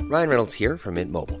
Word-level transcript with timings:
Ryan 0.00 0.28
Reynolds 0.28 0.54
here 0.54 0.76
from 0.76 0.94
Mint 0.94 1.12
Mobile. 1.12 1.40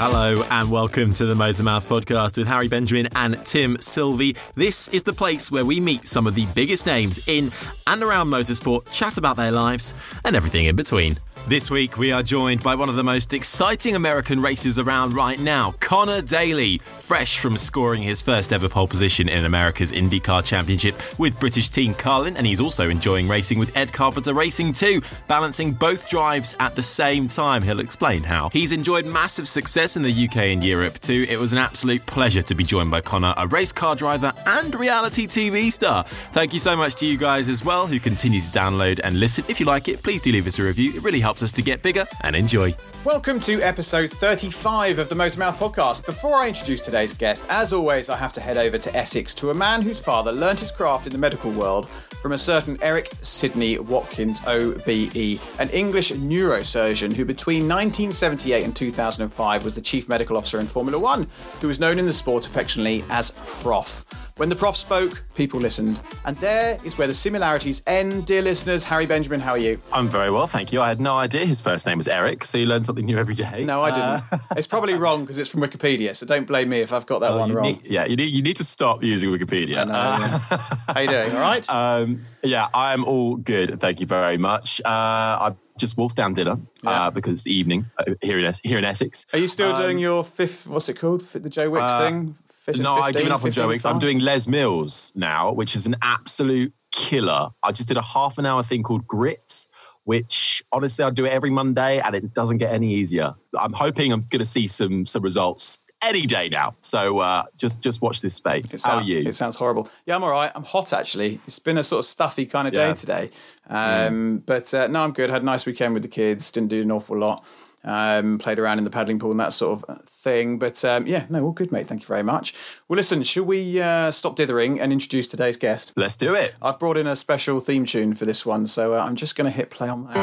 Hello 0.00 0.44
and 0.48 0.70
welcome 0.70 1.12
to 1.14 1.26
the 1.26 1.34
Motormouth 1.34 1.86
podcast 1.86 2.36
with 2.36 2.46
Harry 2.46 2.68
Benjamin 2.68 3.08
and 3.16 3.44
Tim 3.44 3.76
Sylvie. 3.80 4.36
This 4.54 4.86
is 4.88 5.02
the 5.02 5.12
place 5.12 5.50
where 5.50 5.64
we 5.64 5.80
meet 5.80 6.06
some 6.06 6.28
of 6.28 6.36
the 6.36 6.46
biggest 6.54 6.86
names 6.86 7.18
in 7.26 7.50
and 7.88 8.04
around 8.04 8.28
motorsport, 8.28 8.88
chat 8.92 9.18
about 9.18 9.36
their 9.36 9.50
lives 9.50 9.92
and 10.24 10.36
everything 10.36 10.66
in 10.66 10.76
between. 10.76 11.16
This 11.46 11.70
week 11.70 11.96
we 11.96 12.12
are 12.12 12.22
joined 12.22 12.62
by 12.62 12.74
one 12.74 12.90
of 12.90 12.96
the 12.96 13.04
most 13.04 13.32
exciting 13.32 13.94
American 13.94 14.42
races 14.42 14.78
around 14.78 15.14
right 15.14 15.38
now, 15.40 15.74
Conor 15.80 16.20
Daly, 16.20 16.76
fresh 16.78 17.38
from 17.38 17.56
scoring 17.56 18.02
his 18.02 18.20
first 18.20 18.52
ever 18.52 18.68
pole 18.68 18.86
position 18.86 19.30
in 19.30 19.46
America's 19.46 19.90
IndyCar 19.90 20.44
Championship 20.44 20.94
with 21.18 21.40
British 21.40 21.70
team 21.70 21.94
Carlin, 21.94 22.36
and 22.36 22.46
he's 22.46 22.60
also 22.60 22.90
enjoying 22.90 23.28
racing 23.28 23.58
with 23.58 23.74
Ed 23.74 23.94
Carpenter 23.94 24.34
Racing 24.34 24.74
too, 24.74 25.00
balancing 25.26 25.72
both 25.72 26.10
drives 26.10 26.54
at 26.60 26.76
the 26.76 26.82
same 26.82 27.28
time. 27.28 27.62
He'll 27.62 27.80
explain 27.80 28.24
how. 28.24 28.50
He's 28.50 28.72
enjoyed 28.72 29.06
massive 29.06 29.48
success 29.48 29.96
in 29.96 30.02
the 30.02 30.28
UK 30.28 30.36
and 30.36 30.62
Europe 30.62 30.98
too. 30.98 31.24
It 31.30 31.38
was 31.38 31.52
an 31.52 31.58
absolute 31.58 32.04
pleasure 32.04 32.42
to 32.42 32.54
be 32.54 32.64
joined 32.64 32.90
by 32.90 33.00
Conor, 33.00 33.32
a 33.38 33.46
race 33.46 33.72
car 33.72 33.96
driver 33.96 34.34
and 34.44 34.74
reality 34.74 35.26
TV 35.26 35.72
star. 35.72 36.04
Thank 36.32 36.52
you 36.52 36.60
so 36.60 36.76
much 36.76 36.96
to 36.96 37.06
you 37.06 37.16
guys 37.16 37.48
as 37.48 37.64
well 37.64 37.86
who 37.86 37.98
continue 37.98 38.42
to 38.42 38.50
download 38.50 39.00
and 39.02 39.18
listen. 39.18 39.46
If 39.48 39.60
you 39.60 39.64
like 39.64 39.88
it, 39.88 40.02
please 40.02 40.20
do 40.20 40.30
leave 40.30 40.46
us 40.46 40.58
a 40.58 40.62
review. 40.62 40.92
It 40.94 41.02
really 41.02 41.20
helps 41.20 41.27
us 41.36 41.52
to 41.52 41.62
get 41.62 41.82
bigger 41.82 42.06
and 42.22 42.34
enjoy. 42.34 42.74
welcome 43.04 43.38
to 43.40 43.60
episode 43.62 44.10
35 44.10 44.98
of 44.98 45.08
the 45.08 45.14
Motormouth 45.14 45.56
podcast. 45.56 46.06
Before 46.06 46.36
I 46.36 46.48
introduce 46.48 46.80
today's 46.80 47.16
guest, 47.16 47.44
as 47.48 47.72
always, 47.72 48.08
I 48.08 48.16
have 48.16 48.32
to 48.32 48.40
head 48.40 48.56
over 48.56 48.78
to 48.78 48.96
Essex 48.96 49.34
to 49.36 49.50
a 49.50 49.54
man 49.54 49.82
whose 49.82 50.00
father 50.00 50.32
learnt 50.32 50.60
his 50.60 50.70
craft 50.70 51.06
in 51.06 51.12
the 51.12 51.18
medical 51.18 51.50
world 51.50 51.88
from 52.22 52.32
a 52.32 52.38
certain 52.38 52.78
Eric 52.82 53.10
Sidney 53.22 53.78
Watkins 53.78 54.40
OBE, 54.46 55.38
an 55.58 55.68
English 55.70 56.12
neurosurgeon 56.12 57.12
who 57.12 57.24
between 57.24 57.68
1978 57.68 58.64
and 58.64 58.74
2005 58.74 59.64
was 59.64 59.74
the 59.74 59.80
chief 59.80 60.08
medical 60.08 60.36
officer 60.36 60.58
in 60.58 60.66
Formula 60.66 60.98
One, 60.98 61.28
who 61.60 61.68
was 61.68 61.78
known 61.78 61.98
in 61.98 62.06
the 62.06 62.12
sport 62.12 62.46
affectionately 62.46 63.04
as 63.10 63.30
Prof. 63.60 64.04
When 64.38 64.48
the 64.48 64.54
prof 64.54 64.76
spoke, 64.76 65.24
people 65.34 65.58
listened. 65.58 65.98
And 66.24 66.36
there 66.36 66.78
is 66.84 66.96
where 66.96 67.08
the 67.08 67.14
similarities 67.14 67.82
end. 67.88 68.24
Dear 68.26 68.40
listeners, 68.40 68.84
Harry 68.84 69.04
Benjamin, 69.04 69.40
how 69.40 69.50
are 69.52 69.58
you? 69.58 69.80
I'm 69.92 70.08
very 70.08 70.30
well, 70.30 70.46
thank 70.46 70.72
you. 70.72 70.80
I 70.80 70.86
had 70.86 71.00
no 71.00 71.16
idea 71.16 71.44
his 71.44 71.60
first 71.60 71.84
name 71.86 71.98
was 71.98 72.06
Eric, 72.06 72.44
so 72.44 72.56
you 72.56 72.66
learn 72.66 72.84
something 72.84 73.04
new 73.04 73.18
every 73.18 73.34
day. 73.34 73.64
No, 73.64 73.82
I 73.82 73.90
didn't. 73.90 74.32
Uh, 74.32 74.38
it's 74.56 74.68
probably 74.68 74.94
wrong 74.94 75.22
because 75.22 75.38
it's 75.38 75.48
from 75.48 75.60
Wikipedia, 75.62 76.14
so 76.14 76.24
don't 76.24 76.46
blame 76.46 76.68
me 76.68 76.80
if 76.80 76.92
I've 76.92 77.04
got 77.06 77.18
that 77.18 77.32
oh, 77.32 77.38
one 77.38 77.52
wrong. 77.52 77.64
need- 77.64 77.80
yeah, 77.84 78.04
you 78.04 78.14
need, 78.14 78.30
you 78.30 78.40
need 78.40 78.56
to 78.58 78.64
stop 78.64 79.02
using 79.02 79.30
Wikipedia. 79.30 79.84
Know, 79.84 79.92
Uh, 79.92 80.18
yeah. 80.20 80.76
How 80.94 81.00
you 81.00 81.08
doing? 81.08 81.32
All 81.32 81.40
right? 81.40 81.66
Um, 81.78 82.24
yeah, 82.44 82.68
I'm 82.74 83.04
all 83.04 83.34
good. 83.36 83.80
Thank 83.80 83.98
you 84.00 84.06
very 84.06 84.36
much. 84.38 84.80
Uh, 84.84 84.88
I've 84.88 85.56
just 85.78 85.96
wolfed 85.96 86.16
down 86.16 86.34
dinner 86.34 86.58
Yeah. 86.82 87.06
uh, 87.06 87.10
because 87.10 87.34
it's 87.34 87.42
the 87.42 87.52
evening 87.52 87.86
uh, 87.98 88.14
here 88.22 88.38
in 88.38 88.52
here 88.62 88.78
in 88.78 88.84
Essex. 88.84 89.26
Are 89.32 89.38
you 89.38 89.48
still 89.48 89.70
Um, 89.74 89.82
doing 89.82 89.98
your 89.98 90.22
fifth? 90.22 90.66
What's 90.66 90.88
it 90.88 90.94
called? 90.94 91.22
The 91.22 91.48
Joe 91.48 91.70
Wicks 91.70 91.82
uh, 91.92 91.98
thing? 92.08 92.36
Fish 92.68 92.80
at 92.80 92.82
No, 92.82 92.94
I've 92.96 93.14
15, 93.14 93.20
given 93.22 93.32
up 93.32 93.44
on 93.44 93.50
Joe 93.50 93.68
Wicks. 93.68 93.84
I'm 93.86 93.98
doing 93.98 94.18
Les 94.18 94.46
Mills 94.46 95.10
now, 95.14 95.52
which 95.52 95.74
is 95.74 95.86
an 95.86 95.96
absolute 96.02 96.72
killer. 96.92 97.48
I 97.62 97.72
just 97.72 97.88
did 97.88 97.96
a 97.96 98.02
half 98.02 98.36
an 98.36 98.44
hour 98.44 98.62
thing 98.62 98.82
called 98.82 99.06
Grits, 99.06 99.68
which 100.04 100.62
honestly 100.70 101.02
I 101.04 101.10
do 101.10 101.24
it 101.24 101.30
every 101.30 101.50
Monday, 101.50 102.00
and 102.00 102.14
it 102.14 102.34
doesn't 102.34 102.58
get 102.58 102.72
any 102.72 102.94
easier. 102.94 103.34
I'm 103.58 103.72
hoping 103.72 104.12
I'm 104.12 104.26
going 104.28 104.40
to 104.40 104.46
see 104.46 104.66
some 104.66 105.06
some 105.06 105.22
results 105.22 105.80
any 106.02 106.26
day 106.26 106.48
now. 106.50 106.76
So 106.80 107.20
uh, 107.20 107.44
just 107.56 107.80
just 107.80 108.02
watch 108.02 108.20
this 108.20 108.34
space. 108.34 108.74
It 108.74 108.82
How 108.82 108.96
are 108.96 109.02
you? 109.02 109.26
It 109.26 109.34
sounds 109.34 109.56
horrible. 109.56 109.88
Yeah, 110.06 110.16
I'm 110.16 110.24
all 110.24 110.30
right. 110.30 110.52
I'm 110.54 110.64
hot 110.64 110.92
actually. 110.92 111.40
It's 111.46 111.58
been 111.58 111.78
a 111.78 111.82
sort 111.82 112.00
of 112.00 112.06
stuffy 112.06 112.44
kind 112.44 112.68
of 112.68 112.74
day 112.74 112.92
today. 112.94 113.30
Um, 113.68 114.42
But 114.44 114.72
uh, 114.74 114.88
no, 114.88 115.02
I'm 115.04 115.12
good. 115.12 115.30
Had 115.30 115.42
a 115.42 115.44
nice 115.44 115.64
weekend 115.66 115.94
with 115.94 116.02
the 116.02 116.08
kids. 116.08 116.52
Didn't 116.52 116.68
do 116.68 116.82
an 116.82 116.90
awful 116.92 117.16
lot. 117.18 117.44
Um, 117.84 118.38
played 118.38 118.58
around 118.58 118.78
in 118.78 118.84
the 118.84 118.90
paddling 118.90 119.20
pool 119.20 119.30
and 119.30 119.38
that 119.38 119.52
sort 119.52 119.84
of 119.88 120.04
thing. 120.04 120.58
But 120.58 120.84
um, 120.84 121.06
yeah, 121.06 121.26
no, 121.28 121.44
all 121.44 121.52
good, 121.52 121.70
mate. 121.70 121.86
Thank 121.86 122.02
you 122.02 122.08
very 122.08 122.24
much. 122.24 122.52
Well, 122.88 122.96
listen, 122.96 123.22
shall 123.22 123.44
we 123.44 123.80
uh, 123.80 124.10
stop 124.10 124.34
dithering 124.34 124.80
and 124.80 124.92
introduce 124.92 125.28
today's 125.28 125.56
guest? 125.56 125.92
Let's 125.94 126.16
do 126.16 126.34
it. 126.34 126.54
I've 126.60 126.80
brought 126.80 126.96
in 126.96 127.06
a 127.06 127.14
special 127.14 127.60
theme 127.60 127.86
tune 127.86 128.14
for 128.14 128.24
this 128.24 128.44
one, 128.44 128.66
so 128.66 128.94
uh, 128.94 128.98
I'm 128.98 129.14
just 129.14 129.36
going 129.36 129.50
to 129.50 129.56
hit 129.56 129.70
play 129.70 129.88
on 129.88 130.04
that. 130.06 130.16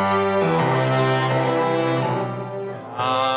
Ah, 2.97 3.34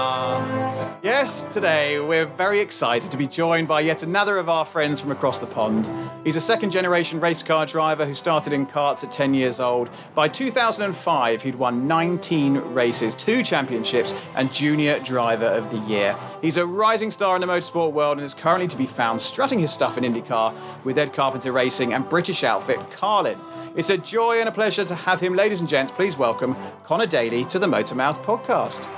yes, 1.03 1.53
today 1.53 2.01
we're 2.01 2.27
very 2.27 2.61
excited 2.61 3.11
to 3.11 3.17
be 3.17 3.27
joined 3.27 3.69
by 3.69 3.81
yet 3.81 4.03
another 4.03 4.37
of 4.39 4.49
our 4.49 4.65
friends 4.65 5.01
from 5.01 5.11
across 5.11 5.39
the 5.39 5.47
pond. 5.47 5.89
He's 6.25 6.37
a 6.37 6.41
second 6.41 6.71
generation 6.71 7.21
race 7.21 7.43
car 7.43 7.67
driver 7.67 8.05
who 8.05 8.15
started 8.15 8.53
in 8.53 8.67
karts 8.67 9.05
at 9.05 9.13
10 9.13 9.35
years 9.35 9.61
old. 9.61 9.91
By 10.15 10.29
2005, 10.29 11.43
he'd 11.43 11.55
won 11.55 11.87
19 11.87 12.57
races, 12.75 13.15
two 13.15 13.43
championships, 13.43 14.15
and 14.35 14.53
Junior 14.53 14.99
Driver 14.99 15.47
of 15.47 15.71
the 15.71 15.79
Year. 15.79 16.17
He's 16.43 16.57
a 16.57 16.67
rising 16.67 17.11
star 17.11 17.37
in 17.37 17.41
the 17.41 17.47
motorsport 17.47 17.93
world 17.93 18.19
and 18.19 18.25
is 18.25 18.35
currently 18.35 18.69
to 18.69 18.77
be 18.77 18.87
found 18.87 19.23
strutting 19.23 19.59
his 19.59 19.73
stuff 19.73 19.99
in 19.99 20.05
IndyCar 20.05 20.55
with 20.85 20.99
Ed 20.99 21.13
Carpenter 21.13 21.53
Racing 21.53 21.93
and 21.93 22.09
British 22.09 22.43
outfit 22.43 22.79
Carlin. 22.91 23.39
It's 23.77 23.91
a 23.91 23.99
joy 23.99 24.41
and 24.41 24.49
a 24.49 24.53
pleasure 24.53 24.85
to 24.85 24.95
have 24.95 25.21
him, 25.21 25.35
ladies 25.35 25.61
and 25.61 25.69
gents. 25.69 25.91
Please 25.91 26.17
welcome 26.17 26.57
Conor 26.85 27.07
Daly 27.07 27.45
to 27.47 27.59
the 27.59 27.67
Motormouth 27.67 28.25
podcast. 28.25 28.89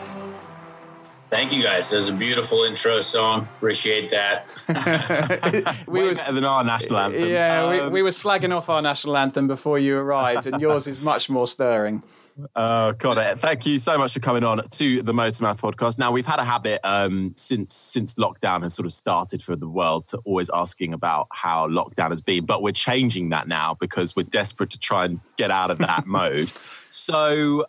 Thank 1.30 1.52
you 1.52 1.62
guys. 1.62 1.90
That 1.90 1.96
was 1.96 2.08
a 2.08 2.12
beautiful 2.12 2.64
intro 2.64 3.00
song. 3.02 3.48
Appreciate 3.56 4.10
that. 4.10 4.46
we 5.86 6.00
Way 6.00 6.08
was, 6.08 6.18
better 6.18 6.32
than 6.32 6.44
our 6.44 6.64
national 6.64 6.98
anthem. 6.98 7.28
yeah, 7.28 7.70
we, 7.70 7.80
Um, 7.80 7.92
we 7.92 8.02
were 8.02 8.10
slagging 8.10 8.54
off 8.54 8.68
our 8.68 8.82
national 8.82 9.16
anthem 9.16 9.46
before 9.46 9.78
you 9.78 9.96
arrived, 9.96 10.46
and 10.46 10.60
yours 10.60 10.88
is 10.88 11.00
much 11.00 11.30
more 11.30 11.46
stirring. 11.46 12.02
Oh, 12.56 12.92
God, 12.92 13.18
uh, 13.18 13.36
thank 13.36 13.66
you 13.66 13.78
so 13.78 13.98
much 13.98 14.14
for 14.14 14.20
coming 14.20 14.44
on 14.44 14.66
to 14.66 15.02
the 15.02 15.12
Motormouth 15.12 15.58
podcast. 15.58 15.98
Now, 15.98 16.10
we've 16.10 16.24
had 16.24 16.38
a 16.38 16.44
habit 16.44 16.80
um, 16.84 17.34
since 17.36 17.74
since 17.74 18.14
lockdown 18.14 18.62
has 18.62 18.72
sort 18.72 18.86
of 18.86 18.94
started 18.94 19.42
for 19.42 19.56
the 19.56 19.68
world 19.68 20.08
to 20.08 20.18
always 20.24 20.48
asking 20.54 20.94
about 20.94 21.26
how 21.32 21.68
lockdown 21.68 22.08
has 22.10 22.22
been, 22.22 22.46
but 22.46 22.62
we're 22.62 22.72
changing 22.72 23.28
that 23.30 23.46
now 23.46 23.76
because 23.78 24.16
we're 24.16 24.22
desperate 24.22 24.70
to 24.70 24.78
try 24.78 25.04
and 25.04 25.20
get 25.36 25.50
out 25.50 25.70
of 25.70 25.78
that 25.78 26.06
mode. 26.18 26.50
So, 26.88 27.66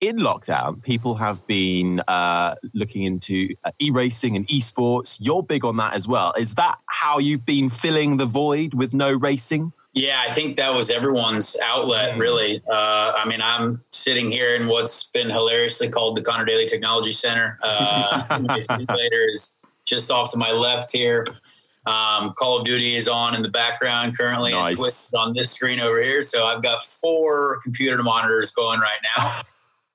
in 0.00 0.18
lockdown, 0.18 0.82
people 0.82 1.14
have 1.14 1.46
been 1.46 2.00
uh, 2.06 2.54
looking 2.74 3.04
into 3.04 3.54
uh, 3.64 3.70
e-racing 3.78 4.36
and 4.36 4.46
esports. 4.48 5.16
You're 5.20 5.42
big 5.42 5.64
on 5.64 5.76
that 5.78 5.94
as 5.94 6.06
well. 6.06 6.32
Is 6.38 6.54
that 6.56 6.78
how 6.86 7.18
you've 7.18 7.46
been 7.46 7.70
filling 7.70 8.16
the 8.16 8.26
void 8.26 8.74
with 8.74 8.92
no 8.92 9.12
racing? 9.12 9.72
Yeah, 9.94 10.22
I 10.28 10.30
think 10.30 10.56
that 10.56 10.74
was 10.74 10.90
everyone's 10.90 11.56
outlet, 11.64 12.14
mm. 12.14 12.18
really. 12.18 12.62
Uh, 12.70 13.12
I 13.16 13.26
mean, 13.26 13.40
I'm 13.40 13.80
sitting 13.92 14.30
here 14.30 14.54
in 14.54 14.68
what's 14.68 15.10
been 15.10 15.30
hilariously 15.30 15.88
called 15.88 16.18
the 16.18 16.22
Conor 16.22 16.44
Daly 16.44 16.66
Technology 16.66 17.12
Center. 17.12 17.58
Uh, 17.62 18.60
simulator 18.60 19.26
is 19.32 19.56
just 19.86 20.10
off 20.10 20.30
to 20.32 20.36
my 20.36 20.52
left 20.52 20.92
here. 20.92 21.26
Um, 21.86 22.34
Call 22.36 22.58
of 22.58 22.66
Duty 22.66 22.96
is 22.96 23.08
on 23.08 23.34
in 23.34 23.42
the 23.42 23.48
background 23.48 24.18
currently 24.18 24.50
nice. 24.50 24.72
and 24.72 24.78
Twitch 24.78 25.18
on 25.18 25.32
this 25.32 25.52
screen 25.52 25.80
over 25.80 26.02
here. 26.02 26.22
So 26.22 26.44
I've 26.44 26.62
got 26.62 26.82
four 26.82 27.60
computer 27.62 28.02
monitors 28.02 28.50
going 28.50 28.80
right 28.80 28.98
now. 29.16 29.40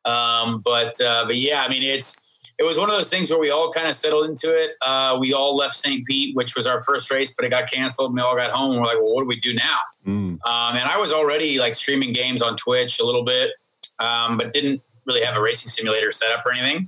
Um, 0.06 0.62
but 0.64 1.00
uh, 1.02 1.26
but 1.26 1.38
yeah, 1.38 1.64
I 1.64 1.70
mean 1.70 1.84
it's 1.84 2.32
it 2.62 2.64
was 2.64 2.78
one 2.78 2.90
of 2.90 2.96
those 2.96 3.10
things 3.10 3.32
where 3.32 3.40
we 3.40 3.50
all 3.50 3.72
kind 3.72 3.88
of 3.88 3.96
settled 3.96 4.30
into 4.30 4.56
it. 4.56 4.72
Uh, 4.86 5.18
we 5.20 5.34
all 5.34 5.56
left 5.56 5.74
St. 5.74 6.06
Pete, 6.06 6.36
which 6.36 6.56
was 6.56 6.68
our 6.68 6.80
first 6.82 7.10
race, 7.10 7.34
but 7.34 7.44
it 7.44 7.50
got 7.50 7.70
canceled. 7.70 8.10
And 8.10 8.16
we 8.16 8.22
all 8.22 8.36
got 8.36 8.52
home. 8.52 8.74
And 8.74 8.82
we're 8.82 8.86
like, 8.88 8.98
well, 8.98 9.16
what 9.16 9.22
do 9.22 9.28
we 9.28 9.40
do 9.40 9.56
now? 9.56 9.78
Mm. 10.06 10.38
Um, 10.46 10.76
and 10.76 10.88
I 10.88 10.98
was 10.98 11.12
already 11.12 11.58
like 11.58 11.74
streaming 11.74 12.14
games 12.14 12.44
on 12.44 12.56
Twitch 12.58 13.00
a 13.00 13.04
little 13.04 13.24
bit, 13.24 13.52
um, 13.98 14.38
but 14.38 14.54
didn't 14.54 14.80
really 15.06 15.24
have 15.24 15.36
a 15.36 15.42
racing 15.42 15.70
simulator 15.70 16.12
set 16.12 16.32
up 16.32 16.46
or 16.46 16.52
anything. 16.52 16.88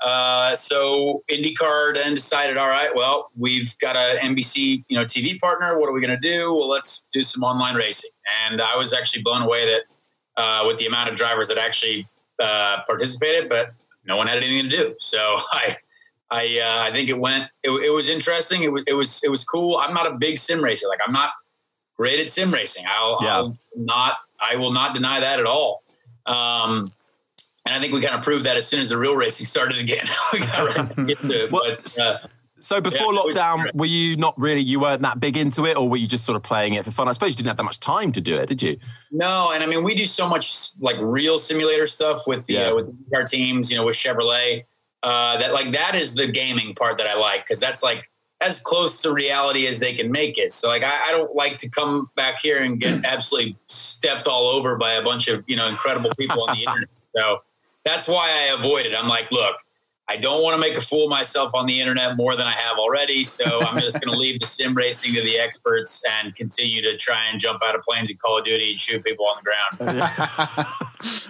Uh, 0.00 0.54
so 0.54 1.22
IndyCar 1.30 1.94
then 1.94 2.14
decided, 2.14 2.56
all 2.56 2.68
right, 2.68 2.88
well, 2.94 3.30
we've 3.36 3.76
got 3.78 3.96
a 3.96 4.18
NBC, 4.22 4.84
you 4.88 4.96
know, 4.98 5.04
TV 5.04 5.38
partner. 5.38 5.78
What 5.78 5.90
are 5.90 5.92
we 5.92 6.00
going 6.00 6.18
to 6.18 6.28
do? 6.28 6.54
Well, 6.54 6.68
let's 6.68 7.06
do 7.12 7.22
some 7.22 7.42
online 7.42 7.74
racing. 7.74 8.10
And 8.46 8.62
I 8.62 8.76
was 8.76 8.94
actually 8.94 9.22
blown 9.22 9.42
away 9.42 9.66
that 9.66 10.42
uh, 10.42 10.64
with 10.66 10.78
the 10.78 10.86
amount 10.86 11.10
of 11.10 11.16
drivers 11.16 11.48
that 11.48 11.58
actually 11.58 12.08
uh, 12.40 12.78
participated, 12.86 13.48
but 13.48 13.72
no 14.04 14.16
one 14.16 14.26
had 14.26 14.38
anything 14.38 14.70
to 14.70 14.76
do. 14.76 14.94
So 14.98 15.18
I, 15.52 15.76
I, 16.30 16.60
uh, 16.60 16.88
I 16.88 16.92
think 16.92 17.08
it 17.08 17.18
went. 17.18 17.50
It, 17.62 17.70
it 17.70 17.90
was 17.90 18.08
interesting. 18.08 18.62
It 18.62 18.72
was, 18.72 18.82
it 18.86 18.94
was, 18.94 19.20
it 19.24 19.30
was 19.30 19.44
cool. 19.44 19.78
I'm 19.78 19.94
not 19.94 20.06
a 20.06 20.14
big 20.14 20.38
sim 20.38 20.62
racer. 20.62 20.88
Like 20.88 21.00
I'm 21.06 21.12
not 21.12 21.30
great 21.96 22.20
at 22.20 22.30
sim 22.30 22.52
racing. 22.52 22.84
I'll, 22.88 23.18
yeah. 23.22 23.36
I'll 23.36 23.58
not. 23.76 24.16
I 24.40 24.56
will 24.56 24.72
not 24.72 24.94
deny 24.94 25.20
that 25.20 25.38
at 25.38 25.46
all. 25.46 25.82
Um, 26.26 26.92
and 27.66 27.74
I 27.74 27.80
think 27.80 27.92
we 27.92 28.00
kind 28.00 28.14
of 28.14 28.22
proved 28.22 28.46
that 28.46 28.56
as 28.56 28.66
soon 28.66 28.80
as 28.80 28.88
the 28.88 28.96
real 28.96 29.14
racing 29.14 29.46
started 29.46 29.78
again. 29.78 30.06
we 30.32 30.38
got 30.40 30.76
right 30.76 30.98
into 30.98 31.44
it. 31.44 31.50
but, 31.50 31.98
uh, 31.98 32.18
so 32.60 32.80
before 32.80 33.12
yeah, 33.12 33.20
lockdown, 33.20 33.74
were 33.74 33.86
you 33.86 34.16
not 34.16 34.38
really, 34.38 34.60
you 34.60 34.80
weren't 34.80 35.02
that 35.02 35.18
big 35.18 35.36
into 35.36 35.66
it 35.66 35.76
or 35.76 35.88
were 35.88 35.96
you 35.96 36.06
just 36.06 36.24
sort 36.24 36.36
of 36.36 36.42
playing 36.42 36.74
it 36.74 36.84
for 36.84 36.90
fun? 36.90 37.08
I 37.08 37.12
suppose 37.12 37.30
you 37.30 37.36
didn't 37.36 37.48
have 37.48 37.56
that 37.56 37.64
much 37.64 37.80
time 37.80 38.12
to 38.12 38.20
do 38.20 38.36
it, 38.36 38.46
did 38.46 38.62
you? 38.62 38.78
No. 39.10 39.52
And 39.52 39.64
I 39.64 39.66
mean, 39.66 39.82
we 39.82 39.94
do 39.94 40.04
so 40.04 40.28
much 40.28 40.70
like 40.80 40.96
real 41.00 41.38
simulator 41.38 41.86
stuff 41.86 42.26
with, 42.26 42.46
the, 42.46 42.54
yeah. 42.54 42.72
with 42.72 42.94
our 43.14 43.24
teams, 43.24 43.70
you 43.70 43.76
know, 43.76 43.84
with 43.84 43.96
Chevrolet, 43.96 44.64
uh, 45.02 45.38
that 45.38 45.52
like, 45.52 45.72
that 45.72 45.94
is 45.94 46.14
the 46.14 46.26
gaming 46.26 46.74
part 46.74 46.98
that 46.98 47.06
I 47.06 47.14
like. 47.14 47.46
Cause 47.46 47.60
that's 47.60 47.82
like 47.82 48.10
as 48.40 48.60
close 48.60 49.02
to 49.02 49.12
reality 49.12 49.66
as 49.66 49.80
they 49.80 49.92
can 49.92 50.10
make 50.10 50.38
it. 50.38 50.52
So 50.52 50.68
like, 50.68 50.82
I, 50.82 51.08
I 51.08 51.10
don't 51.12 51.34
like 51.34 51.58
to 51.58 51.68
come 51.68 52.10
back 52.16 52.40
here 52.40 52.62
and 52.62 52.80
get 52.80 53.04
absolutely 53.04 53.56
stepped 53.66 54.26
all 54.26 54.48
over 54.48 54.76
by 54.76 54.92
a 54.92 55.02
bunch 55.02 55.28
of, 55.28 55.44
you 55.48 55.56
know, 55.56 55.66
incredible 55.66 56.10
people 56.18 56.44
on 56.48 56.56
the 56.56 56.62
internet. 56.66 56.88
So 57.16 57.38
that's 57.84 58.06
why 58.06 58.30
I 58.30 58.54
avoid 58.58 58.86
it. 58.86 58.94
I'm 58.94 59.08
like, 59.08 59.32
look, 59.32 59.56
I 60.10 60.16
don't 60.16 60.42
want 60.42 60.56
to 60.56 60.60
make 60.60 60.76
a 60.76 60.80
fool 60.80 61.04
of 61.04 61.10
myself 61.10 61.54
on 61.54 61.66
the 61.66 61.80
internet 61.80 62.16
more 62.16 62.34
than 62.34 62.44
I 62.44 62.50
have 62.50 62.78
already. 62.78 63.22
So 63.22 63.62
I'm 63.62 63.78
just 63.78 64.04
going 64.04 64.12
to 64.12 64.18
leave 64.18 64.40
the 64.40 64.46
sim 64.46 64.74
racing 64.74 65.14
to 65.14 65.22
the 65.22 65.38
experts 65.38 66.02
and 66.10 66.34
continue 66.34 66.82
to 66.82 66.96
try 66.96 67.26
and 67.30 67.38
jump 67.38 67.62
out 67.62 67.76
of 67.76 67.82
planes 67.82 68.10
in 68.10 68.16
Call 68.16 68.38
of 68.38 68.44
Duty 68.44 68.72
and 68.72 68.80
shoot 68.80 69.04
people 69.04 69.24
on 69.28 69.36
the 69.38 69.78
ground. 69.78 70.66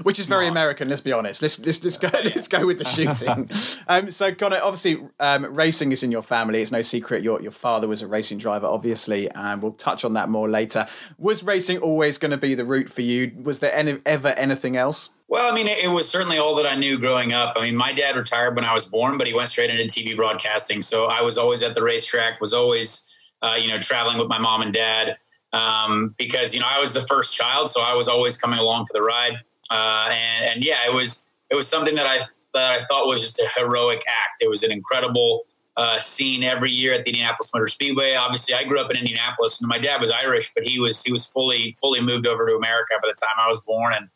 Which 0.02 0.18
is 0.18 0.24
very 0.24 0.48
American. 0.48 0.88
Let's 0.88 1.02
be 1.02 1.12
honest. 1.12 1.42
Let's 1.42 1.58
let's, 1.60 1.84
let's 1.84 1.98
go. 1.98 2.08
Let's 2.24 2.48
go 2.48 2.66
with 2.66 2.78
the 2.78 2.84
shooting. 2.86 3.50
Um, 3.86 4.10
so 4.10 4.34
Conor, 4.34 4.60
obviously, 4.62 5.06
um, 5.18 5.44
racing 5.54 5.92
is 5.92 6.02
in 6.02 6.10
your 6.10 6.22
family. 6.22 6.62
It's 6.62 6.72
no 6.72 6.80
secret. 6.80 7.22
Your 7.22 7.42
your 7.42 7.50
father 7.50 7.86
was 7.86 8.00
a 8.00 8.06
racing 8.06 8.38
driver, 8.38 8.66
obviously, 8.66 9.30
and 9.32 9.60
we'll 9.60 9.72
touch 9.72 10.06
on 10.06 10.14
that 10.14 10.30
more 10.30 10.48
later. 10.48 10.86
Was 11.18 11.42
racing 11.42 11.78
always 11.78 12.16
going 12.16 12.30
to 12.30 12.38
be 12.38 12.54
the 12.54 12.64
route 12.64 12.88
for 12.88 13.02
you? 13.02 13.32
Was 13.42 13.58
there 13.58 13.74
any, 13.74 13.98
ever 14.06 14.28
anything 14.28 14.76
else? 14.76 15.10
Well, 15.30 15.50
I 15.50 15.54
mean, 15.54 15.68
it, 15.68 15.78
it, 15.78 15.88
was 15.88 16.08
certainly 16.08 16.38
all 16.38 16.56
that 16.56 16.66
I 16.66 16.74
knew 16.74 16.98
growing 16.98 17.32
up. 17.32 17.54
I 17.56 17.62
mean, 17.62 17.76
my 17.76 17.92
dad 17.92 18.16
retired 18.16 18.56
when 18.56 18.64
I 18.64 18.74
was 18.74 18.84
born, 18.84 19.16
but 19.16 19.28
he 19.28 19.32
went 19.32 19.48
straight 19.48 19.70
into 19.70 19.84
TV 19.84 20.16
broadcasting. 20.16 20.82
So 20.82 21.06
I 21.06 21.22
was 21.22 21.38
always 21.38 21.62
at 21.62 21.76
the 21.76 21.84
racetrack, 21.84 22.40
was 22.40 22.52
always, 22.52 23.08
uh, 23.40 23.56
you 23.56 23.68
know, 23.68 23.78
traveling 23.78 24.18
with 24.18 24.26
my 24.26 24.40
mom 24.40 24.60
and 24.60 24.72
dad 24.72 25.16
um, 25.52 26.16
because, 26.18 26.52
you 26.52 26.58
know, 26.58 26.66
I 26.68 26.80
was 26.80 26.92
the 26.92 27.02
first 27.02 27.32
child. 27.32 27.70
So 27.70 27.80
I 27.80 27.94
was 27.94 28.08
always 28.08 28.36
coming 28.36 28.58
along 28.58 28.86
for 28.86 28.92
the 28.92 29.02
ride. 29.02 29.34
Uh, 29.70 30.08
and, 30.10 30.46
and 30.46 30.64
yeah, 30.64 30.78
it 30.84 30.92
was, 30.92 31.30
it 31.48 31.54
was 31.54 31.68
something 31.68 31.94
that 31.94 32.06
I, 32.06 32.18
that 32.54 32.72
I 32.72 32.82
thought 32.86 33.06
was 33.06 33.20
just 33.20 33.38
a 33.38 33.46
heroic 33.56 34.02
act. 34.08 34.42
It 34.42 34.50
was 34.50 34.64
an 34.64 34.72
incredible 34.72 35.42
uh, 35.76 36.00
scene 36.00 36.42
every 36.42 36.72
year 36.72 36.92
at 36.92 37.04
the 37.04 37.10
Indianapolis 37.10 37.52
Motor 37.54 37.68
Speedway. 37.68 38.14
Obviously, 38.14 38.54
I 38.54 38.64
grew 38.64 38.80
up 38.80 38.90
in 38.90 38.96
Indianapolis, 38.96 39.62
and 39.62 39.68
my 39.68 39.78
dad 39.78 40.00
was 40.00 40.10
Irish, 40.10 40.52
but 40.54 40.64
he 40.64 40.80
was 40.80 41.02
he 41.04 41.12
was 41.12 41.26
fully 41.30 41.70
fully 41.80 42.00
moved 42.00 42.26
over 42.26 42.44
to 42.46 42.56
America 42.56 42.94
by 43.00 43.08
the 43.08 43.14
time 43.14 43.36
I 43.38 43.46
was 43.46 43.60
born, 43.62 43.94
and 43.94 44.08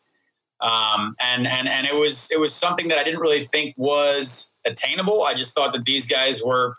um, 0.65 1.15
and 1.21 1.47
and 1.47 1.69
and 1.69 1.87
it 1.87 1.95
was 1.95 2.29
it 2.33 2.41
was 2.41 2.55
something 2.55 2.89
that 2.89 2.99
I 2.99 3.05
didn't 3.05 3.21
really 3.21 3.43
think 3.43 3.75
was 3.77 4.55
attainable. 4.65 5.23
I 5.23 5.35
just 5.35 5.55
thought 5.55 5.75
that 5.75 5.85
these 5.85 6.07
guys 6.07 6.43
were 6.43 6.77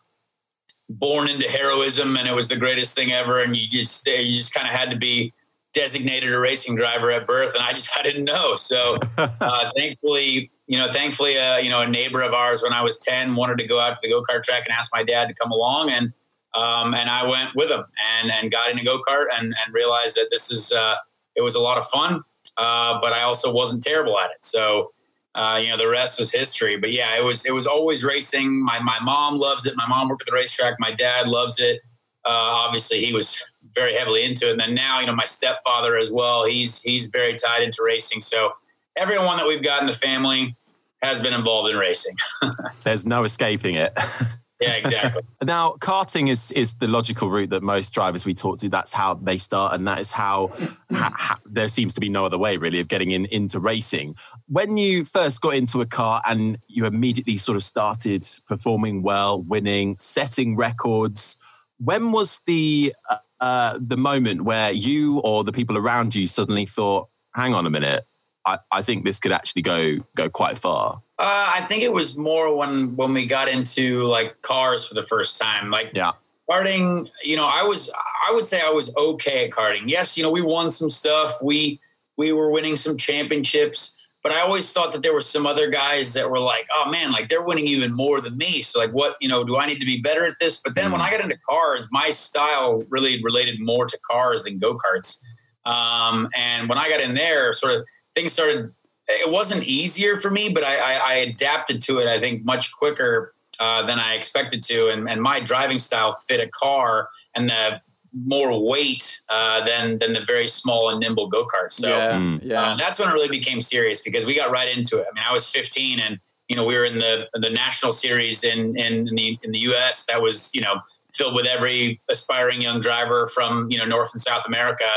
born 0.89 1.29
into 1.29 1.47
heroism, 1.47 2.17
and 2.17 2.27
it 2.27 2.33
was 2.33 2.49
the 2.49 2.55
greatest 2.55 2.95
thing 2.95 3.11
ever. 3.11 3.39
And 3.39 3.55
you 3.55 3.67
just 3.67 4.05
you 4.07 4.33
just 4.33 4.55
kind 4.55 4.67
of 4.67 4.73
had 4.73 4.89
to 4.89 4.97
be 4.97 5.33
designated 5.75 6.33
a 6.33 6.39
racing 6.39 6.75
driver 6.75 7.11
at 7.11 7.27
birth, 7.27 7.53
and 7.53 7.63
I 7.63 7.73
just 7.73 7.91
I 7.97 8.01
didn't 8.01 8.25
know. 8.25 8.55
So 8.55 8.97
uh, 9.17 9.69
thankfully, 9.77 10.49
you 10.65 10.79
know, 10.79 10.91
thankfully, 10.91 11.37
uh, 11.37 11.57
you 11.57 11.69
know, 11.69 11.81
a 11.81 11.87
neighbor 11.87 12.23
of 12.23 12.33
ours 12.33 12.63
when 12.63 12.73
I 12.73 12.81
was 12.81 12.97
ten 12.97 13.35
wanted 13.35 13.59
to 13.59 13.67
go 13.67 13.79
out 13.79 13.91
to 13.91 13.99
the 14.01 14.09
go 14.09 14.23
kart 14.23 14.41
track 14.41 14.63
and 14.65 14.75
ask 14.75 14.89
my 14.95 15.03
dad 15.03 15.27
to 15.27 15.35
come 15.35 15.51
along, 15.51 15.91
and 15.91 16.11
um, 16.55 16.95
and 16.95 17.07
I 17.07 17.23
went 17.23 17.51
with 17.53 17.69
him 17.69 17.83
and 18.19 18.31
and 18.31 18.51
got 18.51 18.71
in 18.71 18.79
a 18.79 18.83
go 18.83 18.99
kart 19.07 19.25
and 19.31 19.53
and 19.63 19.73
realized 19.75 20.15
that 20.15 20.29
this 20.31 20.49
is 20.49 20.71
uh, 20.71 20.95
it 21.35 21.43
was 21.43 21.53
a 21.53 21.59
lot 21.59 21.77
of 21.77 21.85
fun 21.85 22.23
uh, 22.57 22.99
but 23.01 23.13
I 23.13 23.23
also 23.23 23.51
wasn't 23.51 23.83
terrible 23.83 24.19
at 24.19 24.31
it. 24.31 24.43
So, 24.43 24.91
uh, 25.35 25.59
you 25.61 25.69
know, 25.69 25.77
the 25.77 25.87
rest 25.87 26.19
was 26.19 26.31
history. 26.31 26.77
But 26.77 26.91
yeah, 26.91 27.17
it 27.17 27.23
was 27.23 27.45
it 27.45 27.53
was 27.53 27.67
always 27.67 28.03
racing. 28.03 28.63
My 28.63 28.79
my 28.79 28.99
mom 28.99 29.37
loves 29.37 29.65
it. 29.65 29.75
My 29.75 29.87
mom 29.87 30.09
worked 30.09 30.21
at 30.21 30.27
the 30.27 30.33
racetrack. 30.33 30.75
My 30.79 30.91
dad 30.91 31.27
loves 31.27 31.59
it. 31.59 31.81
Uh, 32.25 32.31
obviously, 32.31 33.05
he 33.05 33.13
was 33.13 33.43
very 33.73 33.95
heavily 33.95 34.23
into 34.23 34.47
it. 34.47 34.51
And 34.51 34.59
then 34.59 34.73
now, 34.73 34.99
you 34.99 35.05
know, 35.05 35.15
my 35.15 35.25
stepfather 35.25 35.97
as 35.97 36.11
well. 36.11 36.45
He's 36.45 36.81
he's 36.81 37.07
very 37.07 37.35
tied 37.35 37.63
into 37.63 37.83
racing. 37.83 38.21
So 38.21 38.53
everyone 38.95 39.37
that 39.37 39.47
we've 39.47 39.63
got 39.63 39.81
in 39.81 39.87
the 39.87 39.93
family 39.93 40.55
has 41.01 41.19
been 41.19 41.33
involved 41.33 41.69
in 41.69 41.75
racing. 41.75 42.15
There's 42.83 43.05
no 43.05 43.23
escaping 43.23 43.75
it. 43.75 43.93
Yeah, 44.59 44.75
exactly. 44.75 45.21
now, 45.43 45.75
karting 45.79 46.29
is 46.29 46.51
is 46.51 46.75
the 46.75 46.87
logical 46.87 47.29
route 47.29 47.49
that 47.49 47.61
most 47.61 47.93
drivers 47.93 48.25
we 48.25 48.33
talk 48.33 48.57
to. 48.59 48.69
That's 48.69 48.93
how 48.93 49.15
they 49.15 49.37
start, 49.37 49.73
and 49.73 49.85
that 49.87 49.99
is 49.99 50.11
how, 50.11 50.53
how, 50.91 51.37
there 51.45 51.67
seems 51.67 51.93
to 51.95 51.99
be 51.99 52.07
no 52.07 52.25
other 52.25 52.37
way 52.37 52.55
really 52.55 52.79
of 52.79 52.87
getting 52.87 53.11
in 53.11 53.25
into 53.25 53.59
racing. 53.59 54.15
When 54.47 54.77
you 54.77 55.03
first 55.03 55.41
got 55.41 55.55
into 55.55 55.81
a 55.81 55.85
car 55.85 56.21
and 56.25 56.57
you 56.67 56.85
immediately 56.85 57.35
sort 57.35 57.57
of 57.57 57.63
started 57.63 58.25
performing 58.47 59.03
well, 59.03 59.41
winning, 59.41 59.97
setting 59.99 60.55
records, 60.55 61.37
when 61.79 62.13
was 62.13 62.39
the 62.45 62.95
uh, 63.09 63.17
uh, 63.41 63.77
the 63.79 63.97
moment 63.97 64.45
where 64.45 64.71
you 64.71 65.19
or 65.19 65.43
the 65.43 65.51
people 65.51 65.77
around 65.77 66.15
you 66.15 66.27
suddenly 66.27 66.65
thought, 66.65 67.09
"Hang 67.33 67.53
on 67.53 67.65
a 67.65 67.69
minute, 67.69 68.07
I, 68.45 68.59
I 68.71 68.81
think 68.83 69.03
this 69.03 69.19
could 69.19 69.33
actually 69.33 69.63
go 69.63 69.97
go 70.15 70.29
quite 70.29 70.57
far." 70.57 71.01
Uh, 71.17 71.53
I 71.55 71.61
think 71.61 71.83
it 71.83 71.93
was 71.93 72.17
more 72.17 72.55
when 72.55 72.95
when 72.95 73.13
we 73.13 73.25
got 73.25 73.47
into 73.47 74.03
like 74.03 74.41
cars 74.41 74.85
for 74.85 74.95
the 74.95 75.03
first 75.03 75.41
time. 75.41 75.71
Like 75.71 75.91
yeah. 75.93 76.11
karting, 76.49 77.09
you 77.23 77.37
know, 77.37 77.45
I 77.45 77.63
was 77.63 77.91
I 78.27 78.33
would 78.33 78.45
say 78.45 78.61
I 78.61 78.69
was 78.69 78.93
okay 78.97 79.45
at 79.45 79.51
karting. 79.51 79.83
Yes, 79.87 80.17
you 80.17 80.23
know, 80.23 80.31
we 80.31 80.41
won 80.41 80.69
some 80.69 80.89
stuff. 80.89 81.37
We 81.41 81.79
we 82.17 82.33
were 82.33 82.49
winning 82.51 82.75
some 82.75 82.97
championships, 82.97 83.97
but 84.23 84.33
I 84.33 84.41
always 84.41 84.73
thought 84.73 84.91
that 84.91 85.03
there 85.03 85.13
were 85.13 85.21
some 85.21 85.45
other 85.45 85.69
guys 85.69 86.11
that 86.13 86.29
were 86.29 86.39
like, 86.39 86.67
oh 86.73 86.89
man, 86.91 87.13
like 87.13 87.29
they're 87.29 87.43
winning 87.43 87.67
even 87.67 87.93
more 87.93 88.19
than 88.19 88.35
me. 88.35 88.61
So 88.61 88.79
like, 88.79 88.91
what 88.91 89.15
you 89.21 89.29
know, 89.29 89.45
do 89.45 89.55
I 89.55 89.67
need 89.67 89.79
to 89.79 89.85
be 89.85 90.01
better 90.01 90.25
at 90.25 90.35
this? 90.41 90.61
But 90.61 90.75
then 90.75 90.89
mm. 90.89 90.93
when 90.93 91.01
I 91.01 91.11
got 91.11 91.21
into 91.21 91.37
cars, 91.47 91.87
my 91.91 92.09
style 92.09 92.83
really 92.89 93.23
related 93.23 93.61
more 93.61 93.85
to 93.85 93.97
cars 94.09 94.43
than 94.43 94.59
go 94.59 94.77
karts. 94.77 95.21
Um, 95.65 96.29
and 96.35 96.67
when 96.67 96.77
I 96.77 96.89
got 96.89 96.99
in 96.99 97.13
there, 97.15 97.53
sort 97.53 97.73
of 97.73 97.85
things 98.15 98.33
started 98.33 98.71
it 99.07 99.29
wasn't 99.29 99.63
easier 99.63 100.17
for 100.17 100.31
me, 100.31 100.49
but 100.49 100.63
I, 100.63 100.75
I, 100.75 100.93
I 100.93 101.13
adapted 101.15 101.81
to 101.83 101.99
it. 101.99 102.07
I 102.07 102.19
think 102.19 102.43
much 102.43 102.71
quicker 102.73 103.33
uh, 103.59 103.85
than 103.85 103.99
I 103.99 104.15
expected 104.15 104.63
to, 104.63 104.89
and, 104.89 105.09
and 105.09 105.21
my 105.21 105.39
driving 105.39 105.79
style 105.79 106.13
fit 106.13 106.39
a 106.39 106.49
car 106.49 107.09
and 107.35 107.49
the 107.49 107.81
more 108.13 108.63
weight 108.63 109.21
uh, 109.29 109.65
than 109.65 109.99
than 109.99 110.13
the 110.13 110.21
very 110.25 110.47
small 110.47 110.89
and 110.89 110.99
nimble 110.99 111.27
go 111.27 111.45
kart. 111.45 111.71
So 111.71 111.89
yeah, 111.89 112.13
mm. 112.13 112.39
yeah. 112.43 112.61
Uh, 112.61 112.75
that's 112.77 112.97
when 112.97 113.09
it 113.09 113.13
really 113.13 113.29
became 113.29 113.61
serious 113.61 114.01
because 114.01 114.25
we 114.25 114.35
got 114.35 114.51
right 114.51 114.69
into 114.69 114.97
it. 114.99 115.05
I 115.11 115.13
mean, 115.13 115.23
I 115.27 115.33
was 115.33 115.49
15, 115.49 115.99
and 115.99 116.19
you 116.47 116.55
know 116.55 116.63
we 116.63 116.75
were 116.75 116.85
in 116.85 116.97
the 116.97 117.27
the 117.33 117.49
national 117.49 117.91
series 117.91 118.43
in 118.43 118.77
in, 118.77 119.07
in 119.07 119.15
the 119.15 119.37
in 119.43 119.51
the 119.51 119.59
U.S. 119.59 120.05
That 120.05 120.21
was 120.21 120.51
you 120.53 120.61
know 120.61 120.75
filled 121.13 121.35
with 121.35 121.45
every 121.45 122.01
aspiring 122.09 122.61
young 122.61 122.79
driver 122.79 123.27
from 123.27 123.69
you 123.69 123.77
know 123.77 123.85
North 123.85 124.13
and 124.13 124.21
South 124.21 124.45
America 124.47 124.89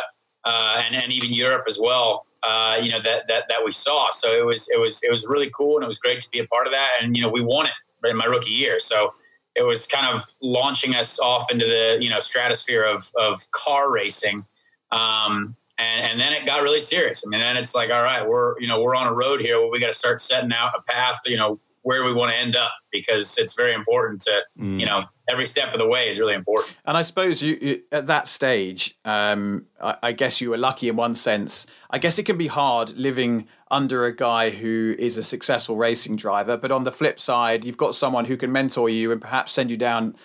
uh, 0.45 0.83
and, 0.85 0.95
and 0.95 1.12
even 1.12 1.33
Europe 1.33 1.65
as 1.69 1.79
well. 1.81 2.25
Uh, 2.42 2.78
you 2.80 2.90
know, 2.90 3.00
that, 3.02 3.23
that, 3.28 3.45
that 3.49 3.64
we 3.64 3.73
saw. 3.73 4.11
So 4.11 4.33
it 4.33 4.45
was, 4.45 4.68
it 4.71 4.78
was, 4.78 5.02
it 5.02 5.11
was 5.11 5.26
really 5.28 5.50
cool. 5.54 5.76
And 5.76 5.85
it 5.85 5.88
was 5.88 5.99
great 5.99 6.21
to 6.21 6.30
be 6.30 6.38
a 6.38 6.47
part 6.47 6.66
of 6.66 6.73
that. 6.73 6.90
And, 7.00 7.16
you 7.16 7.23
know, 7.23 7.28
we 7.28 7.42
won 7.42 7.66
it 7.66 7.73
in 8.09 8.16
my 8.16 8.25
rookie 8.25 8.50
year. 8.50 8.78
So 8.78 9.14
it 9.57 9.62
was 9.62 9.87
kind 9.87 10.07
of 10.07 10.25
launching 10.40 10.95
us 10.95 11.18
off 11.18 11.50
into 11.50 11.66
the, 11.66 11.99
you 12.00 12.11
know, 12.11 12.21
stratosphere 12.21 12.85
of, 12.85 13.11
of 13.16 13.50
car 13.50 13.90
racing. 13.90 14.45
Um, 14.92 15.57
and, 15.78 16.07
and 16.07 16.21
then 16.21 16.33
it 16.33 16.47
got 16.47 16.62
really 16.62 16.80
serious. 16.80 17.25
I 17.26 17.28
mean, 17.28 17.40
then 17.40 17.57
it's 17.57 17.75
like, 17.75 17.90
all 17.90 18.02
right, 18.02 18.26
we're, 18.26 18.59
you 18.61 18.68
know, 18.68 18.80
we're 18.80 18.95
on 18.95 19.07
a 19.07 19.12
road 19.12 19.40
here 19.40 19.61
where 19.61 19.71
we 19.71 19.80
got 19.80 19.88
to 19.88 19.92
start 19.92 20.21
setting 20.21 20.52
out 20.52 20.73
a 20.76 20.83
path, 20.83 21.18
you 21.26 21.37
know, 21.37 21.59
where 21.82 22.04
we 22.04 22.12
want 22.12 22.30
to 22.30 22.37
end 22.37 22.56
up 22.56 22.73
because 22.90 23.37
it's 23.38 23.54
very 23.54 23.73
important 23.73 24.20
to, 24.23 24.42
mm. 24.58 24.80
you 24.80 24.87
know, 24.87 25.04
every 25.28 25.47
step 25.47 25.73
of 25.73 25.78
the 25.78 25.87
way 25.87 26.08
is 26.08 26.18
really 26.18 26.35
important. 26.35 26.75
And 26.85 26.97
I 26.97 27.02
suppose 27.02 27.42
you, 27.42 27.58
you 27.61 27.82
at 27.92 28.06
that 28.06 28.28
stage, 28.28 28.97
um, 29.04 29.66
I, 29.80 29.97
I, 30.02 30.12
guess 30.12 30.40
you 30.40 30.50
were 30.50 30.58
lucky 30.58 30.88
in 30.88 30.97
one 30.97 31.14
sense. 31.14 31.66
I 31.90 31.99
guess 31.99 32.18
it 32.18 32.25
can 32.25 32.38
be 32.38 32.49
hard 32.49 32.97
living 32.97 33.47
under 33.70 34.06
a 34.06 34.14
guy 34.14 34.50
who 34.50 34.97
is 34.99 35.18
a 35.18 35.23
successful 35.23 35.76
racing 35.76 36.16
driver, 36.16 36.56
but 36.56 36.73
on 36.73 36.85
the 36.85 36.92
flip 36.92 37.20
side, 37.20 37.64
you've 37.64 37.76
got 37.76 37.94
someone 37.94 38.25
who 38.25 38.37
can 38.37 38.50
mentor 38.50 38.88
you 38.88 39.12
and 39.12 39.20
perhaps 39.20 39.52
send 39.52 39.70
you 39.70 39.76
down 39.76 40.16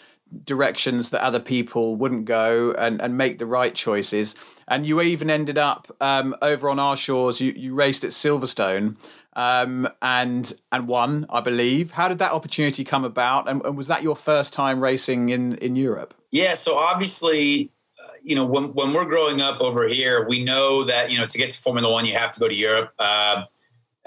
directions 0.45 1.09
that 1.11 1.21
other 1.21 1.39
people 1.39 1.95
wouldn't 1.95 2.25
go 2.25 2.73
and, 2.77 3.01
and 3.01 3.17
make 3.17 3.37
the 3.37 3.45
right 3.45 3.75
choices. 3.75 4.35
And 4.73 4.87
you 4.87 4.99
even 5.01 5.29
ended 5.29 5.59
up 5.59 5.95
um, 6.01 6.35
over 6.41 6.67
on 6.67 6.79
our 6.79 6.97
shores. 6.97 7.39
You, 7.39 7.51
you 7.51 7.75
raced 7.75 8.03
at 8.03 8.09
Silverstone 8.09 8.95
um, 9.33 9.87
and 10.01 10.51
and 10.71 10.87
won, 10.87 11.27
I 11.29 11.41
believe. 11.41 11.91
How 11.91 12.07
did 12.07 12.17
that 12.17 12.31
opportunity 12.31 12.83
come 12.83 13.03
about? 13.03 13.47
And, 13.47 13.63
and 13.63 13.77
was 13.77 13.87
that 13.87 14.01
your 14.01 14.15
first 14.15 14.51
time 14.51 14.79
racing 14.81 15.29
in 15.29 15.57
in 15.57 15.75
Europe? 15.75 16.15
Yeah. 16.31 16.55
So 16.55 16.75
obviously, 16.75 17.69
uh, 17.99 18.13
you 18.23 18.35
know, 18.35 18.45
when 18.45 18.73
when 18.73 18.93
we're 18.93 19.05
growing 19.05 19.41
up 19.41 19.61
over 19.61 19.87
here, 19.87 20.27
we 20.27 20.43
know 20.43 20.83
that 20.85 21.11
you 21.11 21.19
know 21.19 21.27
to 21.27 21.37
get 21.37 21.51
to 21.51 21.61
Formula 21.61 21.91
One, 21.91 22.07
you 22.07 22.15
have 22.17 22.31
to 22.31 22.39
go 22.39 22.47
to 22.47 22.55
Europe. 22.55 22.93
Uh, 22.97 23.43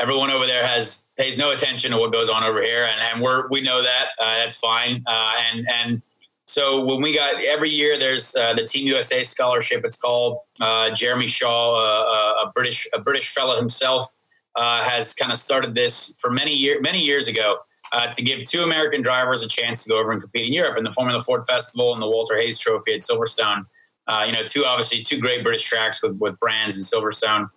everyone 0.01 0.31
over 0.31 0.47
there 0.47 0.67
has 0.67 1.07
pays 1.17 1.39
no 1.39 1.53
attention 1.53 1.93
to 1.93 1.97
what 1.97 2.11
goes 2.11 2.29
on 2.29 2.43
over 2.43 2.61
here, 2.61 2.83
and, 2.83 3.01
and 3.01 3.23
we're 3.23 3.47
we 3.51 3.61
know 3.61 3.83
that 3.85 4.07
uh, 4.19 4.35
that's 4.39 4.57
fine. 4.57 5.05
Uh, 5.07 5.35
and 5.53 5.65
and 5.69 6.03
so 6.47 6.85
when 6.85 7.03
we 7.03 7.13
got 7.13 7.43
every 7.43 7.71
year, 7.71 7.99
there's 7.99 8.35
uh, 8.37 8.55
the 8.55 8.65
Team 8.65 8.87
USA 8.87 9.25
scholarship. 9.25 9.85
It's 9.85 9.97
called 9.97 10.39
uh, 10.61 10.91
Jeremy 10.91 11.27
Shaw, 11.27 11.75
uh, 11.75 12.47
a 12.47 12.53
British 12.55 12.89
a 12.95 13.01
British 13.01 13.31
fellow 13.31 13.57
himself, 13.57 14.07
uh, 14.55 14.85
has 14.85 15.13
kind 15.13 15.33
of 15.33 15.39
started 15.39 15.75
this 15.75 16.15
for 16.21 16.31
many 16.31 16.55
years 16.55 16.79
many 16.83 17.01
years 17.01 17.27
ago 17.27 17.57
uh, 17.93 18.07
to 18.13 18.23
give 18.23 18.45
two 18.45 18.63
American 18.63 19.03
drivers 19.03 19.43
a 19.43 19.49
chance 19.49 19.83
to 19.85 19.91
go 19.91 19.99
over 19.99 20.13
and 20.13 20.21
compete 20.21 20.47
in 20.47 20.53
Europe 20.53 20.79
in 20.79 20.85
the 20.85 20.93
Formula 20.93 21.21
Ford 21.21 21.43
Festival 21.49 21.93
and 21.93 22.01
the 22.01 22.07
Walter 22.07 22.37
Hayes 22.37 22.61
Trophy 22.61 22.95
at 22.95 23.01
Silverstone. 23.01 23.67
Uh, 24.07 24.23
you 24.25 24.33
know, 24.33 24.45
two 24.45 24.65
obviously 24.65 25.03
two 25.03 25.19
great 25.19 25.43
British 25.43 25.65
tracks 25.65 26.01
with 26.01 26.17
with 26.19 26.39
brands 26.39 26.77
in 26.77 26.85
Silverstone. 26.85 27.51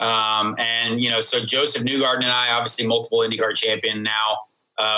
Um, 0.00 0.56
and 0.58 1.00
you 1.00 1.10
know, 1.10 1.20
so 1.20 1.44
Josef 1.44 1.84
Newgarden 1.84 2.24
and 2.24 2.32
I, 2.32 2.50
obviously 2.50 2.88
multiple 2.88 3.20
IndyCar 3.20 3.54
champion 3.54 4.02
now. 4.02 4.36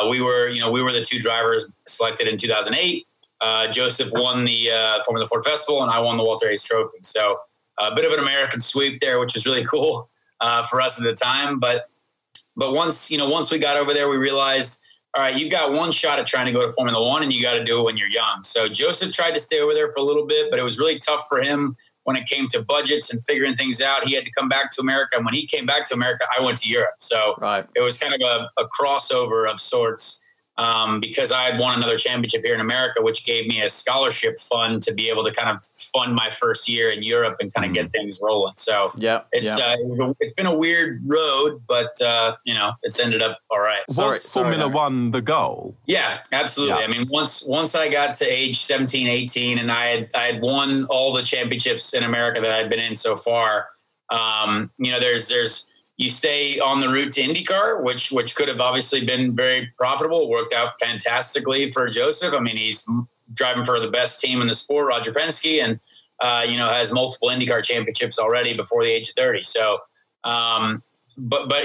we 0.09 0.23
were, 0.23 0.49
you 0.49 0.61
know, 0.61 0.71
we 0.71 0.83
were 0.83 0.93
the 0.93 1.05
two 1.05 1.19
drivers 1.19 1.69
selected 1.87 2.27
in 2.27 2.39
2008 2.39 3.07
uh, 3.45 3.69
Josef 3.71 4.11
won 4.13 4.45
the 4.45 4.71
uh, 4.71 5.03
Formula 5.05 5.27
Ford 5.27 5.45
Festival, 5.45 5.83
and 5.83 5.91
I 5.91 6.01
won 6.01 6.17
the 6.17 6.25
Walter 6.25 6.49
Hayes 6.49 6.63
Trophy. 6.63 6.97
So 7.03 7.39
a 7.79 7.95
bit 7.95 8.07
of 8.07 8.13
an 8.13 8.19
American 8.19 8.61
sweep 8.61 9.01
there, 9.01 9.21
which 9.21 9.35
was 9.35 9.45
really 9.45 9.65
cool 9.71 10.09
uh, 10.41 10.65
for 10.65 10.81
us 10.81 10.99
at 10.99 11.05
the 11.05 11.13
time. 11.13 11.61
But 11.61 11.91
but 12.57 12.73
once 12.73 13.11
you 13.11 13.19
know, 13.19 13.29
once 13.29 13.51
we 13.51 13.59
got 13.59 13.77
over 13.77 13.93
there, 13.93 14.09
we 14.09 14.17
realized, 14.17 14.81
all 15.15 15.23
right, 15.23 15.37
you've 15.37 15.51
got 15.51 15.73
one 15.73 15.93
shot 15.93 16.19
at 16.19 16.27
trying 16.27 16.47
to 16.47 16.53
go 16.53 16.67
to 16.67 16.73
Formula 16.73 17.07
One, 17.07 17.23
and 17.23 17.33
you 17.33 17.43
got 17.43 17.55
to 17.55 17.65
do 17.65 17.81
it 17.81 17.83
when 17.83 17.99
you're 17.99 18.09
young. 18.09 18.43
So 18.43 18.67
Josef 18.67 19.13
tried 19.13 19.33
to 19.33 19.41
stay 19.41 19.61
over 19.61 19.75
there 19.75 19.89
for 19.89 20.01
a 20.01 20.05
little 20.05 20.27
bit, 20.27 20.51
but 20.51 20.59
it 20.59 20.63
was 20.63 20.79
really 20.79 20.99
tough 20.99 21.27
for 21.29 21.43
him 21.43 21.77
when 22.05 22.17
it 22.17 22.27
came 22.27 22.49
to 22.49 22.63
budgets 22.63 23.13
and 23.13 23.23
figuring 23.25 23.57
things 23.57 23.81
out. 23.81 24.07
He 24.07 24.15
had 24.15 24.25
to 24.25 24.31
come 24.31 24.49
back 24.49 24.71
to 24.73 24.81
America, 24.81 25.17
and 25.17 25.25
when 25.27 25.35
he 25.35 25.47
came 25.47 25.67
back 25.67 25.85
to 25.87 25.95
America, 25.95 26.25
I 26.37 26.43
went 26.43 26.57
to 26.59 26.69
Europe. 26.71 26.95
So 26.99 27.35
right. 27.39 27.67
it 27.75 27.83
was 27.83 27.99
kind 27.99 28.15
of 28.15 28.21
a, 28.23 28.51
a 28.63 28.69
crossover 28.69 29.51
of 29.51 29.61
sorts 29.61 30.24
um, 30.57 31.01
because 31.01 31.33
I 31.33 31.43
had 31.45 31.59
won 31.59 31.77
another 31.77 31.99
championship 31.99 32.45
here 32.45 32.55
in 32.55 32.61
America, 32.61 33.03
which 33.03 33.25
gave 33.25 33.47
me 33.47 33.63
a 33.63 33.69
scholarship 33.69 34.39
fund 34.39 34.83
to 34.85 34.95
be 34.95 35.09
able 35.09 35.25
to 35.25 35.33
kind 35.33 35.49
of 35.49 35.65
fund 35.65 36.15
my 36.15 36.31
first 36.31 36.69
year 36.69 36.91
in 36.91 37.03
Europe 37.03 37.37
and 37.41 37.53
kind 37.53 37.67
of 37.67 37.75
get 37.75 37.87
mm-hmm. 37.87 37.91
things 37.91 38.21
rolling. 38.23 38.55
So 38.57 38.93
yeah, 38.97 39.23
it's 39.33 39.47
yeah. 39.47 39.77
Uh, 40.01 40.15
it's 40.21 40.33
been 40.33 40.47
a 40.47 40.55
weird 40.55 41.03
road, 41.05 41.63
but 41.67 42.01
uh, 42.01 42.37
you 42.45 42.55
know 42.55 42.73
it's 42.83 43.01
ended 43.01 43.21
up 43.21 43.39
all 43.51 43.61
right. 43.61 43.81
Was 43.89 43.97
sorry, 43.97 44.19
Formula 44.19 44.63
sorry, 44.63 44.75
One 44.75 45.11
the 45.11 45.21
goal? 45.21 45.75
Yeah, 45.87 46.21
absolutely. 46.33 46.79
Yeah. 46.79 46.85
I 46.85 46.89
mean, 46.89 47.09
once 47.09 47.45
once 47.47 47.75
I 47.75 47.89
got 47.89 48.15
to 48.17 48.25
age 48.25 48.61
17, 48.61 49.09
18, 49.09 49.59
and 49.59 49.73
I 49.73 49.87
had 49.87 50.11
I 50.15 50.27
had 50.27 50.41
won 50.41 50.85
all 50.87 51.13
the 51.13 51.23
championships 51.23 51.95
in 51.95 52.05
America 52.05 52.41
that 52.41 52.53
I'd 52.53 52.71
been 52.71 52.79
in 52.79 52.95
so 52.95 53.17
far. 53.17 53.69
Um, 54.11 54.71
you 54.79 54.93
know, 54.93 55.01
there's 55.01 55.27
there's 55.29 55.71
you 55.97 56.09
stay 56.09 56.59
on 56.59 56.81
the 56.81 56.89
route 56.89 57.13
to 57.13 57.23
IndyCar, 57.23 57.83
which 57.83 58.11
which 58.11 58.35
could 58.35 58.49
have 58.49 58.61
obviously 58.61 59.05
been 59.05 59.35
very 59.35 59.73
profitable. 59.77 60.29
Worked 60.29 60.53
out 60.53 60.73
fantastically 60.81 61.71
for 61.71 61.89
Josef. 61.89 62.35
I 62.35 62.41
mean, 62.41 62.57
he's 62.57 62.89
driving 63.33 63.65
for 63.65 63.81
the 63.81 63.89
best 63.89 64.21
team 64.21 64.41
in 64.41 64.49
the 64.49 64.55
sport, 64.55 64.89
Roger 64.89 65.13
Penske, 65.13 65.63
and 65.63 65.79
uh, 66.21 66.45
you 66.49 66.57
know 66.57 66.69
has 66.69 66.93
multiple 66.93 67.29
IndyCar 67.29 67.63
championships 67.63 68.19
already 68.19 68.55
before 68.55 68.83
the 68.83 68.91
age 68.91 69.11
of 69.11 69.15
thirty. 69.15 69.45
So, 69.45 69.79
um, 70.25 70.83
but 71.17 71.49
but 71.49 71.65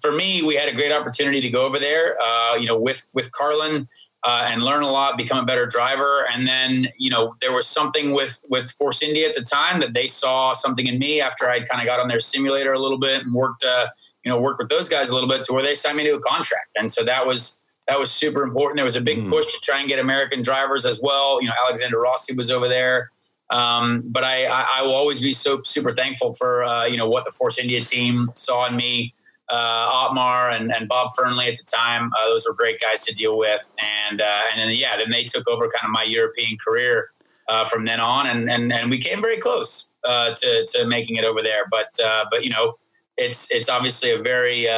for 0.00 0.12
me, 0.12 0.42
we 0.42 0.56
had 0.56 0.68
a 0.68 0.74
great 0.74 0.92
opportunity 0.92 1.40
to 1.40 1.50
go 1.50 1.64
over 1.64 1.78
there. 1.78 2.20
Uh, 2.20 2.56
you 2.56 2.66
know, 2.66 2.78
with 2.78 3.06
with 3.14 3.32
Carlin 3.32 3.88
uh, 4.22 4.46
and 4.48 4.62
learn 4.62 4.82
a 4.82 4.88
lot, 4.88 5.16
become 5.16 5.38
a 5.38 5.44
better 5.44 5.66
driver. 5.66 6.26
And 6.30 6.46
then, 6.46 6.88
you 6.98 7.10
know, 7.10 7.34
there 7.40 7.52
was 7.52 7.66
something 7.66 8.12
with 8.12 8.42
with 8.48 8.70
Force 8.72 9.02
India 9.02 9.28
at 9.28 9.34
the 9.34 9.42
time 9.42 9.80
that 9.80 9.94
they 9.94 10.06
saw 10.06 10.52
something 10.52 10.86
in 10.86 10.98
me 10.98 11.20
after 11.20 11.48
I 11.48 11.60
kind 11.60 11.80
of 11.80 11.86
got 11.86 12.00
on 12.00 12.08
their 12.08 12.20
simulator 12.20 12.72
a 12.72 12.78
little 12.78 12.98
bit 12.98 13.22
and 13.22 13.32
worked, 13.32 13.64
uh, 13.64 13.88
you 14.24 14.30
know, 14.30 14.40
worked 14.40 14.58
with 14.58 14.68
those 14.68 14.88
guys 14.88 15.08
a 15.08 15.14
little 15.14 15.28
bit 15.28 15.44
to 15.44 15.52
where 15.52 15.62
they 15.62 15.74
signed 15.74 15.96
me 15.96 16.04
to 16.04 16.14
a 16.14 16.20
contract. 16.20 16.68
And 16.76 16.92
so 16.92 17.04
that 17.04 17.26
was 17.26 17.60
that 17.88 17.98
was 17.98 18.10
super 18.10 18.42
important. 18.42 18.76
There 18.76 18.84
was 18.84 18.96
a 18.96 19.00
big 19.00 19.18
mm. 19.18 19.28
push 19.28 19.46
to 19.46 19.58
try 19.62 19.80
and 19.80 19.88
get 19.88 19.98
American 19.98 20.42
drivers 20.42 20.84
as 20.84 21.00
well. 21.02 21.40
You 21.40 21.48
know, 21.48 21.54
Alexander 21.64 21.98
Rossi 21.98 22.36
was 22.36 22.50
over 22.50 22.68
there. 22.68 23.10
Um, 23.50 24.04
but 24.06 24.22
I, 24.22 24.44
I, 24.44 24.66
I, 24.74 24.82
will 24.82 24.94
always 24.94 25.20
be 25.20 25.32
so 25.32 25.60
super 25.64 25.90
thankful 25.90 26.32
for 26.34 26.62
uh, 26.62 26.84
you 26.84 26.96
know 26.96 27.08
what 27.08 27.24
the 27.24 27.32
Force 27.32 27.58
India 27.58 27.84
team 27.84 28.30
saw 28.36 28.66
in 28.66 28.76
me 28.76 29.12
uh, 29.50 29.90
Otmar 29.90 30.50
and, 30.50 30.72
and 30.72 30.88
Bob 30.88 31.10
Fernley 31.16 31.48
at 31.48 31.56
the 31.56 31.64
time. 31.64 32.10
Uh, 32.18 32.28
those 32.28 32.46
were 32.46 32.54
great 32.54 32.80
guys 32.80 33.02
to 33.02 33.14
deal 33.14 33.36
with, 33.36 33.70
and 33.78 34.20
uh, 34.20 34.40
and 34.52 34.60
then 34.60 34.76
yeah, 34.76 34.96
then 34.96 35.10
they 35.10 35.24
took 35.24 35.48
over 35.48 35.68
kind 35.68 35.84
of 35.84 35.90
my 35.90 36.04
European 36.04 36.56
career 36.64 37.10
uh, 37.48 37.64
from 37.64 37.84
then 37.84 38.00
on, 38.00 38.26
and 38.26 38.50
and 38.50 38.72
and 38.72 38.90
we 38.90 38.98
came 38.98 39.20
very 39.20 39.38
close 39.38 39.90
uh, 40.04 40.34
to 40.34 40.66
to 40.66 40.86
making 40.86 41.16
it 41.16 41.24
over 41.24 41.42
there. 41.42 41.64
But 41.70 41.94
uh, 42.02 42.24
but 42.30 42.44
you 42.44 42.50
know, 42.50 42.74
it's 43.16 43.50
it's 43.50 43.68
obviously 43.68 44.10
a 44.12 44.22
very 44.22 44.68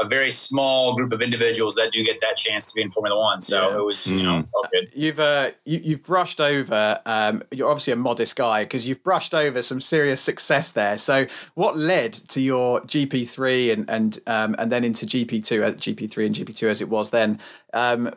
a 0.00 0.08
very 0.08 0.30
small 0.30 0.94
group 0.94 1.12
of 1.12 1.20
individuals 1.20 1.74
that 1.74 1.92
do 1.92 2.02
get 2.02 2.20
that 2.20 2.36
chance 2.36 2.70
to 2.70 2.74
be 2.74 2.82
in 2.82 2.90
Formula 2.90 3.18
One. 3.18 3.40
So 3.40 3.68
yeah. 3.68 3.76
it 3.76 3.84
was, 3.84 4.06
you 4.06 4.22
know, 4.22 4.44
all 4.54 4.66
good. 4.72 4.90
You've 4.94 5.20
uh, 5.20 5.50
you, 5.64 5.96
have 5.96 6.02
brushed 6.02 6.40
over. 6.40 7.00
Um, 7.04 7.42
you're 7.50 7.68
obviously 7.68 7.92
a 7.92 7.96
modest 7.96 8.34
guy 8.34 8.64
because 8.64 8.88
you've 8.88 9.04
brushed 9.04 9.34
over 9.34 9.60
some 9.60 9.80
serious 9.80 10.22
success 10.22 10.72
there. 10.72 10.96
So 10.96 11.26
what 11.54 11.76
led 11.76 12.14
to 12.14 12.40
your 12.40 12.80
GP 12.82 13.28
three 13.28 13.70
and 13.70 13.88
and 13.90 14.18
um, 14.26 14.56
and 14.58 14.72
then 14.72 14.84
into 14.84 15.04
GP 15.04 15.44
two, 15.44 15.62
uh, 15.62 15.72
GP 15.72 16.10
three 16.10 16.26
and 16.26 16.34
GP 16.34 16.56
two 16.56 16.68
as 16.68 16.80
it 16.80 16.88
was 16.88 17.10
then 17.10 17.38
um, 17.74 18.10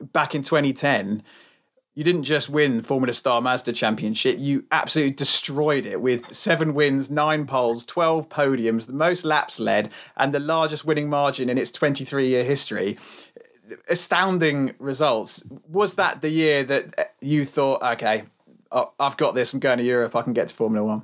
back 0.00 0.34
in 0.34 0.42
2010? 0.42 1.22
You 1.94 2.02
didn't 2.02 2.24
just 2.24 2.48
win 2.48 2.82
Formula 2.82 3.14
Star 3.14 3.40
Mazda 3.40 3.72
Championship, 3.72 4.36
you 4.38 4.64
absolutely 4.70 5.14
destroyed 5.14 5.86
it 5.86 6.00
with 6.00 6.34
seven 6.34 6.74
wins, 6.74 7.10
nine 7.10 7.46
poles, 7.46 7.84
12 7.86 8.28
podiums, 8.28 8.86
the 8.86 8.92
most 8.92 9.24
laps 9.24 9.60
led, 9.60 9.90
and 10.16 10.34
the 10.34 10.40
largest 10.40 10.84
winning 10.84 11.08
margin 11.08 11.48
in 11.48 11.56
its 11.56 11.70
23 11.70 12.28
year 12.28 12.44
history. 12.44 12.98
Astounding 13.88 14.74
results. 14.78 15.44
Was 15.68 15.94
that 15.94 16.20
the 16.20 16.30
year 16.30 16.64
that 16.64 16.98
uh, 16.98 17.04
you 17.20 17.46
thought, 17.46 17.82
okay, 17.82 18.24
I've 18.98 19.16
got 19.16 19.34
this, 19.34 19.54
I'm 19.54 19.60
going 19.60 19.78
to 19.78 19.84
Europe, 19.84 20.16
I 20.16 20.22
can 20.22 20.32
get 20.32 20.48
to 20.48 20.54
Formula 20.54 20.84
One? 20.84 21.02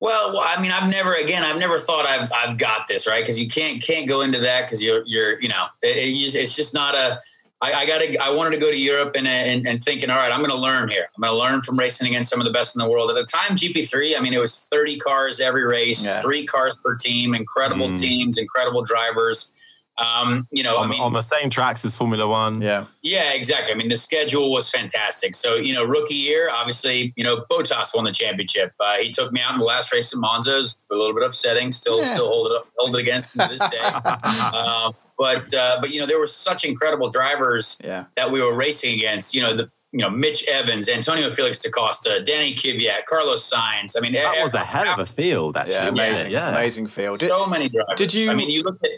Well, 0.00 0.40
I 0.40 0.60
mean, 0.62 0.72
I've 0.72 0.90
never, 0.90 1.12
again, 1.12 1.44
I've 1.44 1.58
never 1.58 1.78
thought 1.78 2.06
I've, 2.06 2.30
I've 2.32 2.56
got 2.56 2.88
this, 2.88 3.06
right? 3.06 3.22
Because 3.22 3.38
you 3.38 3.48
can't, 3.48 3.82
can't 3.82 4.08
go 4.08 4.22
into 4.22 4.40
that 4.40 4.62
because 4.62 4.82
you're, 4.82 5.04
you're, 5.04 5.38
you 5.42 5.48
know, 5.48 5.66
it, 5.82 6.34
it's 6.34 6.56
just 6.56 6.72
not 6.72 6.94
a, 6.94 7.20
I, 7.62 7.72
I 7.72 7.86
got 7.86 8.00
to. 8.00 8.16
I 8.16 8.30
wanted 8.30 8.50
to 8.52 8.56
go 8.58 8.70
to 8.70 8.76
Europe 8.76 9.12
and, 9.16 9.26
and, 9.26 9.66
and 9.66 9.82
thinking, 9.82 10.08
all 10.08 10.16
right, 10.16 10.32
I'm 10.32 10.38
going 10.38 10.50
to 10.50 10.56
learn 10.56 10.88
here. 10.88 11.08
I'm 11.14 11.20
going 11.20 11.32
to 11.32 11.38
learn 11.38 11.62
from 11.62 11.78
racing 11.78 12.08
against 12.08 12.30
some 12.30 12.40
of 12.40 12.46
the 12.46 12.52
best 12.52 12.74
in 12.74 12.82
the 12.82 12.88
world. 12.88 13.10
At 13.10 13.14
the 13.14 13.24
time, 13.24 13.56
GP3, 13.56 14.16
I 14.16 14.20
mean, 14.20 14.32
it 14.32 14.40
was 14.40 14.66
30 14.70 14.98
cars 14.98 15.40
every 15.40 15.64
race, 15.64 16.04
yeah. 16.04 16.20
three 16.20 16.46
cars 16.46 16.80
per 16.82 16.96
team, 16.96 17.34
incredible 17.34 17.88
mm. 17.88 17.98
teams, 17.98 18.38
incredible 18.38 18.82
drivers. 18.82 19.52
Um, 19.98 20.48
you 20.50 20.62
know, 20.62 20.78
on, 20.78 20.86
I 20.86 20.90
mean, 20.90 21.00
on 21.02 21.12
the 21.12 21.20
same 21.20 21.50
tracks 21.50 21.84
as 21.84 21.94
Formula 21.94 22.26
One. 22.26 22.62
Yeah, 22.62 22.86
yeah, 23.02 23.32
exactly. 23.32 23.72
I 23.72 23.76
mean, 23.76 23.90
the 23.90 23.96
schedule 23.96 24.50
was 24.50 24.70
fantastic. 24.70 25.34
So, 25.34 25.56
you 25.56 25.74
know, 25.74 25.84
rookie 25.84 26.14
year, 26.14 26.48
obviously, 26.50 27.12
you 27.16 27.24
know, 27.24 27.44
Bottas 27.50 27.94
won 27.94 28.04
the 28.04 28.12
championship. 28.12 28.72
Uh, 28.80 28.96
he 28.96 29.10
took 29.10 29.30
me 29.32 29.42
out 29.42 29.52
in 29.52 29.58
the 29.58 29.64
last 29.64 29.92
race 29.92 30.14
at 30.14 30.18
Monza. 30.18 30.54
It 30.54 30.56
was 30.56 30.78
a 30.90 30.94
little 30.94 31.12
bit 31.12 31.24
upsetting. 31.24 31.70
Still, 31.70 31.98
yeah. 31.98 32.14
still 32.14 32.28
hold 32.28 32.50
it 32.50 32.56
up, 32.56 32.68
hold 32.78 32.96
it 32.96 33.00
against 33.00 33.36
him 33.36 33.46
to 33.46 33.54
this 33.54 33.70
day. 33.70 33.80
uh, 33.82 34.92
but 35.20 35.52
uh, 35.52 35.76
but 35.82 35.90
you 35.90 36.00
know 36.00 36.06
there 36.06 36.18
were 36.18 36.26
such 36.26 36.64
incredible 36.64 37.10
drivers 37.10 37.78
yeah. 37.84 38.06
that 38.16 38.32
we 38.32 38.42
were 38.42 38.54
racing 38.54 38.94
against. 38.94 39.34
You 39.34 39.42
know 39.42 39.54
the 39.54 39.70
you 39.92 39.98
know, 39.98 40.08
Mitch 40.08 40.46
Evans, 40.46 40.88
Antonio 40.88 41.30
Felix 41.32 41.58
da 41.58 41.68
Costa, 41.68 42.22
Danny 42.24 42.54
Kvyat, 42.54 43.06
Carlos 43.06 43.50
Sainz. 43.52 43.96
I 43.96 44.00
mean, 44.00 44.12
that 44.12 44.40
was 44.40 44.54
a 44.54 44.60
hell 44.60 44.88
of 44.88 45.00
a 45.00 45.04
field, 45.04 45.56
actually. 45.56 45.74
Yeah, 45.74 45.88
amazing, 45.88 46.30
yeah. 46.30 46.48
amazing 46.50 46.86
field. 46.86 47.18
So 47.18 47.46
many 47.46 47.68
drivers. 47.68 47.96
Did 47.96 48.14
you? 48.14 48.30
I 48.30 48.34
mean, 48.34 48.50
you 48.50 48.62
look 48.62 48.78
at 48.82 48.90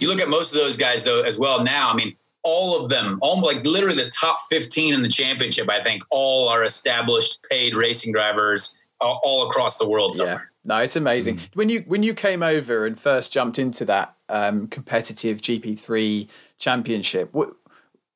you 0.00 0.08
look 0.08 0.20
at 0.20 0.28
most 0.28 0.52
of 0.54 0.58
those 0.58 0.78
guys 0.78 1.04
though 1.04 1.22
as 1.22 1.38
well 1.38 1.62
now. 1.62 1.90
I 1.90 1.94
mean, 1.94 2.16
all 2.42 2.82
of 2.82 2.88
them, 2.88 3.18
all 3.20 3.38
like 3.42 3.66
literally 3.66 4.02
the 4.02 4.10
top 4.10 4.38
15 4.48 4.94
in 4.94 5.02
the 5.02 5.08
championship, 5.08 5.68
I 5.68 5.82
think, 5.82 6.02
all 6.10 6.48
are 6.48 6.64
established 6.64 7.44
paid 7.50 7.74
racing 7.74 8.12
drivers 8.12 8.80
all, 9.00 9.20
all 9.24 9.48
across 9.48 9.78
the 9.78 9.88
world. 9.88 10.14
Somewhere. 10.14 10.50
Yeah, 10.64 10.76
no, 10.76 10.78
it's 10.78 10.96
amazing. 10.96 11.36
Mm. 11.36 11.48
When 11.54 11.68
you 11.68 11.84
when 11.86 12.02
you 12.02 12.14
came 12.14 12.42
over 12.42 12.86
and 12.86 12.98
first 12.98 13.30
jumped 13.30 13.58
into 13.58 13.84
that 13.86 14.15
um, 14.28 14.66
competitive 14.68 15.40
GP3 15.40 16.28
championship, 16.58 17.34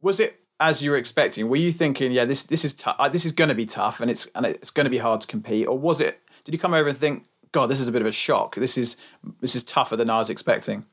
was 0.01 0.21
it 0.21 0.41
as 0.59 0.83
you 0.83 0.91
were 0.91 0.97
expecting? 0.97 1.49
Were 1.49 1.57
you 1.57 1.73
thinking, 1.73 2.13
yeah, 2.13 2.25
this 2.25 2.43
this 2.45 2.65
is 2.65 2.75
tough. 2.75 2.97
Uh, 2.99 3.09
this 3.09 3.25
is 3.25 3.33
going 3.33 3.49
to 3.49 3.55
be 3.55 3.67
tough, 3.67 4.01
and 4.01 4.11
it's 4.11 4.27
and 4.35 4.47
it's 4.47 4.71
going 4.71 4.85
to 4.85 4.91
be 4.91 4.99
hard 4.99 5.23
to 5.23 5.27
compete, 5.27 5.67
or 5.67 5.79
was 5.79 6.01
it? 6.01 6.21
Did 6.45 6.55
you 6.55 6.59
come 6.59 6.75
over 6.75 6.89
and 6.89 6.99
think, 6.99 7.27
God, 7.53 7.67
this 7.67 7.81
is 7.81 7.89
a 7.89 7.93
bit 7.93 8.03
of 8.03 8.07
a 8.07 8.13
shock. 8.13 8.57
This 8.57 8.77
is 8.79 8.97
this 9.41 9.57
is 9.57 9.65
tougher 9.65 9.97
than 9.97 10.11
I 10.11 10.19
was 10.19 10.31
expecting. 10.31 10.85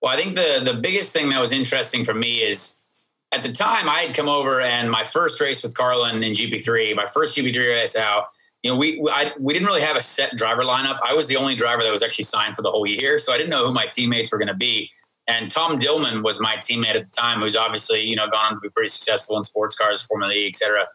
Well, 0.00 0.12
I 0.12 0.16
think 0.16 0.36
the 0.36 0.62
the 0.64 0.74
biggest 0.74 1.12
thing 1.12 1.28
that 1.30 1.40
was 1.40 1.52
interesting 1.52 2.04
for 2.04 2.14
me 2.14 2.42
is 2.42 2.76
at 3.32 3.42
the 3.42 3.52
time 3.52 3.88
I 3.88 4.00
had 4.00 4.16
come 4.16 4.28
over 4.28 4.60
and 4.60 4.90
my 4.90 5.04
first 5.04 5.40
race 5.40 5.62
with 5.62 5.74
Carlin 5.74 6.22
in 6.22 6.32
GP3, 6.32 6.96
my 6.96 7.06
first 7.06 7.36
GP3 7.36 7.68
race 7.68 7.96
out. 7.96 8.28
You 8.62 8.72
know, 8.72 8.76
we 8.76 9.00
I, 9.10 9.32
we 9.38 9.52
didn't 9.52 9.66
really 9.66 9.82
have 9.82 9.96
a 9.96 10.00
set 10.00 10.34
driver 10.36 10.62
lineup. 10.62 10.98
I 11.06 11.14
was 11.14 11.28
the 11.28 11.36
only 11.36 11.54
driver 11.54 11.82
that 11.82 11.92
was 11.92 12.02
actually 12.02 12.24
signed 12.24 12.56
for 12.56 12.62
the 12.62 12.70
whole 12.70 12.86
year, 12.86 13.18
so 13.18 13.32
I 13.32 13.38
didn't 13.38 13.50
know 13.50 13.66
who 13.66 13.72
my 13.72 13.86
teammates 13.86 14.32
were 14.32 14.38
going 14.38 14.48
to 14.48 14.54
be. 14.54 14.90
And 15.28 15.50
Tom 15.50 15.78
Dillmann 15.78 16.22
was 16.24 16.40
my 16.40 16.56
teammate 16.56 16.96
at 16.96 17.04
the 17.04 17.16
time, 17.16 17.40
who's 17.40 17.54
obviously 17.54 18.02
you 18.02 18.16
know 18.16 18.28
gone 18.28 18.46
on 18.46 18.54
to 18.54 18.60
be 18.60 18.70
pretty 18.70 18.88
successful 18.88 19.36
in 19.36 19.44
sports 19.44 19.76
cars, 19.76 20.02
Formula 20.02 20.32
E, 20.32 20.46
et 20.46 20.56
cetera. 20.56 20.86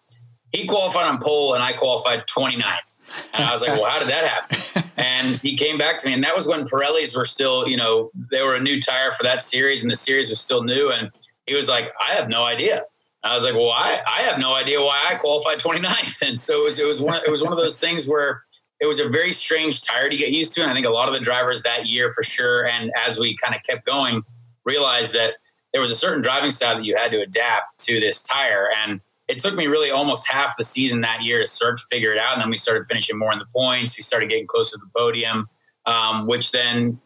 He 0.52 0.68
qualified 0.68 1.08
on 1.08 1.20
pole, 1.20 1.54
and 1.54 1.64
I 1.64 1.74
qualified 1.74 2.28
29th. 2.28 2.62
And 3.34 3.44
I 3.44 3.52
was 3.52 3.62
like, 3.62 3.72
well, 3.72 3.90
how 3.90 3.98
did 4.00 4.10
that 4.10 4.28
happen? 4.28 4.84
And 4.96 5.40
he 5.40 5.58
came 5.58 5.80
back 5.80 5.98
to 6.00 6.08
me, 6.08 6.14
and 6.14 6.24
that 6.24 6.36
was 6.36 6.48
when 6.48 6.66
Pirellis 6.66 7.18
were 7.18 7.26
still, 7.26 7.68
you 7.68 7.76
know, 7.76 8.12
they 8.30 8.44
were 8.44 8.56
a 8.56 8.60
new 8.60 8.80
tire 8.80 9.12
for 9.12 9.24
that 9.24 9.42
series, 9.42 9.82
and 9.82 9.90
the 9.90 9.96
series 9.96 10.30
was 10.30 10.40
still 10.40 10.62
new. 10.62 10.92
And 10.92 11.10
he 11.48 11.56
was 11.56 11.68
like, 11.68 11.92
I 12.00 12.14
have 12.14 12.30
no 12.30 12.44
idea. 12.44 12.84
I 13.24 13.34
was 13.34 13.44
like, 13.44 13.54
well, 13.54 13.72
I, 13.72 14.00
I 14.08 14.22
have 14.24 14.38
no 14.38 14.54
idea 14.54 14.82
why 14.82 15.02
I 15.10 15.16
qualified 15.16 15.60
29th. 15.60 16.22
And 16.28 16.40
so 16.40 16.62
it 16.62 16.64
was, 16.64 16.80
it 16.80 16.86
was 16.86 17.02
one, 17.02 17.22
it 17.26 17.32
was 17.32 17.42
one 17.42 17.52
of 17.52 17.58
those 17.58 17.80
things 17.80 18.08
where 18.08 18.44
it 18.80 18.86
was 18.86 19.00
a 19.00 19.08
very 19.08 19.32
strange 19.32 19.82
tire 19.82 20.10
to 20.10 20.18
get 20.18 20.32
used 20.32 20.54
to. 20.54 20.62
And 20.62 20.70
I 20.70 20.74
think 20.74 20.86
a 20.86 20.90
lot 20.90 21.08
of 21.08 21.14
the 21.14 21.20
drivers 21.20 21.64
that 21.64 21.88
year 21.88 22.12
for 22.12 22.24
sure. 22.24 22.68
And 22.68 22.92
as 23.06 23.18
we 23.18 23.36
kind 23.38 23.56
of 23.56 23.64
kept 23.64 23.86
going, 23.86 24.24
realized 24.66 25.14
that 25.14 25.36
there 25.72 25.82
was 25.82 25.90
a 25.90 25.96
certain 25.96 26.22
driving 26.22 26.52
style 26.52 26.76
that 26.76 26.84
you 26.84 26.96
had 26.96 27.12
to 27.12 27.22
adapt 27.22 27.80
to 27.86 28.00
this 28.00 28.22
tire. 28.22 28.70
And 28.84 29.00
it 29.28 29.40
took 29.40 29.56
me 29.56 29.68
really 29.68 29.90
almost 29.90 30.30
half 30.30 30.58
the 30.58 30.64
season 30.64 31.02
that 31.02 31.24
year 31.24 31.40
to 31.40 31.46
start 31.46 31.78
to 31.78 31.84
figure 31.90 32.12
it 32.12 32.20
out. 32.20 32.34
And 32.34 32.42
then 32.42 32.50
we 32.50 32.58
started 32.58 32.86
finishing 32.88 33.18
more 33.18 33.32
in 33.32 33.40
the 33.40 33.46
points. 33.56 33.98
We 33.98 34.04
started 34.04 34.30
getting 34.30 34.48
closer 34.48 34.78
to 34.78 34.82
the 34.84 35.00
podium, 35.00 35.48
um, 35.86 36.28
which 36.28 36.52
then 36.52 37.00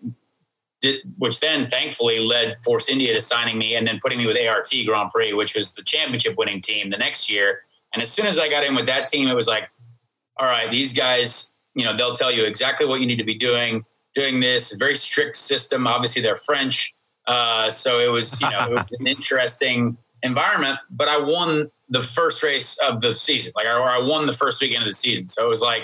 did, 0.91 1.01
which 1.17 1.39
then 1.39 1.69
thankfully 1.69 2.19
led 2.19 2.57
Force 2.63 2.89
India 2.89 3.13
to 3.13 3.21
signing 3.21 3.57
me 3.57 3.75
and 3.75 3.87
then 3.87 3.99
putting 4.01 4.17
me 4.17 4.25
with 4.25 4.37
ART 4.37 4.69
Grand 4.85 5.11
Prix, 5.11 5.33
which 5.33 5.55
was 5.55 5.73
the 5.73 5.83
championship 5.83 6.37
winning 6.37 6.61
team 6.61 6.89
the 6.89 6.97
next 6.97 7.29
year. 7.29 7.61
And 7.93 8.01
as 8.01 8.11
soon 8.11 8.25
as 8.25 8.37
I 8.37 8.49
got 8.49 8.63
in 8.63 8.75
with 8.75 8.85
that 8.87 9.07
team, 9.07 9.27
it 9.27 9.33
was 9.33 9.47
like, 9.47 9.69
all 10.37 10.45
right, 10.45 10.71
these 10.71 10.93
guys, 10.93 11.53
you 11.75 11.83
know, 11.83 11.95
they'll 11.95 12.13
tell 12.13 12.31
you 12.31 12.43
exactly 12.43 12.85
what 12.85 12.99
you 13.01 13.07
need 13.07 13.17
to 13.17 13.23
be 13.23 13.35
doing, 13.35 13.83
doing 14.13 14.39
this 14.39 14.73
very 14.73 14.95
strict 14.95 15.35
system. 15.35 15.87
Obviously, 15.87 16.21
they're 16.21 16.37
French. 16.37 16.93
Uh, 17.25 17.69
so 17.69 17.99
it 17.99 18.07
was, 18.07 18.39
you 18.41 18.49
know, 18.49 18.65
it 18.65 18.71
was 18.71 18.95
an 18.99 19.07
interesting 19.15 19.97
environment, 20.23 20.79
but 20.91 21.07
I 21.07 21.19
won 21.19 21.69
the 21.89 22.01
first 22.01 22.43
race 22.43 22.77
of 22.79 23.01
the 23.01 23.13
season. 23.13 23.53
Like, 23.55 23.65
or 23.65 23.89
I 23.89 23.99
won 23.99 24.25
the 24.25 24.33
first 24.33 24.61
weekend 24.61 24.83
of 24.83 24.87
the 24.87 24.93
season. 24.93 25.27
So 25.27 25.45
it 25.45 25.49
was 25.49 25.61
like, 25.61 25.83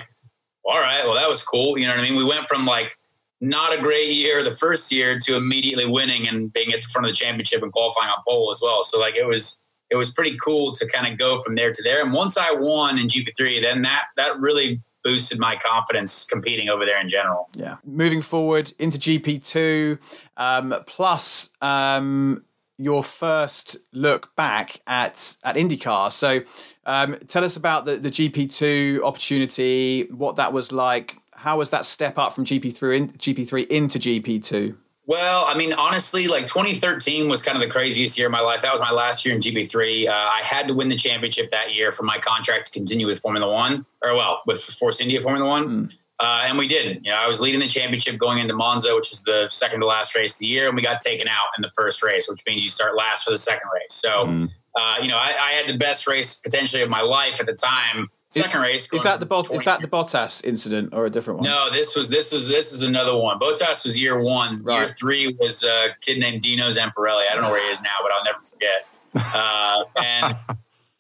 all 0.66 0.80
right, 0.80 1.04
well, 1.06 1.16
that 1.16 1.28
was 1.28 1.44
cool. 1.44 1.78
You 1.78 1.88
know 1.88 1.94
what 1.94 2.00
I 2.00 2.04
mean? 2.04 2.16
We 2.16 2.24
went 2.24 2.48
from 2.48 2.66
like 2.66 2.98
not 3.44 3.78
a 3.78 3.78
great 3.78 4.16
year 4.16 4.42
the 4.42 4.52
first 4.52 4.90
year 4.90 5.20
to 5.20 5.36
immediately 5.36 5.86
winning 5.86 6.28
and 6.30 6.52
being 6.54 6.72
at 6.72 6.82
the 6.82 6.88
front 6.88 7.06
of 7.06 7.12
the 7.12 7.16
championship 7.16 7.62
and 7.62 7.74
qualifying 7.74 8.10
on 8.10 8.18
pole 8.26 8.50
as 8.52 8.62
well. 8.62 8.84
So 8.84 9.00
like 9.00 9.16
it 9.16 9.26
was 9.26 9.62
it 9.90 9.98
was 9.98 10.12
pretty 10.12 10.38
cool 10.42 10.72
to 10.72 10.88
kind 10.88 11.12
of 11.12 11.20
go 11.20 11.38
from 11.40 11.56
there 11.56 11.72
to 11.72 11.84
there. 11.84 12.02
And 12.02 12.14
once 12.14 12.38
I 12.38 12.52
won 12.52 12.98
in 12.98 13.08
GP3, 13.08 13.62
then 13.62 13.82
that 13.82 14.04
that 14.16 14.40
really 14.40 14.82
boosted 15.04 15.40
my 15.40 15.58
confidence 15.58 16.26
competing 16.26 16.70
over 16.70 16.86
there 16.86 17.00
in 17.02 17.10
general. 17.10 17.50
Yeah. 17.54 17.76
Moving 17.84 18.22
forward 18.22 18.72
into 18.80 18.98
GP2, 18.98 20.00
um, 20.38 20.74
plus 20.88 21.50
um, 21.62 22.46
your 22.78 23.04
first 23.04 23.76
look 23.92 24.34
back 24.38 24.80
at 24.88 25.36
at 25.44 25.58
IndyCar. 25.58 26.14
So, 26.14 26.44
um, 26.86 27.18
tell 27.28 27.44
us 27.44 27.58
about 27.58 27.84
the, 27.84 27.98
the 27.98 28.10
GP2 28.10 29.04
opportunity, 29.04 30.08
what 30.12 30.38
that 30.38 30.54
was 30.54 30.72
like. 30.72 31.18
How 31.44 31.58
was 31.58 31.72
that 31.72 31.86
step 31.86 32.18
up 32.18 32.32
from 32.32 32.46
GP3 32.46 32.98
in, 32.98 33.10
GP3 33.10 33.68
into 33.68 34.00
GP2? 34.00 34.78
Well, 35.06 35.44
I 35.46 35.58
mean, 35.58 35.74
honestly, 35.74 36.30
like 36.30 36.46
2013 36.46 37.28
was 37.28 37.42
kind 37.42 37.58
of 37.58 37.62
the 37.62 37.70
craziest 37.70 38.18
year 38.18 38.28
of 38.28 38.32
my 38.32 38.40
life. 38.40 38.62
That 38.62 38.72
was 38.72 38.80
my 38.80 38.92
last 38.92 39.26
year 39.26 39.36
in 39.36 39.42
GP3. 39.42 40.08
Uh, 40.08 40.12
I 40.14 40.40
had 40.42 40.70
to 40.70 40.74
win 40.74 40.88
the 40.88 40.96
championship 40.96 41.52
that 41.52 41.74
year 41.74 41.92
for 41.92 42.04
my 42.04 42.18
contract 42.18 42.68
to 42.68 42.80
continue 42.80 43.08
with 43.08 43.20
Formula 43.20 43.52
One, 43.52 43.86
or 44.02 44.16
well, 44.16 44.42
with 44.46 44.64
Force 44.64 45.02
India 45.02 45.20
Formula 45.20 45.46
One. 45.46 45.68
Mm. 45.68 45.94
Uh, 46.18 46.44
and 46.46 46.58
we 46.58 46.66
did. 46.66 47.02
You 47.04 47.12
know, 47.12 47.18
I 47.18 47.28
was 47.28 47.42
leading 47.42 47.60
the 47.60 47.68
championship 47.68 48.18
going 48.18 48.38
into 48.38 48.54
Monza, 48.54 48.96
which 48.96 49.12
is 49.12 49.24
the 49.24 49.50
second 49.50 49.82
to 49.82 49.86
last 49.86 50.16
race 50.16 50.36
of 50.36 50.40
the 50.40 50.48
year, 50.48 50.70
and 50.70 50.78
we 50.78 50.82
got 50.82 51.02
taken 51.02 51.28
out 51.28 51.48
in 51.58 51.62
the 51.62 51.72
first 51.76 52.02
race, 52.02 52.30
which 52.30 52.42
means 52.48 52.64
you 52.64 52.70
start 52.70 52.96
last 52.96 53.26
for 53.26 53.32
the 53.32 53.38
second 53.38 53.68
race. 53.74 53.94
So, 53.94 54.28
mm. 54.28 54.50
uh, 54.76 54.96
you 55.02 55.10
know, 55.10 55.18
I, 55.18 55.34
I, 55.38 55.52
had 55.52 55.68
the 55.68 55.78
best 55.78 56.08
race 56.08 56.36
potentially 56.36 56.82
of 56.82 56.90
my 56.90 57.02
life 57.02 57.42
at 57.42 57.48
the 57.48 57.54
time. 57.54 58.10
Second 58.42 58.62
race 58.62 58.92
is 58.92 59.04
that 59.04 59.20
the 59.20 59.26
Bot- 59.28 59.54
is 59.54 59.64
that 59.64 59.82
the 59.82 59.88
Bottas 59.88 60.44
incident 60.44 60.94
or 60.94 61.06
a 61.06 61.10
different 61.10 61.42
one? 61.42 61.50
No, 61.50 61.70
this 61.72 61.96
was 61.96 62.10
this 62.10 62.32
was 62.32 62.48
this 62.48 62.72
is 62.72 62.82
another 62.82 63.16
one. 63.16 63.40
Bottas 63.40 63.86
was 63.86 63.98
year 63.98 64.20
one. 64.20 64.64
Right. 64.64 64.80
Year 64.80 64.90
three 64.90 65.38
was 65.40 65.64
a 65.64 65.90
kid 66.02 66.18
named 66.20 66.42
Dino 66.42 66.70
Zamparelli. 66.70 67.26
I 67.30 67.34
don't 67.36 67.44
know 67.44 67.52
where 67.52 67.64
he 67.64 67.72
is 67.72 67.82
now, 67.84 67.98
but 68.02 68.12
I'll 68.12 68.24
never 68.24 68.40
forget. 68.42 68.88
Uh, 69.36 69.84
and 70.02 70.36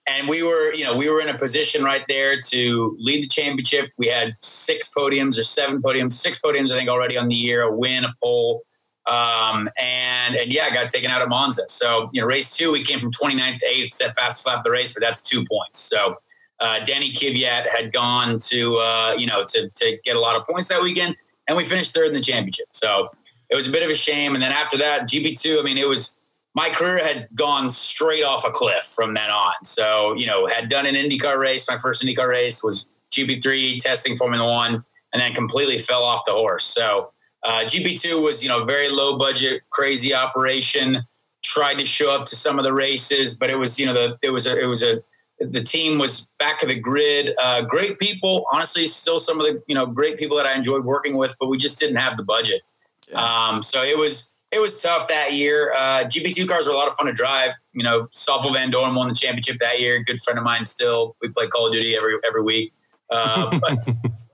and 0.07 0.27
we 0.27 0.43
were, 0.43 0.73
you 0.73 0.83
know, 0.83 0.95
we 0.95 1.09
were 1.09 1.21
in 1.21 1.29
a 1.29 1.37
position 1.37 1.83
right 1.83 2.03
there 2.07 2.39
to 2.39 2.95
lead 2.99 3.23
the 3.23 3.27
championship. 3.27 3.89
We 3.97 4.07
had 4.07 4.35
six 4.41 4.91
podiums 4.95 5.39
or 5.39 5.43
seven 5.43 5.81
podiums, 5.81 6.13
six 6.13 6.39
podiums, 6.39 6.71
I 6.71 6.77
think, 6.77 6.89
already 6.89 7.17
on 7.17 7.29
the 7.29 7.35
year, 7.35 7.63
a 7.63 7.75
win, 7.75 8.05
a 8.05 8.13
pole. 8.21 8.63
Um, 9.07 9.69
and 9.77 10.35
and 10.35 10.53
yeah, 10.53 10.65
I 10.65 10.73
got 10.73 10.87
taken 10.89 11.09
out 11.09 11.21
at 11.21 11.29
Monza. 11.29 11.63
So, 11.67 12.09
you 12.13 12.21
know, 12.21 12.27
race 12.27 12.55
two, 12.55 12.71
we 12.71 12.83
came 12.83 12.99
from 12.99 13.11
29th 13.11 13.57
to 13.59 13.65
8th, 13.65 13.93
set 13.93 14.15
fast 14.15 14.45
lap 14.45 14.63
the 14.63 14.71
race, 14.71 14.93
but 14.93 15.01
that's 15.01 15.21
two 15.21 15.43
points. 15.45 15.79
So 15.79 16.15
uh, 16.63 16.79
Danny 16.85 17.11
Kvyat 17.11 17.67
had 17.67 17.91
gone 17.91 18.39
to, 18.39 18.77
uh, 18.77 19.15
you 19.17 19.27
know, 19.27 19.43
to, 19.49 19.69
to 19.69 19.97
get 20.05 20.15
a 20.15 20.19
lot 20.19 20.37
of 20.37 20.47
points 20.47 20.69
that 20.69 20.81
weekend, 20.81 21.17
and 21.47 21.57
we 21.57 21.65
finished 21.65 21.93
third 21.93 22.07
in 22.07 22.13
the 22.13 22.21
championship. 22.21 22.67
So 22.71 23.09
it 23.49 23.55
was 23.55 23.67
a 23.67 23.69
bit 23.69 23.83
of 23.83 23.89
a 23.89 23.93
shame. 23.93 24.33
And 24.33 24.41
then 24.41 24.53
after 24.53 24.77
that, 24.77 25.01
GP2, 25.01 25.59
I 25.59 25.61
mean, 25.61 25.77
it 25.77 25.87
was 25.87 26.19
my 26.55 26.69
career 26.69 27.03
had 27.03 27.27
gone 27.35 27.69
straight 27.69 28.23
off 28.23 28.45
a 28.45 28.49
cliff 28.49 28.85
from 28.85 29.13
then 29.13 29.29
on. 29.29 29.53
So, 29.63 30.13
you 30.13 30.25
know, 30.25 30.47
had 30.47 30.69
done 30.69 30.85
an 30.85 30.95
IndyCar 30.95 31.37
race. 31.37 31.67
My 31.67 31.77
first 31.77 32.01
IndyCar 32.01 32.29
race 32.29 32.63
was 32.63 32.87
GP3 33.11 33.79
testing 33.79 34.15
Formula 34.15 34.49
One, 34.49 34.85
and 35.11 35.21
then 35.21 35.33
completely 35.33 35.79
fell 35.79 36.03
off 36.03 36.21
the 36.25 36.31
horse. 36.31 36.63
So, 36.63 37.11
uh, 37.43 37.65
GP2 37.65 38.21
was, 38.21 38.41
you 38.41 38.47
know, 38.47 38.63
very 38.63 38.89
low 38.89 39.17
budget, 39.17 39.63
crazy 39.69 40.13
operation. 40.13 41.03
Tried 41.43 41.75
to 41.75 41.85
show 41.85 42.09
up 42.09 42.25
to 42.27 42.37
some 42.37 42.57
of 42.57 42.63
the 42.63 42.71
races, 42.71 43.37
but 43.37 43.49
it 43.49 43.55
was, 43.55 43.77
you 43.77 43.85
know, 43.85 43.93
the 43.93 44.17
it 44.21 44.29
was 44.29 44.47
a 44.47 44.57
it 44.57 44.65
was 44.65 44.81
a 44.81 45.03
the 45.51 45.61
team 45.61 45.99
was 45.99 46.31
back 46.39 46.63
of 46.63 46.69
the 46.69 46.79
grid. 46.79 47.33
Uh, 47.41 47.61
great 47.61 47.99
people, 47.99 48.45
honestly, 48.51 48.85
still 48.87 49.19
some 49.19 49.39
of 49.39 49.45
the 49.45 49.61
you 49.67 49.75
know 49.75 49.85
great 49.85 50.17
people 50.17 50.37
that 50.37 50.45
I 50.45 50.53
enjoyed 50.53 50.85
working 50.85 51.17
with, 51.17 51.35
but 51.39 51.47
we 51.47 51.57
just 51.57 51.79
didn't 51.79 51.97
have 51.97 52.17
the 52.17 52.23
budget. 52.23 52.61
Yeah. 53.09 53.23
Um, 53.23 53.61
so 53.61 53.83
it 53.83 53.97
was 53.97 54.33
it 54.51 54.59
was 54.59 54.81
tough 54.81 55.07
that 55.07 55.33
year. 55.33 55.73
Uh, 55.73 56.03
GP2 56.03 56.47
cars 56.47 56.67
were 56.67 56.73
a 56.73 56.77
lot 56.77 56.87
of 56.87 56.93
fun 56.93 57.07
to 57.07 57.13
drive. 57.13 57.51
You 57.73 57.83
know, 57.83 58.07
Stoffel 58.13 58.51
Vandoorne 58.51 58.95
won 58.95 59.07
the 59.07 59.15
championship 59.15 59.57
that 59.59 59.81
year. 59.81 60.03
Good 60.03 60.21
friend 60.21 60.37
of 60.37 60.45
mine 60.45 60.65
still. 60.65 61.15
We 61.21 61.29
play 61.29 61.47
Call 61.47 61.67
of 61.67 61.73
Duty 61.73 61.95
every 61.95 62.17
every 62.27 62.43
week. 62.43 62.73
Uh, 63.09 63.57
but 63.61 63.83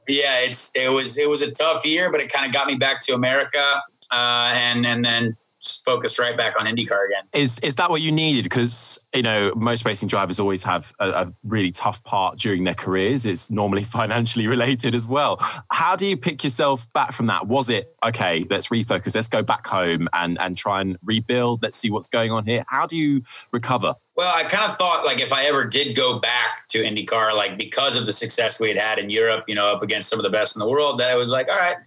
yeah, 0.07 0.39
it's 0.39 0.71
it 0.75 0.89
was 0.89 1.17
it 1.17 1.29
was 1.29 1.41
a 1.41 1.51
tough 1.51 1.85
year, 1.85 2.11
but 2.11 2.19
it 2.19 2.31
kind 2.31 2.45
of 2.45 2.51
got 2.51 2.67
me 2.67 2.75
back 2.75 2.99
to 3.01 3.13
America. 3.13 3.81
Uh, 4.11 4.51
and 4.53 4.85
and 4.85 5.05
then 5.05 5.37
focused 5.59 6.19
right 6.19 6.37
back 6.37 6.53
on 6.59 6.65
IndyCar 6.65 7.05
again. 7.05 7.23
Is 7.33 7.59
is 7.59 7.75
that 7.75 7.89
what 7.89 8.01
you 8.01 8.11
needed? 8.11 8.43
Because 8.43 8.99
you 9.13 9.21
know 9.21 9.53
most 9.55 9.85
racing 9.85 10.07
drivers 10.07 10.39
always 10.39 10.63
have 10.63 10.93
a, 10.99 11.09
a, 11.09 11.33
really 11.43 11.71
tough 11.71 12.03
part 12.03 12.37
during 12.39 12.63
their 12.63 12.73
careers. 12.73 13.25
It's 13.25 13.49
normally 13.51 13.83
financially 13.99 14.47
related 14.47 14.95
as 14.95 15.07
well. 15.07 15.37
How 15.69 15.95
do 15.95 16.05
you 16.05 16.17
pick 16.17 16.43
yourself 16.43 16.91
back 16.93 17.11
from 17.11 17.27
that? 17.27 17.47
Was 17.47 17.69
it 17.69 17.95
okay? 18.05 18.45
Let's 18.49 18.67
refocus. 18.67 19.15
Let's 19.15 19.29
go 19.29 19.41
back 19.41 19.67
home 19.67 20.07
and 20.13 20.39
and 20.39 20.57
try 20.57 20.81
and 20.81 20.97
rebuild. 21.03 21.61
Let's 21.61 21.77
see 21.77 21.91
what's 21.91 22.07
going 22.07 22.31
on 22.31 22.45
here. 22.45 22.63
How 22.67 22.85
do 22.85 22.95
you 22.95 23.23
recover? 23.51 23.95
Well, 24.15 24.33
I 24.35 24.43
kind 24.43 24.69
of 24.69 24.77
thought 24.77 25.05
like 25.05 25.19
if 25.19 25.31
I 25.31 25.45
ever 25.45 25.65
did 25.65 25.95
go 25.95 26.19
back 26.19 26.67
to 26.69 26.83
IndyCar, 26.83 27.35
like 27.35 27.57
because 27.57 27.95
of 27.95 28.05
the 28.05 28.13
success 28.13 28.59
we 28.59 28.67
had 28.67 28.77
had 28.77 28.99
in 28.99 29.09
Europe, 29.09 29.45
you 29.47 29.55
know, 29.55 29.67
up 29.67 29.81
against 29.81 30.09
some 30.09 30.19
of 30.19 30.23
the 30.23 30.29
best 30.29 30.55
in 30.55 30.59
the 30.59 30.67
world, 30.67 30.99
that 30.99 31.09
I 31.09 31.15
would 31.15 31.29
like, 31.29 31.47
all 31.47 31.57
right, 31.57 31.77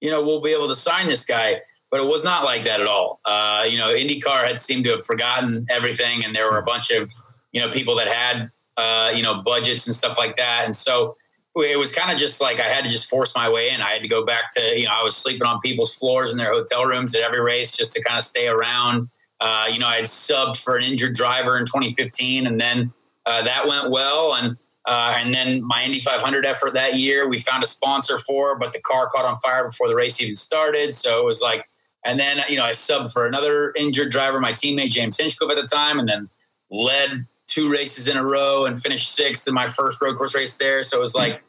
you 0.00 0.10
know, 0.10 0.22
we'll 0.22 0.40
be 0.40 0.52
able 0.52 0.68
to 0.68 0.74
sign 0.74 1.08
this 1.08 1.24
guy 1.24 1.60
but 1.90 2.00
it 2.00 2.06
was 2.06 2.24
not 2.24 2.44
like 2.44 2.64
that 2.64 2.80
at 2.80 2.86
all. 2.86 3.20
Uh, 3.24 3.64
you 3.68 3.78
know, 3.78 3.88
IndyCar 3.88 4.46
had 4.46 4.58
seemed 4.58 4.84
to 4.84 4.90
have 4.92 5.04
forgotten 5.04 5.66
everything, 5.70 6.24
and 6.24 6.34
there 6.34 6.50
were 6.50 6.58
a 6.58 6.64
bunch 6.64 6.90
of 6.90 7.10
you 7.52 7.60
know 7.60 7.70
people 7.70 7.96
that 7.96 8.08
had 8.08 8.50
uh, 8.78 9.10
you 9.12 9.22
know, 9.22 9.42
budgets 9.42 9.86
and 9.86 9.94
stuff 9.94 10.16
like 10.16 10.36
that. 10.36 10.64
And 10.64 10.74
so 10.74 11.16
it 11.56 11.76
was 11.76 11.90
kind 11.90 12.12
of 12.12 12.16
just 12.16 12.40
like 12.40 12.60
I 12.60 12.68
had 12.68 12.84
to 12.84 12.90
just 12.90 13.10
force 13.10 13.34
my 13.34 13.48
way 13.48 13.70
in. 13.70 13.80
I 13.80 13.90
had 13.90 14.02
to 14.02 14.08
go 14.08 14.24
back 14.24 14.52
to, 14.52 14.78
you 14.78 14.84
know, 14.84 14.92
I 14.92 15.02
was 15.02 15.16
sleeping 15.16 15.42
on 15.42 15.60
people's 15.60 15.94
floors 15.94 16.30
in 16.30 16.38
their 16.38 16.52
hotel 16.52 16.86
rooms 16.86 17.14
at 17.16 17.22
every 17.22 17.40
race 17.40 17.76
just 17.76 17.92
to 17.94 18.02
kind 18.02 18.16
of 18.16 18.22
stay 18.22 18.46
around. 18.46 19.08
Uh, 19.40 19.66
you 19.70 19.80
know, 19.80 19.88
I 19.88 19.96
had 19.96 20.04
subbed 20.04 20.56
for 20.56 20.76
an 20.76 20.84
injured 20.84 21.14
driver 21.14 21.58
in 21.58 21.66
2015, 21.66 22.46
and 22.46 22.60
then 22.60 22.92
uh, 23.26 23.42
that 23.42 23.66
went 23.66 23.90
well. 23.90 24.34
And 24.34 24.56
uh, 24.86 25.14
and 25.16 25.34
then 25.34 25.62
my 25.64 25.84
Indy 25.84 26.00
500 26.00 26.46
effort 26.46 26.72
that 26.74 26.94
year, 26.94 27.28
we 27.28 27.38
found 27.38 27.62
a 27.62 27.66
sponsor 27.66 28.18
for, 28.18 28.56
but 28.58 28.72
the 28.72 28.80
car 28.80 29.08
caught 29.08 29.24
on 29.24 29.36
fire 29.38 29.64
before 29.64 29.88
the 29.88 29.94
race 29.94 30.20
even 30.22 30.34
started. 30.34 30.94
So 30.94 31.18
it 31.18 31.24
was 31.24 31.42
like, 31.42 31.68
and 32.08 32.18
then 32.18 32.40
you 32.48 32.56
know, 32.56 32.64
I 32.64 32.70
subbed 32.70 33.12
for 33.12 33.26
another 33.26 33.72
injured 33.76 34.10
driver, 34.10 34.40
my 34.40 34.52
teammate 34.52 34.90
James 34.90 35.18
Hinchcliffe 35.18 35.50
at 35.50 35.56
the 35.56 35.66
time, 35.66 35.98
and 35.98 36.08
then 36.08 36.28
led 36.70 37.26
two 37.46 37.70
races 37.70 38.08
in 38.08 38.16
a 38.16 38.24
row 38.24 38.64
and 38.64 38.80
finished 38.80 39.14
sixth 39.14 39.46
in 39.46 39.52
my 39.52 39.68
first 39.68 40.00
road 40.00 40.16
course 40.16 40.34
race 40.34 40.56
there. 40.56 40.82
So 40.82 40.96
it 40.96 41.00
was 41.02 41.14
like 41.14 41.42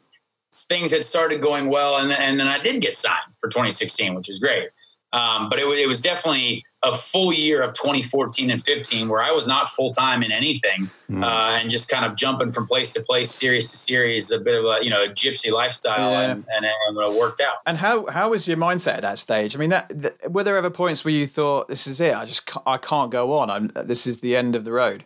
things 0.52 0.92
had 0.92 1.02
started 1.02 1.40
going 1.40 1.70
well, 1.70 1.96
and 1.96 2.10
then, 2.10 2.20
and 2.20 2.38
then 2.38 2.46
I 2.46 2.58
did 2.58 2.82
get 2.82 2.94
signed 2.94 3.32
for 3.40 3.48
2016, 3.48 4.14
which 4.14 4.28
was 4.28 4.38
great. 4.38 4.68
Um, 5.14 5.48
but 5.48 5.58
it, 5.58 5.66
it 5.66 5.88
was 5.88 6.00
definitely 6.02 6.62
a 6.82 6.94
full 6.94 7.32
year 7.32 7.62
of 7.62 7.74
2014 7.74 8.50
and 8.50 8.62
15 8.62 9.08
where 9.08 9.22
I 9.22 9.30
was 9.32 9.46
not 9.46 9.68
full 9.68 9.92
time 9.92 10.22
in 10.22 10.32
anything 10.32 10.88
mm. 11.10 11.22
uh, 11.22 11.58
and 11.58 11.70
just 11.70 11.90
kind 11.90 12.06
of 12.06 12.16
jumping 12.16 12.52
from 12.52 12.66
place 12.66 12.94
to 12.94 13.02
place, 13.02 13.30
series 13.30 13.70
to 13.70 13.76
series, 13.76 14.30
a 14.30 14.38
bit 14.38 14.54
of 14.54 14.64
a 14.64 14.82
you 14.82 14.88
know 14.88 15.02
a 15.02 15.08
gypsy 15.08 15.52
lifestyle, 15.52 16.12
yeah. 16.12 16.22
and, 16.22 16.44
and, 16.54 16.64
and, 16.64 16.98
it 16.98 17.20
worked 17.20 17.40
out. 17.40 17.56
And 17.66 17.78
how 17.78 18.06
how 18.06 18.30
was 18.30 18.48
your 18.48 18.56
mindset 18.56 18.94
at 18.94 19.02
that 19.02 19.18
stage? 19.18 19.54
I 19.54 19.58
mean, 19.58 19.70
that, 19.70 20.32
were 20.32 20.42
there 20.42 20.56
ever 20.56 20.70
points 20.70 21.04
where 21.04 21.12
you 21.12 21.26
thought 21.26 21.68
this 21.68 21.86
is 21.86 22.00
it? 22.00 22.14
I 22.14 22.24
just 22.24 22.50
I 22.66 22.78
can't 22.78 23.10
go 23.10 23.36
on. 23.36 23.50
I'm, 23.50 23.72
this 23.74 24.06
is 24.06 24.20
the 24.20 24.34
end 24.34 24.56
of 24.56 24.64
the 24.64 24.72
road. 24.72 25.04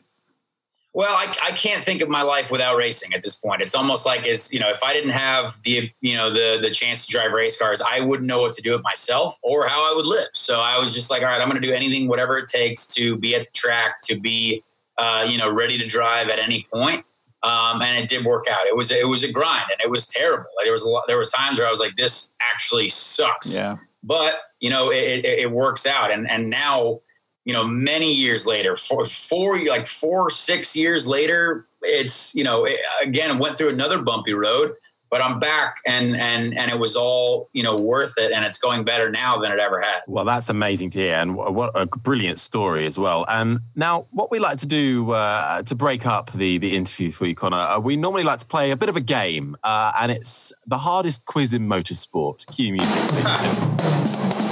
Well, 0.95 1.13
I, 1.13 1.35
I 1.43 1.51
can't 1.51 1.85
think 1.85 2.03
of 2.03 2.09
my 2.09 2.23
life 2.23 2.53
without 2.53 2.77
racing 2.77 3.15
at 3.15 3.23
this 3.23 3.35
point. 3.35 3.61
It's 3.61 3.75
almost 3.75 4.07
like 4.07 4.29
as 4.29 4.55
you 4.55 4.61
know, 4.61 4.71
if 4.71 4.81
I 4.85 4.93
didn't 4.93 5.11
have 5.11 5.61
the 5.65 5.91
you 6.01 6.15
know 6.15 6.31
the 6.31 6.61
the 6.63 6.71
chance 6.71 7.05
to 7.05 7.13
drive 7.13 7.33
race 7.33 7.59
cars, 7.59 7.83
I 7.83 7.99
wouldn't 7.99 8.29
know 8.29 8.41
what 8.41 8.53
to 8.55 8.63
do 8.63 8.71
with 8.71 8.83
myself 8.85 9.37
or 9.43 9.67
how 9.67 9.91
I 9.91 9.93
would 9.95 10.07
live. 10.07 10.29
So 10.33 10.61
I 10.61 10.79
was 10.79 10.95
just 10.95 11.11
like, 11.11 11.23
all 11.23 11.29
right, 11.29 11.41
I'm 11.41 11.49
going 11.49 11.61
to 11.61 11.67
do 11.67 11.75
anything, 11.75 12.07
whatever 12.07 12.39
it 12.39 12.47
takes 12.47 12.87
to 12.95 13.17
be 13.17 13.35
at 13.35 13.47
the 13.47 13.53
track, 13.53 14.03
to 14.03 14.21
be 14.21 14.63
uh, 14.97 15.27
you 15.29 15.37
know 15.37 15.51
ready 15.51 15.77
to 15.79 15.87
drive 15.87 16.29
at 16.29 16.39
any 16.39 16.65
point. 16.73 17.05
Um, 17.43 17.83
and 17.83 17.99
it 17.99 18.09
did 18.09 18.25
work 18.25 18.47
out. 18.49 18.65
It 18.69 18.77
was 18.77 18.93
it 18.93 19.09
was 19.09 19.25
a 19.25 19.33
grind, 19.33 19.67
and 19.73 19.81
it 19.81 19.91
was 19.91 20.07
terrible. 20.07 20.47
Like 20.57 20.65
there 20.65 20.73
was 20.73 20.83
a 20.83 20.89
lot. 20.89 21.05
There 21.09 21.19
was 21.19 21.33
times 21.33 21.59
where 21.59 21.67
I 21.67 21.71
was 21.71 21.81
like, 21.81 21.97
this 21.97 22.35
actually 22.41 22.89
sucks. 22.89 23.53
Yeah. 23.53 23.79
But 24.05 24.35
you 24.61 24.71
know, 24.71 24.91
it, 24.91 25.25
it, 25.25 25.39
it 25.41 25.51
works 25.51 25.87
out, 25.87 26.13
and 26.13 26.31
and 26.31 26.49
now 26.51 27.01
you 27.45 27.53
know, 27.53 27.67
many 27.67 28.13
years 28.13 28.47
later, 28.47 28.75
four, 28.77 29.05
four, 29.07 29.59
like 29.65 29.87
four, 29.87 30.31
six 30.31 30.75
years 30.75 31.07
later, 31.07 31.67
it's, 31.83 32.35
you 32.35 32.43
know, 32.43 32.65
it, 32.65 32.79
again, 33.03 33.39
went 33.39 33.59
through 33.59 33.69
another 33.69 34.01
bumpy 34.01 34.33
road, 34.33 34.73
but 35.11 35.21
I'm 35.21 35.39
back 35.39 35.77
and, 35.87 36.17
and, 36.17 36.57
and 36.59 36.71
it 36.71 36.79
was 36.79 36.97
all, 36.97 37.51
you 37.53 37.63
know, 37.63 37.77
worth 37.77 38.15
it. 38.17 38.33
And 38.33 38.47
it's 38.47 38.57
going 38.57 38.83
better 38.85 39.11
now 39.11 39.39
than 39.39 39.53
it 39.53 39.59
ever 39.59 39.81
had. 39.81 40.01
Well, 40.09 40.25
that's 40.25 40.49
amazing 40.49 40.91
to 40.91 40.99
hear. 40.99 41.17
And 41.17 41.37
what 41.37 41.71
a 41.75 41.85
brilliant 41.87 42.39
story 42.39 42.87
as 42.87 42.99
well. 42.99 43.27
And 43.29 43.61
now 43.77 44.07
what 44.11 44.31
we 44.31 44.39
like 44.39 44.57
to 44.59 44.67
do 44.67 45.13
uh, 45.13 45.63
to 45.65 45.75
break 45.75 46.07
up 46.07 46.33
the, 46.33 46.57
the 46.57 46.75
interview 46.75 47.13
for 47.13 47.27
you, 47.27 47.35
Conor, 47.35 47.59
uh, 47.59 47.79
we 47.79 47.97
normally 47.97 48.25
like 48.25 48.39
to 48.39 48.47
play 48.47 48.71
a 48.71 48.77
bit 48.77 48.89
of 48.89 48.97
a 48.97 49.03
game 49.03 49.55
uh, 49.63 49.93
and 50.01 50.11
it's 50.11 50.51
the 50.67 50.79
hardest 50.79 51.27
quiz 51.27 51.53
in 51.53 51.69
motorsport. 51.69 52.47
Cue 52.51 52.73
music. 52.73 54.41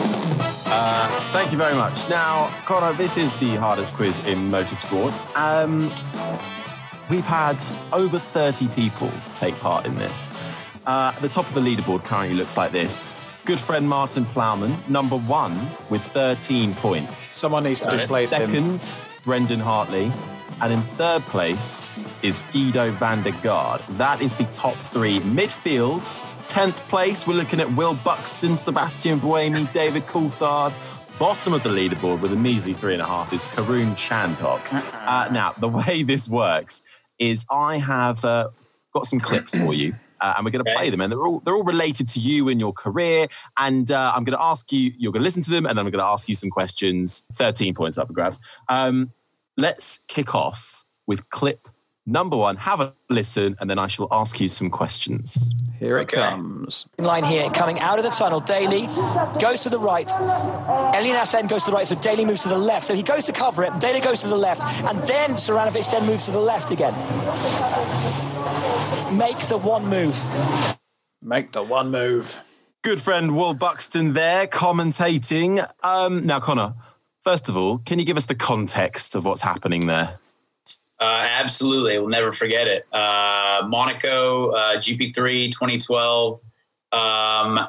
Uh, 0.75 1.31
thank 1.33 1.53
you 1.53 1.59
very 1.59 1.75
much. 1.75 2.09
Now, 2.09 2.49
Conor, 2.65 2.95
this 2.95 3.19
is 3.19 3.37
the 3.37 3.57
hardest 3.57 3.93
quiz 3.93 4.19
in 4.21 4.51
motorsport. 4.51 5.13
Um, 5.37 5.91
we've 7.11 7.27
had 7.27 7.63
over 7.93 8.19
30 8.19 8.69
people 8.69 9.13
take 9.35 9.55
part 9.57 9.85
in 9.85 9.97
this. 9.97 10.31
Uh, 10.87 11.13
the 11.21 11.29
top 11.29 11.47
of 11.47 11.53
the 11.53 11.61
leaderboard 11.61 12.07
currently 12.07 12.35
looks 12.35 12.57
like 12.57 12.73
this. 12.73 13.15
Good 13.45 13.61
friend 13.61 13.87
Martin 13.87 14.25
Plowman, 14.25 14.79
number 14.89 15.19
one 15.19 15.71
with 15.91 16.01
13 16.05 16.75
points. 16.77 17.23
Someone 17.23 17.65
needs 17.65 17.81
to 17.81 17.91
displace 17.91 18.31
Second, 18.31 18.55
him. 18.55 18.81
Second, 18.81 18.97
Brendan 19.25 19.61
Hartley. 19.61 20.11
And 20.63 20.73
in 20.73 20.83
third 20.97 21.21
place 21.25 21.93
is 22.23 22.41
Giedo 22.51 22.93
van 22.95 23.23
der 23.23 23.33
Garde. 23.43 23.83
That 23.99 24.23
is 24.23 24.37
the 24.37 24.45
top 24.45 24.79
three. 24.79 25.21
Midfield, 25.21 26.05
10th 26.53 26.87
place, 26.89 27.27
we're 27.27 27.33
looking 27.33 27.61
at 27.61 27.77
Will 27.77 27.95
Buxton, 27.95 28.59
Sebastien 28.59 29.19
Buemi, 29.19 29.73
David 29.73 30.03
Coulthard. 30.03 30.75
Bottom 31.19 31.55
of 31.55 31.63
the 31.63 31.71
leaderboard 31.71 32.21
with 32.21 32.31
a 32.31 32.37
measly 32.37 32.75
three 32.75 32.93
and 32.93 33.01
a 33.01 33.07
half 33.07 33.33
is 33.33 33.43
Karun 33.43 33.97
Chandhok. 33.97 34.71
Uh-uh. 34.71 35.11
Uh, 35.11 35.33
now, 35.33 35.55
the 35.59 35.69
way 35.69 36.03
this 36.03 36.29
works 36.29 36.83
is 37.19 37.47
I 37.51 37.79
have 37.79 38.23
uh, 38.27 38.51
got 38.93 39.07
some 39.07 39.19
clips 39.19 39.57
for 39.57 39.73
you. 39.73 39.95
Uh, 40.21 40.35
and 40.37 40.45
we're 40.45 40.51
going 40.51 40.63
to 40.63 40.75
play 40.75 40.91
them, 40.91 41.01
and 41.01 41.11
they're 41.11 41.27
all 41.27 41.41
they're 41.41 41.57
all 41.57 41.65
related 41.65 42.07
to 42.07 42.21
you 42.21 42.49
and 42.49 42.61
your 42.61 42.73
career. 42.73 43.29
And 43.57 43.91
uh, 43.91 44.13
I'm 44.15 44.23
going 44.23 44.39
to 44.39 44.45
ask 44.45 44.71
you, 44.71 44.93
you're 44.97 45.11
going 45.11 45.23
to 45.23 45.25
listen 45.25 45.43
to 45.43 45.51
them, 45.51 45.65
and 45.65 45.77
then 45.77 45.87
I'm 45.87 45.91
going 45.91 46.05
to 46.05 46.09
ask 46.09 46.29
you 46.29 46.37
some 46.37 46.51
questions. 46.51 47.25
Thirteen 47.33 47.75
points 47.75 47.99
up 47.99 48.07
for 48.07 48.13
grabs. 48.13 48.39
Um, 48.69 49.11
let's 49.57 50.01
kick 50.07 50.35
off 50.35 50.85
with 51.09 51.29
clip 51.31 51.67
number 52.07 52.37
one, 52.37 52.57
have 52.57 52.81
a 52.81 52.95
listen, 53.09 53.57
and 53.61 53.69
then 53.69 53.79
I 53.79 53.87
shall 53.87 54.09
ask 54.11 54.41
you 54.41 54.49
some 54.49 54.71
questions. 54.71 55.55
Here 55.79 55.99
it 55.99 56.03
okay. 56.03 56.17
comes. 56.17 56.87
Line 56.99 57.25
here, 57.25 57.51
coming 57.51 57.81
out 57.81 57.99
of 57.99 58.05
the 58.05 58.11
tunnel. 58.11 58.41
Daly 58.41 58.87
goes 59.41 59.61
to 59.63 59.71
the 59.71 59.79
right. 59.79 60.07
Elian 60.95 61.17
Assem 61.17 61.49
goes 61.49 61.65
to 61.65 61.71
the 61.71 61.77
right, 61.77 61.89
so 61.89 61.97
Daly 62.03 62.25
moves 62.25 62.43
to 62.43 62.49
the 62.49 62.57
left. 62.57 62.87
So 62.87 62.95
he 62.95 63.03
goes 63.03 63.25
to 63.25 63.33
cover 63.33 63.65
it. 63.65 63.73
Daly 63.81 64.01
goes 64.01 64.21
to 64.23 64.29
the 64.29 64.37
left, 64.37 64.61
and 64.61 65.01
then 65.09 65.37
Suranovich 65.37 65.91
then 65.91 66.07
moves 66.07 66.25
to 66.27 66.33
the 66.33 66.39
left 66.39 66.71
again. 66.71 66.95
Make 69.17 69.37
the 69.49 69.59
one 69.59 69.87
move. 69.87 70.15
Make 71.21 71.53
the 71.53 71.63
one 71.63 71.91
move. 71.91 72.41
Good 72.83 73.01
friend 73.01 73.37
Will 73.37 73.55
Buxton 73.55 74.13
there 74.13 74.47
commentating. 74.47 75.69
Um, 75.85 76.27
now, 76.27 76.41
Conor, 76.41 76.75
first 77.23 77.49
of 77.49 77.57
all, 77.57 77.79
can 77.79 77.99
you 77.99 78.05
give 78.05 78.17
us 78.17 78.27
the 78.27 78.35
context 78.35 79.15
of 79.15 79.25
what's 79.25 79.43
happening 79.43 79.87
there? 79.87 80.19
Uh, 81.03 81.27
absolutely. 81.29 81.99
We'll 81.99 82.09
never 82.09 82.31
forget 82.31 82.69
it. 82.69 82.87
Uh, 82.93 83.67
Monaco, 83.67 84.51
uh, 84.51 84.77
GP3 84.77 85.51
2012. 85.51 86.41
Um, 86.93 87.69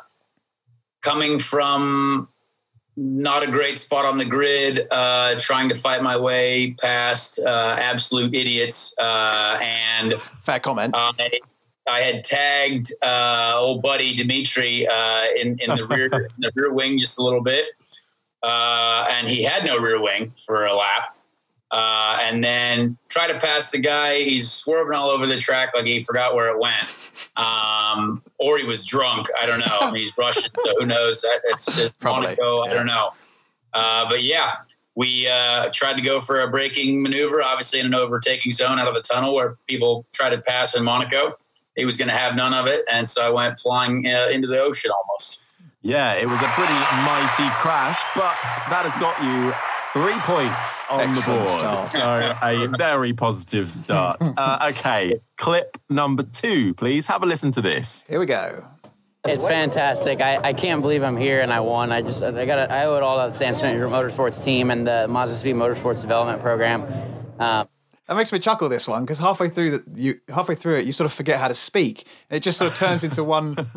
coming 1.02 1.40
from 1.40 2.28
not 2.96 3.42
a 3.42 3.48
great 3.48 3.80
spot 3.80 4.06
on 4.06 4.20
the 4.20 4.26
grid, 4.26 4.88
uh, 4.92 5.34
trying 5.40 5.68
to 5.70 5.74
fight 5.74 6.04
my 6.04 6.16
way 6.16 6.76
past 6.80 7.40
uh, 7.40 7.76
absolute 7.80 8.36
idiots. 8.36 8.96
Uh, 9.00 9.58
and 9.60 10.14
fair 10.44 10.60
comment. 10.60 10.94
I, 10.96 11.40
I 11.90 12.02
had 12.02 12.24
tagged 12.24 12.94
old 13.04 13.82
buddy 13.82 14.14
Dimitri 14.14 14.84
in, 15.42 15.58
in 15.58 15.76
the 15.76 15.88
rear 15.90 16.06
in 16.14 16.30
the 16.38 16.52
rear 16.54 16.72
wing 16.72 17.00
just 17.00 17.18
a 17.18 17.24
little 17.24 17.42
bit, 17.42 17.66
and 18.44 19.28
he 19.28 19.42
had 19.42 19.66
no 19.66 19.80
rear 19.80 20.00
wing 20.00 20.34
for 20.46 20.66
a 20.66 20.74
lap 20.76 21.16
uh, 21.74 22.20
and 22.22 22.44
then 22.44 22.96
try 23.10 23.26
to 23.26 23.40
pass 23.40 23.72
the 23.72 23.80
guy. 23.80 24.22
He's 24.22 24.50
swerving 24.50 24.96
all 24.96 25.10
over 25.10 25.26
the 25.26 25.40
track 25.40 25.70
like 25.74 25.86
he 25.86 26.04
forgot 26.04 26.36
where 26.36 26.50
it 26.50 26.60
went, 26.60 26.88
um, 27.36 28.22
or 28.38 28.60
he 28.60 28.64
was 28.64 28.86
drunk. 28.86 29.26
I 29.42 29.48
don't 29.48 29.60
know. 29.60 29.80
I 29.82 29.90
mean, 29.90 30.04
he's 30.04 30.16
Russian, 30.16 30.52
so 30.56 30.76
who 30.80 30.86
knows? 30.86 31.22
That 31.22 31.40
it's, 31.46 31.80
it's 31.80 31.96
Monaco. 32.04 32.64
Yeah. 32.64 32.72
I 32.72 32.74
don't 32.76 32.86
know. 32.86 33.10
Uh, 33.74 34.08
but 34.08 34.22
yeah, 34.22 34.52
we 34.94 35.28
uh, 35.28 35.70
tried 35.74 35.96
to 35.96 36.04
go 36.04 36.22
for 36.22 36.42
a 36.42 36.48
braking 36.48 37.02
maneuver, 37.02 37.42
obviously 37.42 37.80
in 37.80 37.88
an 37.88 37.96
overtaking 37.96 38.52
zone 38.52 38.78
out 38.78 38.88
of 38.88 38.94
a 38.94 39.02
tunnel 39.02 39.34
where 39.34 39.58
people 39.68 40.06
try 40.14 40.30
to 40.30 40.38
pass 40.38 40.76
in 40.76 40.84
Monaco. 40.84 41.40
He 41.76 41.86
was 41.86 41.98
going 41.98 42.10
to 42.10 42.16
have 42.16 42.36
none 42.36 42.54
of 42.54 42.68
it, 42.68 42.86
and 42.88 43.10
so 43.10 43.26
I 43.26 43.30
went 43.32 43.58
flying 43.58 44.06
uh, 44.06 44.28
into 44.32 44.48
the 44.48 44.62
ocean 44.62 44.92
almost. 44.92 45.42
Yeah, 45.82 46.14
it 46.14 46.30
was 46.30 46.40
a 46.40 46.48
pretty 46.50 46.72
mighty 46.72 47.50
crash, 47.60 48.00
but 48.16 48.38
that 48.70 48.86
has 48.86 48.94
got 49.02 49.22
you 49.24 49.54
Three 49.94 50.18
points 50.22 50.84
on 50.90 51.02
Excellent 51.02 51.46
the 51.46 51.52
board. 51.52 51.60
Start. 51.60 51.88
So 51.88 52.36
a 52.42 52.68
very 52.80 53.14
positive 53.14 53.70
start. 53.70 54.22
Uh, 54.36 54.72
okay, 54.72 55.20
clip 55.38 55.78
number 55.90 56.24
two, 56.24 56.74
please. 56.74 57.06
Have 57.06 57.22
a 57.22 57.26
listen 57.26 57.52
to 57.52 57.62
this. 57.62 58.04
Here 58.10 58.20
we 58.20 58.26
go. 58.26 58.66
It's 59.26 59.46
fantastic. 59.46 60.22
I, 60.22 60.38
I 60.38 60.54
can't 60.54 60.82
believe 60.82 61.04
I'm 61.04 61.16
here 61.16 61.42
and 61.42 61.54
I 61.54 61.60
won. 61.60 61.92
I 61.92 62.02
just 62.02 62.24
I 62.24 62.46
got 62.46 62.72
I 62.72 62.86
owe 62.86 62.96
it 62.96 63.04
all 63.04 63.24
to 63.24 63.32
the 63.32 63.38
Sam 63.38 63.54
Schmidt 63.54 63.78
Motorsports 63.78 64.44
team 64.44 64.72
and 64.72 64.88
the 64.88 65.06
Mazdaspeed 65.08 65.54
Motorsports 65.54 66.02
Development 66.02 66.42
Program. 66.42 66.82
Um, 67.40 67.68
that 68.08 68.16
makes 68.16 68.34
me 68.34 68.40
chuckle 68.40 68.70
this 68.70 68.88
one 68.88 69.04
because 69.04 69.20
halfway 69.20 69.50
through 69.50 69.72
that 69.72 69.84
you 69.96 70.20
halfway 70.30 70.56
through 70.56 70.78
it 70.78 70.86
you 70.86 70.92
sort 70.92 71.06
of 71.06 71.14
forget 71.14 71.40
how 71.40 71.48
to 71.48 71.54
speak. 71.54 72.08
It 72.30 72.40
just 72.40 72.58
sort 72.58 72.72
of 72.72 72.78
turns 72.78 73.04
into 73.04 73.24
one. 73.24 73.56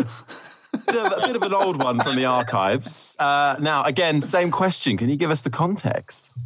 bit 0.76 0.96
of, 0.96 1.12
a 1.12 1.26
bit 1.26 1.36
of 1.36 1.42
an 1.42 1.54
old 1.54 1.82
one 1.82 2.00
from 2.00 2.16
the 2.16 2.24
archives. 2.24 3.16
Uh, 3.18 3.56
now, 3.60 3.84
again, 3.84 4.20
same 4.20 4.50
question. 4.50 4.96
Can 4.96 5.08
you 5.08 5.16
give 5.16 5.30
us 5.30 5.42
the 5.42 5.50
context? 5.50 6.38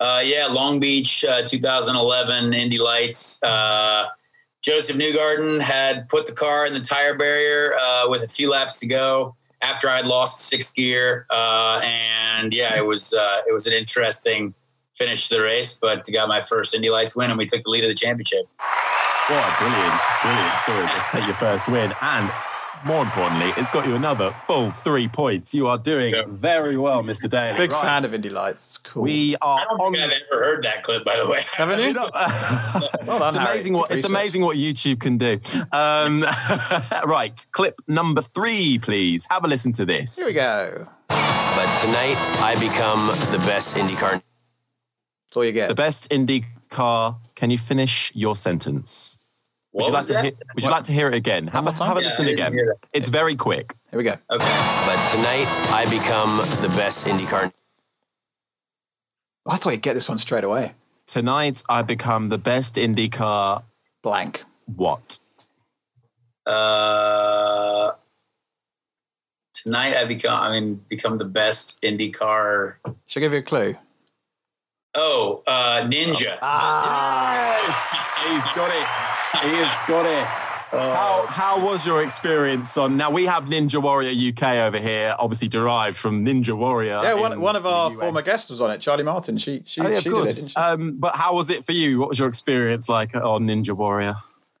Uh, 0.00 0.20
yeah, 0.24 0.46
Long 0.46 0.80
Beach, 0.80 1.24
uh, 1.24 1.42
2011, 1.42 2.54
Indy 2.54 2.78
Lights. 2.78 3.42
Uh, 3.42 4.06
Josef 4.62 4.96
Newgarden 4.96 5.60
had 5.60 6.08
put 6.08 6.26
the 6.26 6.32
car 6.32 6.66
in 6.66 6.72
the 6.72 6.80
tire 6.80 7.16
barrier 7.16 7.74
uh, 7.76 8.08
with 8.08 8.22
a 8.22 8.28
few 8.28 8.50
laps 8.50 8.80
to 8.80 8.86
go 8.86 9.36
after 9.60 9.88
I'd 9.88 10.06
lost 10.06 10.40
sixth 10.46 10.74
gear, 10.74 11.26
uh, 11.30 11.80
and 11.84 12.52
yeah, 12.52 12.76
it 12.76 12.84
was 12.84 13.12
it 13.16 13.52
was 13.52 13.66
an 13.66 13.72
interesting 13.72 14.54
finish 14.94 15.28
to 15.28 15.36
the 15.36 15.42
race, 15.42 15.78
but 15.80 16.04
got 16.12 16.28
my 16.28 16.42
first 16.42 16.74
Indy 16.74 16.90
Lights 16.90 17.16
win, 17.16 17.30
and 17.30 17.38
we 17.38 17.46
took 17.46 17.62
the 17.62 17.70
lead 17.70 17.84
of 17.84 17.90
the 17.90 17.94
championship. 17.94 18.46
What 19.28 19.38
a 19.38 19.56
brilliant, 19.58 20.00
brilliant 20.20 20.58
story 20.58 20.86
to 20.86 21.04
take 21.12 21.26
your 21.26 21.36
first 21.36 21.68
win. 21.68 21.94
And 22.00 22.32
more 22.84 23.02
importantly, 23.02 23.52
it's 23.56 23.70
got 23.70 23.86
you 23.86 23.94
another 23.94 24.34
full 24.46 24.70
three 24.72 25.08
points. 25.08 25.52
You 25.54 25.66
are 25.68 25.78
doing 25.78 26.14
very 26.28 26.76
well, 26.76 27.02
Mr. 27.02 27.28
Daly. 27.28 27.56
Big 27.56 27.70
Right. 27.72 27.82
fan 27.82 28.04
of 28.04 28.12
Indy 28.14 28.28
Lights. 28.30 28.66
It's 28.66 28.78
cool. 28.78 29.02
We 29.04 29.36
are 29.40 29.60
I 29.60 29.64
don't 29.64 29.80
on. 29.80 29.92
think 29.92 30.04
I've 30.04 30.10
ever 30.32 30.44
heard 30.44 30.64
that 30.64 30.82
clip, 30.84 31.04
by 31.04 31.16
the 31.16 31.26
way. 31.26 31.44
Haven't 31.52 31.80
you? 31.80 31.94
Well 33.06 33.18
done, 33.18 33.28
it's 33.28 33.36
Harry. 33.36 33.50
amazing 33.54 33.72
what 33.74 33.88
Good 33.88 33.98
it's 33.98 34.04
research. 34.04 34.10
amazing 34.20 34.42
what 34.42 34.56
YouTube 34.56 35.00
can 35.00 35.18
do. 35.18 35.40
Um, 35.72 36.22
right, 37.06 37.44
clip 37.52 37.80
number 37.88 38.22
three, 38.22 38.78
please. 38.78 39.26
Have 39.30 39.44
a 39.44 39.48
listen 39.48 39.72
to 39.72 39.84
this. 39.84 40.16
Here 40.16 40.26
we 40.26 40.32
go. 40.32 40.86
But 41.08 41.78
tonight, 41.80 42.16
I 42.40 42.56
become 42.58 43.08
the 43.32 43.38
best 43.38 43.76
IndyCar. 43.76 44.22
That's 44.22 45.36
all 45.36 45.44
you 45.44 45.52
get. 45.52 45.68
The 45.68 45.74
best 45.74 46.08
Indy 46.10 46.44
car. 46.70 47.18
Can 47.34 47.50
you 47.50 47.58
finish 47.58 48.10
your 48.14 48.36
sentence? 48.36 49.18
Would 49.72 49.86
you 49.86 49.92
like 49.92 50.06
to 50.06 50.22
hear, 50.22 50.32
Would 50.54 50.64
you 50.64 50.70
like 50.70 50.84
to 50.84 50.92
hear 50.92 51.08
it 51.08 51.14
again? 51.14 51.46
Have 51.46 51.62
a, 51.62 51.70
more 51.70 51.74
time? 51.74 51.88
have 51.88 51.96
a 51.96 52.00
Yeah, 52.02 52.08
listen 52.08 52.28
again. 52.28 52.52
hear 52.52 52.66
that. 52.66 52.88
It's 52.92 53.08
very 53.08 53.34
quick. 53.34 53.74
Here 53.90 53.98
we 53.98 54.04
go. 54.04 54.12
Okay. 54.30 54.82
But 54.86 55.10
tonight, 55.10 55.46
I 55.70 55.86
become 55.88 56.36
the 56.60 56.68
best 56.68 57.06
IndyCar. 57.06 57.52
I 59.46 59.56
thought 59.56 59.70
you'd 59.70 59.82
get 59.82 59.94
this 59.94 60.08
one 60.08 60.18
straight 60.18 60.44
away. 60.44 60.74
Tonight, 61.06 61.62
I 61.68 61.82
become 61.82 62.28
the 62.28 62.38
best 62.38 62.74
IndyCar. 62.76 63.62
Blank. 64.02 64.44
What? 64.76 65.18
Uh, 66.46 67.92
tonight 69.54 69.96
I 69.96 70.04
become, 70.04 70.38
I 70.40 70.50
mean, 70.50 70.84
become 70.88 71.16
the 71.18 71.24
best 71.24 71.80
IndyCar. 71.82 72.74
Should 73.06 73.20
I 73.20 73.24
give 73.24 73.32
you 73.32 73.38
a 73.38 73.42
clue? 73.42 73.76
Oh, 74.94 75.42
uh, 75.46 75.80
Ninja. 75.82 76.38
Yes, 76.42 78.10
he's 78.26 78.44
got 78.54 78.70
it. 78.70 78.86
He 79.50 79.56
has 79.62 79.88
got 79.88 80.04
it. 80.06 80.26
How, 80.70 81.26
how 81.28 81.60
was 81.64 81.84
your 81.84 82.02
experience 82.02 82.76
on? 82.78 82.96
Now 82.96 83.10
we 83.10 83.26
have 83.26 83.44
Ninja 83.44 83.80
Warrior 83.82 84.30
UK 84.32 84.42
over 84.66 84.78
here, 84.78 85.14
obviously 85.18 85.48
derived 85.48 85.98
from 85.98 86.24
Ninja 86.24 86.56
Warrior. 86.56 87.00
Yeah, 87.04 87.14
one, 87.14 87.32
in 87.32 87.40
one 87.42 87.56
of 87.56 87.66
our 87.66 87.90
former 87.90 88.22
guests 88.22 88.48
was 88.50 88.60
on 88.62 88.70
it. 88.70 88.80
Charlie 88.80 89.02
Martin. 89.02 89.36
She 89.36 89.62
she, 89.66 89.82
Oh, 89.82 89.88
yeah, 89.88 89.94
she 89.94 89.96
of 89.98 90.04
did 90.04 90.10
it. 90.12 90.14
course. 90.14 90.34
Didn't 90.36 90.48
she? 90.50 90.56
Um, 90.56 90.96
but 90.98 91.14
how 91.14 91.34
was 91.34 91.50
it 91.50 91.64
for 91.66 91.72
you? 91.72 91.98
What 91.98 92.08
was 92.08 92.18
your 92.18 92.28
experience 92.28 92.88
like 92.88 93.14
on 93.14 93.46
Ninja 93.46 93.76
Warrior? 93.76 94.16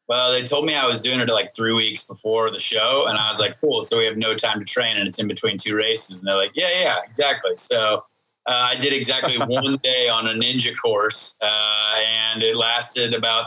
Well, 0.06 0.32
they 0.32 0.42
told 0.42 0.66
me 0.66 0.74
I 0.74 0.86
was 0.86 1.00
doing 1.00 1.20
it 1.20 1.28
like 1.30 1.54
three 1.54 1.72
weeks 1.72 2.04
before 2.06 2.50
the 2.50 2.58
show, 2.60 3.06
and 3.08 3.16
I 3.16 3.30
was 3.30 3.40
like, 3.40 3.58
"Cool." 3.60 3.82
So 3.82 3.96
we 3.96 4.04
have 4.04 4.18
no 4.18 4.34
time 4.34 4.58
to 4.58 4.64
train, 4.66 4.98
and 4.98 5.08
it's 5.08 5.18
in 5.18 5.28
between 5.28 5.56
two 5.56 5.74
races. 5.74 6.20
And 6.22 6.28
they're 6.28 6.36
like, 6.36 6.50
"Yeah, 6.54 6.68
yeah, 6.78 6.96
exactly." 7.08 7.56
So 7.56 8.04
uh, 8.46 8.52
I 8.70 8.76
did 8.76 8.92
exactly 8.92 9.38
one 9.46 9.76
day 9.82 10.08
on 10.08 10.26
a 10.28 10.32
ninja 10.32 10.74
course, 10.80 11.38
uh, 11.40 11.94
and 12.06 12.42
it 12.42 12.56
lasted 12.56 13.14
about 13.14 13.46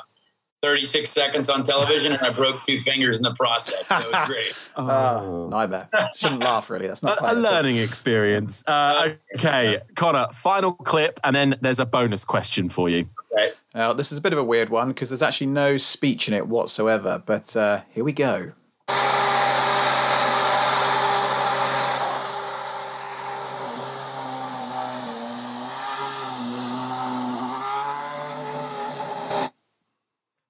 36 0.62 1.10
seconds 1.10 1.48
on 1.50 1.64
television, 1.64 2.12
and 2.14 2.22
I 2.22 2.32
broke 2.32 2.64
two 2.64 2.80
fingers 2.80 3.18
in 3.18 3.24
the 3.24 3.36
process. 3.36 3.88
So 3.88 4.00
it 4.00 4.12
was 4.12 4.28
great. 4.28 4.54
Ah, 4.78 5.22
nightmare. 5.48 5.90
Shouldn't 6.16 6.42
laugh, 6.42 6.70
really. 6.70 6.88
That's 6.88 7.04
not 7.04 7.18
A, 7.18 7.22
a 7.24 7.28
funny. 7.28 7.40
at 7.40 7.46
all. 7.46 7.54
learning 7.54 7.78
experience. 7.78 8.64
Uh, 8.68 9.14
okay, 9.36 9.80
Conor, 9.96 10.28
final 10.34 10.74
clip, 10.74 11.20
and 11.24 11.36
then 11.36 11.56
there's 11.62 11.80
a 11.80 11.86
bonus 11.86 12.26
question 12.26 12.70
for 12.70 12.90
you. 12.90 13.08
Right? 13.36 13.54
Now, 13.76 13.94
this 13.94 14.12
is 14.12 14.18
a 14.18 14.22
bit 14.22 14.34
of 14.34 14.40
a 14.40 14.44
weird 14.44 14.70
one 14.70 14.88
because 14.90 15.10
there's 15.10 15.22
actually 15.22 15.48
no 15.48 15.78
speech 15.78 16.28
in 16.28 16.34
it 16.34 16.48
whatsoever. 16.48 17.22
But 17.24 17.56
uh, 17.56 17.82
here 17.94 18.04
we 18.04 18.14
go. 18.14 18.54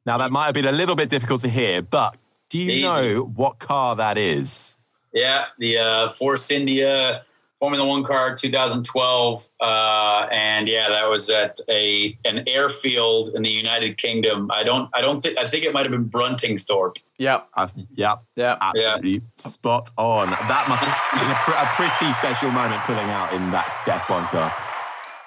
Now 0.06 0.18
that 0.20 0.32
might 0.32 0.46
have 0.46 0.54
been 0.54 0.66
a 0.66 0.72
little 0.72 0.96
bit 0.96 1.10
difficult 1.10 1.42
to 1.42 1.50
hear, 1.50 1.82
but 1.82 2.16
do 2.50 2.60
you 2.60 2.72
Easy. 2.72 2.82
know 2.84 3.22
what 3.36 3.60
car 3.60 3.96
that 3.96 4.18
is? 4.18 4.76
Yeah, 5.14 5.46
the 5.58 5.78
uh, 5.80 6.10
Force 6.10 6.52
India 6.52 7.24
Formula 7.60 7.88
One 7.88 8.04
car 8.04 8.36
2012, 8.36 9.50
uh, 9.62 10.28
and 10.30 10.68
yeah, 10.68 10.90
that 10.90 11.10
was 11.10 11.30
at 11.30 11.58
a 11.70 12.16
an 12.26 12.44
airfield 12.48 13.30
in 13.34 13.42
the 13.42 13.50
United 13.50 13.98
Kingdom. 13.98 14.52
I 14.54 14.64
don't, 14.64 14.90
I 14.94 15.02
don't 15.02 15.22
think, 15.22 15.40
I 15.40 15.48
think 15.48 15.64
it 15.64 15.74
might 15.74 15.84
have 15.86 15.92
been 15.92 16.10
Bruntingthorpe. 16.10 16.98
Yep. 17.18 17.48
Uh, 17.56 17.68
yeah, 17.96 18.16
Yeah. 18.36 18.58
absolutely 18.62 19.22
spot 19.38 19.90
on. 19.98 20.30
That 20.32 20.68
must 20.68 20.84
have 20.84 21.20
been 21.22 21.32
a, 21.32 21.36
pr- 21.36 21.52
a 21.52 21.66
pretty 21.76 22.14
special 22.14 22.52
moment 22.52 22.84
pulling 22.84 23.10
out 23.10 23.34
in 23.34 23.50
that 23.52 23.66
F1 23.86 24.30
car. 24.30 24.54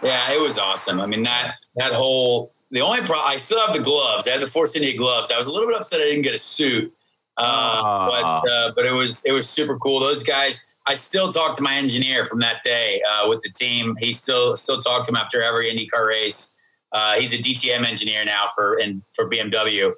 Yeah, 0.03 0.31
it 0.31 0.41
was 0.41 0.59
awesome. 0.59 1.01
I 1.01 1.07
mean 1.07 1.23
that 1.25 1.55
that 1.77 1.93
whole 1.95 2.53
the 2.71 2.81
only 2.81 2.99
problem 3.01 3.27
I 3.27 3.37
still 3.37 3.61
have 3.65 3.75
the 3.75 3.81
gloves. 3.83 4.29
I 4.29 4.33
had 4.33 4.43
the 4.43 4.47
Force 4.47 4.77
India 4.77 4.97
gloves. 4.97 5.31
I 5.31 5.37
was 5.37 5.47
a 5.47 5.53
little 5.53 5.69
bit 5.69 5.77
upset 5.77 6.01
I 6.01 6.05
didn't 6.05 6.23
get 6.23 6.35
a 6.35 6.39
suit, 6.39 6.93
uh, 7.37 7.43
Ah. 7.43 8.07
but 8.43 8.51
uh, 8.51 8.73
but 8.77 8.87
it 8.87 8.93
was 8.93 9.25
it 9.25 9.33
was 9.33 9.49
super 9.49 9.79
cool. 9.79 10.01
Those 10.01 10.23
guys. 10.23 10.67
I 10.87 10.95
still 10.95 11.29
talk 11.29 11.55
to 11.57 11.63
my 11.63 11.75
engineer 11.77 12.25
from 12.25 12.39
that 12.39 12.63
day 12.63 13.03
uh, 13.11 13.29
with 13.29 13.43
the 13.43 13.51
team. 13.51 13.95
He 14.01 14.11
still 14.11 14.57
still 14.57 14.79
talk 14.79 15.05
to 15.05 15.11
him 15.11 15.17
after 15.17 15.43
every 15.43 15.71
IndyCar 15.71 16.07
race. 16.07 16.55
Uh, 16.93 17.17
he's 17.17 17.35
a 17.35 17.37
DTM 17.37 17.85
engineer 17.85 18.25
now 18.25 18.47
for 18.55 18.77
and 18.77 19.03
for 19.15 19.29
BMW. 19.29 19.93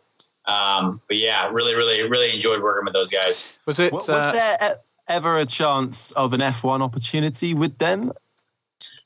Um, 0.46 1.00
but 1.06 1.16
yeah, 1.16 1.48
really, 1.52 1.76
really, 1.76 2.02
really 2.02 2.34
enjoyed 2.34 2.60
working 2.60 2.84
with 2.84 2.92
those 2.94 3.08
guys. 3.10 3.52
Was 3.66 3.78
it? 3.78 3.92
Was, 3.92 4.08
uh, 4.08 4.32
there 4.32 4.78
ever 5.06 5.38
a 5.38 5.46
chance 5.46 6.10
of 6.12 6.32
an 6.32 6.40
F1 6.40 6.80
opportunity 6.82 7.54
with 7.54 7.78
them? 7.78 8.12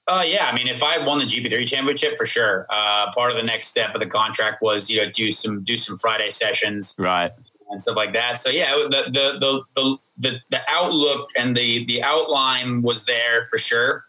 Uh, 0.06 0.22
yeah, 0.26 0.46
I 0.46 0.54
mean, 0.54 0.66
if 0.66 0.82
I 0.82 0.98
won 0.98 1.18
the 1.18 1.24
GP3 1.24 1.66
championship, 1.66 2.16
for 2.16 2.26
sure. 2.26 2.66
Uh, 2.68 3.10
part 3.12 3.30
of 3.30 3.36
the 3.38 3.42
next 3.42 3.68
step 3.68 3.94
of 3.94 4.00
the 4.00 4.06
contract 4.06 4.60
was, 4.60 4.90
you 4.90 5.00
know, 5.02 5.10
do 5.10 5.30
some 5.30 5.64
do 5.64 5.76
some 5.78 5.96
Friday 5.96 6.28
sessions 6.30 6.94
Right. 6.98 7.32
and 7.70 7.80
stuff 7.80 7.96
like 7.96 8.12
that. 8.12 8.38
So 8.38 8.50
yeah, 8.50 8.74
the 8.74 9.04
the 9.06 9.38
the 9.40 9.62
the 9.74 9.96
the, 10.18 10.40
the 10.50 10.60
outlook 10.68 11.30
and 11.36 11.56
the 11.56 11.86
the 11.86 12.02
outline 12.02 12.82
was 12.82 13.06
there 13.06 13.46
for 13.50 13.56
sure. 13.58 14.04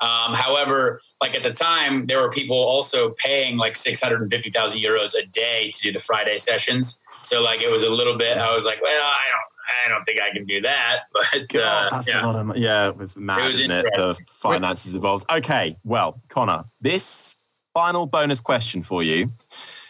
Um, 0.00 0.34
however, 0.34 1.00
like 1.20 1.34
at 1.34 1.42
the 1.42 1.52
time, 1.52 2.06
there 2.06 2.20
were 2.20 2.30
people 2.30 2.56
also 2.58 3.10
paying 3.10 3.56
like 3.56 3.76
six 3.76 4.02
hundred 4.02 4.22
and 4.22 4.30
fifty 4.30 4.50
thousand 4.50 4.80
euros 4.80 5.14
a 5.14 5.24
day 5.26 5.70
to 5.72 5.80
do 5.80 5.92
the 5.92 6.00
Friday 6.00 6.38
sessions. 6.38 7.00
So 7.22 7.40
like 7.40 7.62
it 7.62 7.68
was 7.70 7.84
a 7.84 7.88
little 7.90 8.18
bit. 8.18 8.36
I 8.36 8.52
was 8.52 8.64
like, 8.64 8.82
well, 8.82 9.00
I 9.02 9.24
don't. 9.30 9.52
I 9.84 9.88
don't 9.88 10.04
think 10.04 10.20
I 10.20 10.30
can 10.30 10.44
do 10.46 10.60
that, 10.62 11.00
but 11.12 11.48
God, 11.48 11.62
uh, 11.92 11.96
that's 11.96 12.08
yeah. 12.08 12.24
a 12.24 12.26
lot 12.26 12.36
of. 12.36 12.56
Yeah, 12.56 12.88
it 12.88 12.96
was 12.96 13.16
mad, 13.16 13.40
It 13.44 13.48
was 13.48 13.58
isn't 13.60 13.70
it? 13.70 13.86
The 13.96 14.16
finances 14.28 14.94
involved. 14.94 15.24
Okay, 15.30 15.76
well, 15.84 16.20
Conor, 16.28 16.64
this 16.80 17.36
final 17.74 18.06
bonus 18.06 18.40
question 18.40 18.82
for 18.82 19.02
you. 19.02 19.32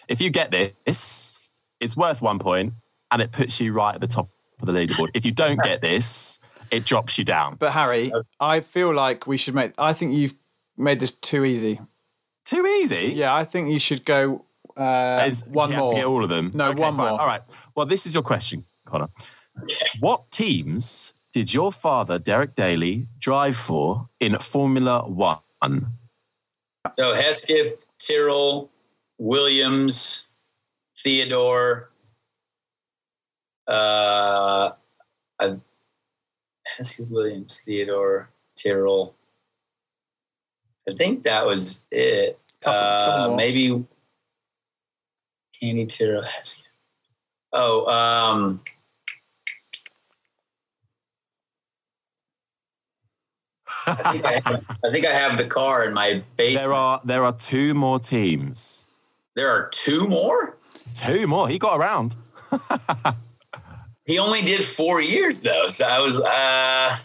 If 0.09 0.21
you 0.21 0.31
get 0.31 0.51
this, 0.51 1.39
it's 1.81 1.97
worth 1.97 2.23
one 2.23 2.39
point 2.39 2.73
and 3.11 3.21
it 3.23 3.33
puts 3.33 3.61
you 3.61 3.73
right 3.73 3.95
at 3.95 4.01
the 4.01 4.07
top 4.07 4.29
of 4.61 4.67
the 4.67 4.73
leaderboard. 4.73 5.11
If 5.15 5.25
you 5.27 5.33
don't 5.33 5.61
get 5.63 5.81
this, 5.83 6.39
it 6.71 6.85
drops 6.85 7.19
you 7.19 7.25
down. 7.25 7.57
but 7.57 7.73
Harry, 7.73 8.13
I 8.41 8.61
feel 8.61 8.95
like 8.95 9.27
we 9.27 9.37
should 9.37 9.55
make. 9.55 9.73
I 9.79 9.93
think 9.93 10.15
you've 10.15 10.35
made 10.77 11.01
this 11.01 11.13
too 11.13 11.45
easy. 11.45 11.81
Too 12.45 12.65
easy? 12.67 13.13
Yeah, 13.15 13.35
I 13.35 13.45
think 13.45 13.71
you 13.71 13.79
should 13.79 14.05
go 14.05 14.45
uh, 14.77 15.25
Is- 15.29 15.45
one 15.49 15.69
he 15.71 15.75
has 15.75 15.83
more. 15.83 15.91
to 15.93 15.97
get 15.97 16.07
all 16.07 16.23
of 16.23 16.31
them. 16.31 16.51
No, 16.55 16.71
Okay, 16.71 16.81
one 16.81 16.97
fine. 16.97 17.11
more. 17.11 17.21
All 17.21 17.27
right. 17.27 17.43
Well, 17.75 17.87
this 17.87 18.07
is 18.07 18.15
your 18.15 18.23
question, 18.23 18.65
Conor. 18.85 19.09
What 20.01 20.31
teams 20.31 21.15
did 21.33 21.53
your 21.53 21.73
father, 21.73 22.19
Derek 22.19 22.55
Daly, 22.55 23.09
drive 23.19 23.57
for 23.57 24.09
in 24.21 24.39
Formula 24.39 25.07
One? 25.09 25.87
So 26.93 27.15
Hesketh, 27.15 27.79
Tyrrell, 27.99 28.71
Williams, 29.19 30.29
Theodore, 31.03 31.91
uh, 33.67 34.71
I, 35.39 35.57
Hesketh, 36.77 37.09
Williams, 37.09 37.63
Theodore, 37.65 38.31
Tyrrell. 38.57 39.15
I 40.89 40.95
think 40.95 41.25
that 41.25 41.45
was 41.45 41.81
it. 41.91 42.39
Couple- 42.61 42.81
couple 42.81 43.23
uh, 43.23 43.27
more. 43.29 43.37
maybe 43.37 43.85
Candy 45.61 45.87
Tyrrell, 45.87 46.23
Hesketh. 46.23 46.65
Oh, 47.53 47.87
um, 47.87 48.61
I 53.87 54.13
think 54.13 54.25
I, 54.25 54.43
have, 54.45 54.65
I 54.85 54.91
think 54.91 55.07
I 55.07 55.13
have 55.13 55.39
the 55.39 55.47
car 55.47 55.85
in 55.85 55.95
my 55.95 56.23
basement. 56.37 56.65
There 56.65 56.75
are 56.75 57.01
there 57.05 57.25
are 57.25 57.33
two 57.33 57.75
more 57.75 57.99
teams. 57.99 58.87
There 59.35 59.51
are 59.51 59.69
two 59.69 60.09
more. 60.09 60.57
Two 60.95 61.27
more. 61.27 61.49
He 61.49 61.59
got 61.59 61.79
around. 61.79 62.17
He 64.07 64.21
only 64.21 64.41
did 64.43 64.65
four 64.65 65.01
years 65.01 65.43
though, 65.43 65.67
so 65.67 65.85
I 65.85 65.99
was. 65.99 66.21
uh 66.21 66.99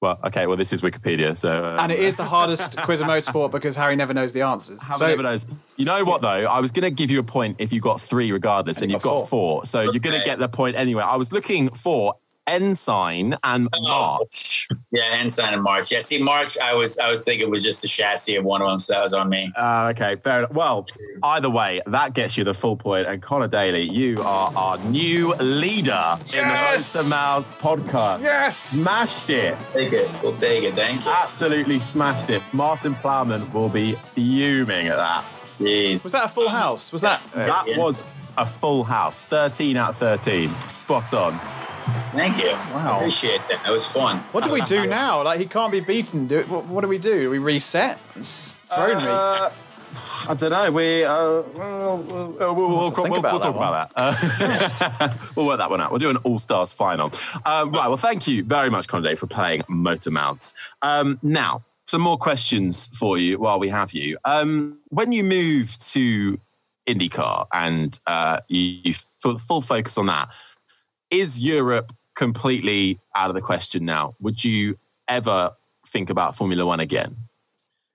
Well, 0.00 0.18
okay. 0.24 0.46
Well, 0.46 0.56
this 0.56 0.72
is 0.72 0.80
Wikipedia, 0.80 1.36
so 1.36 1.64
uh, 1.64 1.76
And 1.78 1.92
it 1.92 1.98
is 1.98 2.16
the 2.16 2.24
hardest 2.24 2.76
quiz 2.82 3.02
of 3.02 3.06
motorsport 3.06 3.50
because 3.50 3.76
Harry 3.76 3.94
never 3.94 4.14
knows 4.14 4.32
the 4.32 4.40
answers. 4.40 4.80
How 4.80 4.96
so, 4.96 5.06
never 5.06 5.22
knows. 5.22 5.46
You 5.76 5.84
know 5.84 6.02
what 6.02 6.22
though? 6.22 6.28
I 6.46 6.60
was 6.60 6.70
going 6.70 6.84
to 6.84 6.90
give 6.90 7.10
you 7.10 7.20
a 7.20 7.24
point 7.24 7.56
if 7.58 7.72
you 7.74 7.80
got 7.80 8.00
three 8.00 8.32
regardless, 8.32 8.80
and, 8.80 8.90
you 8.90 8.96
you've 8.96 9.02
got 9.02 9.20
got 9.20 9.28
four. 9.28 9.66
So 9.66 9.82
you're 9.82 10.00
going 10.00 10.18
to 10.18 10.24
get 10.24 10.38
the 10.38 10.48
point 10.48 10.76
anyway. 10.76 11.02
I 11.02 11.16
was 11.16 11.30
looking 11.30 11.68
for 11.74 12.14
Ensign 12.46 13.36
and 13.42 13.68
Oh. 13.74 13.82
March. 13.88 14.68
Yeah, 14.90 15.04
Ensign 15.12 15.54
and 15.54 15.62
March. 15.62 15.90
Yeah, 15.90 16.00
see, 16.00 16.22
March. 16.22 16.58
I 16.58 16.74
was 16.74 16.98
I 16.98 17.08
was 17.08 17.24
thinking 17.24 17.46
it 17.48 17.50
was 17.50 17.62
just 17.62 17.82
the 17.82 17.88
chassis 17.88 18.36
of 18.36 18.44
one 18.44 18.60
of 18.62 18.68
them, 18.68 18.78
so 18.78 18.92
that 18.92 19.02
was 19.02 19.14
on 19.14 19.28
me. 19.28 19.52
Uh, 19.56 19.92
okay, 19.94 20.16
fair 20.22 20.38
enough. 20.40 20.52
Well, 20.52 20.86
either 21.22 21.50
way, 21.50 21.80
that 21.86 22.14
gets 22.14 22.36
you 22.36 22.44
the 22.44 22.54
full 22.54 22.76
point. 22.76 23.06
And 23.06 23.22
Conor 23.22 23.48
Daly, 23.48 23.88
you 23.88 24.22
are 24.22 24.52
our 24.54 24.78
new 24.78 25.34
leader 25.36 26.18
Yes! 26.32 26.94
in 26.94 27.02
the 27.02 27.08
Monster 27.08 27.08
Mouths 27.08 27.50
podcast. 27.60 28.22
Yes! 28.22 28.56
Smashed 28.56 29.30
it. 29.30 29.56
Take 29.72 29.92
it. 29.92 30.10
We'll 30.22 30.36
take 30.36 30.64
it. 30.64 30.74
Thank 30.74 31.04
you. 31.04 31.10
Absolutely 31.10 31.80
smashed 31.80 32.30
it. 32.30 32.42
Martin 32.52 32.94
Plowman 32.96 33.52
will 33.52 33.68
be 33.68 33.94
fuming 34.14 34.88
at 34.88 34.96
that. 34.96 35.24
Jeez. 35.58 36.02
Was 36.04 36.12
that 36.12 36.24
a 36.24 36.28
full 36.28 36.48
house? 36.48 36.92
Was 36.92 37.02
that? 37.02 37.22
That 37.34 37.76
was 37.76 38.04
a 38.36 38.44
full 38.44 38.82
house. 38.84 39.24
13 39.24 39.76
out 39.76 39.90
of 39.90 39.96
13. 39.96 40.54
Spot 40.66 41.14
on. 41.14 41.40
Thank 42.12 42.38
you. 42.38 42.50
Wow. 42.72 42.96
Appreciate 42.96 43.40
that. 43.48 43.62
That 43.64 43.72
was 43.72 43.84
fun. 43.86 44.18
What 44.32 44.44
do 44.44 44.50
we 44.50 44.60
do 44.62 44.86
now? 44.86 45.22
Like 45.22 45.40
he 45.40 45.46
can't 45.46 45.72
be 45.72 45.80
beaten. 45.80 46.26
Do 46.26 46.42
what, 46.44 46.66
what 46.66 46.80
do 46.82 46.88
we 46.88 46.98
do? 46.98 47.22
Do 47.22 47.30
we 47.30 47.38
reset? 47.38 47.98
It's 48.16 48.54
thrown 48.66 48.98
me. 49.04 49.08
Uh, 49.08 49.50
I 50.28 50.34
don't 50.34 50.50
know. 50.50 50.70
We 50.72 51.04
uh, 51.04 51.14
we'll, 51.22 51.42
we'll, 51.54 51.96
we'll, 51.98 52.54
we'll, 52.54 52.54
we'll- 52.54 53.18
about 53.18 53.32
we'll 53.32 53.40
talk 53.40 53.56
about 53.56 53.92
that. 53.94 55.00
Uh, 55.00 55.14
we'll 55.36 55.46
work 55.46 55.58
that 55.58 55.70
one 55.70 55.80
out. 55.80 55.90
We'll 55.90 56.00
do 56.00 56.10
an 56.10 56.16
All 56.18 56.38
Stars 56.38 56.72
final. 56.72 57.12
Um, 57.44 57.72
right. 57.72 57.88
Well, 57.88 57.96
thank 57.96 58.26
you 58.26 58.42
very 58.44 58.70
much, 58.70 58.88
Conor 58.88 59.04
Daly, 59.04 59.16
for 59.16 59.26
playing 59.26 59.62
Motor 59.68 60.10
Mouths. 60.10 60.54
Um, 60.82 61.18
now, 61.22 61.62
some 61.86 62.00
more 62.00 62.16
questions 62.16 62.88
for 62.98 63.18
you 63.18 63.38
while 63.38 63.58
we 63.58 63.68
have 63.68 63.92
you. 63.92 64.18
Um, 64.24 64.78
when 64.88 65.12
you 65.12 65.22
moved 65.22 65.80
to 65.92 66.38
IndyCar 66.88 67.46
and 67.52 67.98
uh, 68.06 68.40
you, 68.48 68.80
you 68.84 68.94
full, 69.20 69.38
full 69.38 69.60
focus 69.60 69.98
on 69.98 70.06
that, 70.06 70.28
is 71.14 71.42
Europe 71.42 71.92
completely 72.14 73.00
out 73.14 73.30
of 73.30 73.34
the 73.34 73.40
question 73.40 73.84
now? 73.84 74.14
Would 74.20 74.44
you 74.44 74.78
ever 75.08 75.52
think 75.86 76.10
about 76.10 76.36
Formula 76.36 76.64
One 76.66 76.80
again? 76.80 77.16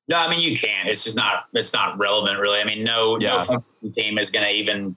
No, 0.08 0.17
I 0.17 0.29
mean 0.29 0.41
you 0.41 0.58
can't. 0.58 0.88
It's 0.89 1.03
just 1.03 1.15
not. 1.15 1.45
It's 1.53 1.73
not 1.73 1.97
relevant, 1.97 2.39
really. 2.39 2.60
I 2.60 2.63
mean, 2.63 2.84
no, 2.84 3.19
Yeah. 3.19 3.45
no 3.49 3.63
team 3.91 4.17
is 4.17 4.32
going 4.32 4.45
to 4.45 4.51
even. 4.51 4.95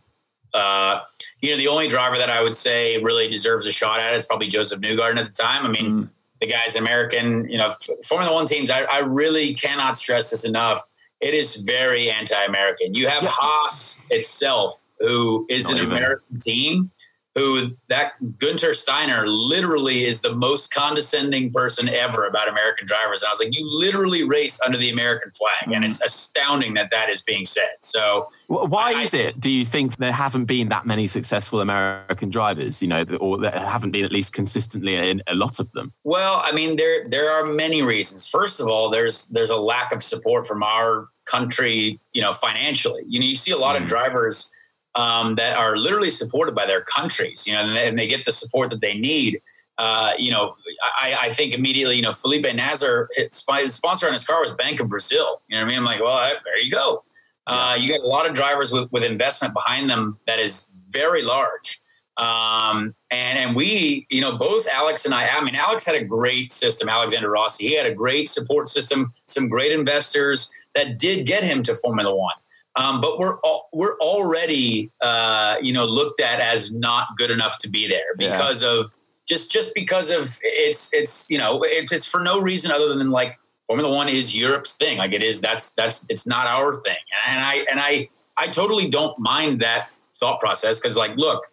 Uh, 0.54 1.00
you 1.40 1.50
know, 1.50 1.56
the 1.56 1.68
only 1.68 1.88
driver 1.88 2.18
that 2.18 2.28
I 2.30 2.42
would 2.42 2.54
say 2.54 2.98
really 2.98 3.26
deserves 3.28 3.64
a 3.66 3.72
shot 3.72 4.00
at 4.00 4.12
it 4.12 4.16
is 4.16 4.26
probably 4.26 4.48
Josef 4.48 4.80
Newgarden 4.80 5.18
at 5.18 5.34
the 5.34 5.42
time. 5.42 5.64
I 5.64 5.68
mean, 5.68 6.10
the 6.42 6.46
guy's 6.46 6.76
American. 6.76 7.48
You 7.48 7.58
know, 7.58 7.70
Formula 8.06 8.34
One 8.34 8.46
teams. 8.46 8.70
I, 8.70 8.82
I 8.82 8.98
really 8.98 9.54
cannot 9.54 9.96
stress 9.96 10.30
this 10.30 10.44
enough. 10.44 10.82
It 11.20 11.34
is 11.34 11.56
very 11.56 12.10
anti-American. 12.10 12.94
You 12.94 13.08
have 13.08 13.22
Haas 13.24 14.02
itself, 14.10 14.84
who 14.98 15.46
is 15.48 15.64
Not 15.68 15.72
an 15.72 15.78
even. 15.86 15.96
American 15.96 16.38
team. 16.38 16.90
Who 17.34 17.70
that 17.88 18.12
Guenther 18.38 18.74
Steiner 18.74 19.26
literally 19.26 20.04
is 20.04 20.20
the 20.20 20.34
most 20.34 20.72
condescending 20.72 21.50
person 21.50 21.88
ever 21.88 22.26
about 22.26 22.48
American 22.48 22.86
drivers. 22.86 23.22
And 23.22 23.28
I 23.28 23.30
was 23.30 23.40
like, 23.40 23.56
you 23.56 23.66
literally 23.66 24.22
race 24.22 24.60
under 24.64 24.76
the 24.76 24.90
American 24.90 25.32
flag, 25.32 25.74
and 25.74 25.84
it's 25.84 25.98
mm-hmm. 25.98 26.06
astounding 26.06 26.74
that 26.74 26.90
that 26.90 27.08
is 27.08 27.22
being 27.22 27.46
said. 27.46 27.70
So 27.80 28.28
Why 28.48 28.92
I- 28.92 29.02
is 29.02 29.14
it? 29.14 29.40
Do 29.40 29.50
you 29.50 29.64
think 29.64 29.96
there 29.96 30.12
haven't 30.12 30.44
been 30.44 30.68
that 30.68 30.86
many 30.86 31.06
successful 31.06 31.60
American 31.60 32.28
drivers? 32.28 32.82
You 32.82 32.88
know, 32.88 33.04
or 33.20 33.38
there 33.38 33.50
haven't 33.52 33.92
been 33.92 34.04
at 34.04 34.12
least 34.12 34.32
consistently 34.32 34.94
in 34.94 35.22
a 35.26 35.34
lot 35.34 35.58
of 35.58 35.72
them. 35.72 35.92
Well, 36.04 36.42
I 36.44 36.52
mean, 36.52 36.76
there 36.76 37.08
there 37.08 37.30
are 37.30 37.44
many 37.44 37.82
reasons. 37.82 38.28
First 38.28 38.60
of 38.60 38.68
all, 38.68 38.90
there's 38.90 39.28
there's 39.28 39.50
a 39.50 39.56
lack 39.56 39.92
of 39.92 40.02
support 40.02 40.46
from 40.46 40.62
our 40.62 41.08
country, 41.24 42.00
you 42.12 42.22
know, 42.22 42.34
financially. 42.34 43.02
You 43.06 43.20
know, 43.20 43.26
you 43.26 43.34
see 43.34 43.52
a 43.52 43.56
lot 43.56 43.76
of 43.76 43.82
mm. 43.82 43.86
drivers 43.86 44.52
um, 44.94 45.34
that 45.36 45.56
are 45.56 45.76
literally 45.76 46.10
supported 46.10 46.54
by 46.54 46.66
their 46.66 46.82
countries, 46.82 47.46
you 47.46 47.54
know, 47.54 47.60
and 47.60 47.76
they, 47.76 47.88
and 47.88 47.98
they 47.98 48.06
get 48.06 48.24
the 48.24 48.32
support 48.32 48.70
that 48.70 48.80
they 48.80 48.94
need. 48.94 49.40
Uh, 49.78 50.12
you 50.18 50.30
know, 50.30 50.54
I, 51.00 51.16
I 51.22 51.30
think 51.30 51.54
immediately, 51.54 51.96
you 51.96 52.02
know, 52.02 52.12
Felipe 52.12 52.44
Nasr, 52.54 53.08
his 53.16 53.74
sponsor 53.74 54.06
on 54.06 54.12
his 54.12 54.24
car 54.24 54.40
was 54.40 54.52
Bank 54.54 54.80
of 54.80 54.88
Brazil. 54.88 55.40
You 55.48 55.56
know 55.56 55.62
what 55.62 55.66
I 55.66 55.68
mean? 55.68 55.78
I'm 55.78 55.84
like, 55.84 56.00
well, 56.00 56.18
there 56.44 56.58
you 56.60 56.70
go. 56.70 57.04
Uh, 57.46 57.76
you 57.80 57.88
got 57.88 58.00
a 58.00 58.06
lot 58.06 58.26
of 58.26 58.34
drivers 58.34 58.70
with, 58.70 58.92
with 58.92 59.02
investment 59.02 59.54
behind 59.54 59.90
them 59.90 60.18
that 60.26 60.38
is 60.38 60.70
very 60.90 61.22
large. 61.22 61.80
Um, 62.18 62.94
and, 63.10 63.38
and 63.38 63.56
we, 63.56 64.06
you 64.10 64.20
know, 64.20 64.36
both 64.36 64.68
Alex 64.68 65.06
and 65.06 65.14
I, 65.14 65.26
I 65.26 65.42
mean, 65.42 65.54
Alex 65.54 65.84
had 65.84 65.96
a 65.96 66.04
great 66.04 66.52
system, 66.52 66.88
Alexander 66.88 67.30
Rossi. 67.30 67.68
He 67.68 67.74
had 67.74 67.86
a 67.86 67.94
great 67.94 68.28
support 68.28 68.68
system, 68.68 69.12
some 69.26 69.48
great 69.48 69.72
investors 69.72 70.52
that 70.74 70.98
did 70.98 71.26
get 71.26 71.42
him 71.42 71.62
to 71.64 71.74
Formula 71.74 72.14
One. 72.14 72.34
Um, 72.74 73.00
but 73.00 73.18
we're 73.18 73.36
al- 73.44 73.68
we're 73.72 73.98
already, 73.98 74.90
uh, 75.02 75.56
you 75.60 75.72
know, 75.72 75.84
looked 75.84 76.20
at 76.20 76.40
as 76.40 76.70
not 76.72 77.08
good 77.18 77.30
enough 77.30 77.58
to 77.58 77.68
be 77.68 77.86
there 77.86 78.14
Yeah. 78.18 78.30
because 78.32 78.62
of 78.62 78.92
just 79.28 79.52
just 79.52 79.74
because 79.74 80.10
of 80.10 80.26
it's 80.42 80.92
it's 80.94 81.30
you 81.30 81.38
know 81.38 81.62
it's 81.64 81.92
it's 81.92 82.06
for 82.06 82.20
no 82.22 82.40
reason 82.40 82.70
other 82.72 82.94
than 82.94 83.10
like 83.10 83.38
Formula 83.66 83.94
One 83.94 84.08
is 84.08 84.36
Europe's 84.36 84.76
thing. 84.76 84.98
Like 84.98 85.12
it 85.12 85.22
is 85.22 85.40
that's 85.40 85.72
that's 85.72 86.06
it's 86.08 86.26
not 86.26 86.46
our 86.46 86.80
thing. 86.80 86.96
And 87.28 87.44
I 87.44 87.54
and 87.70 87.78
I 87.78 88.08
I 88.36 88.48
totally 88.48 88.88
don't 88.88 89.18
mind 89.18 89.60
that 89.60 89.88
thought 90.18 90.40
process 90.40 90.80
because 90.80 90.96
like 90.96 91.14
look, 91.16 91.44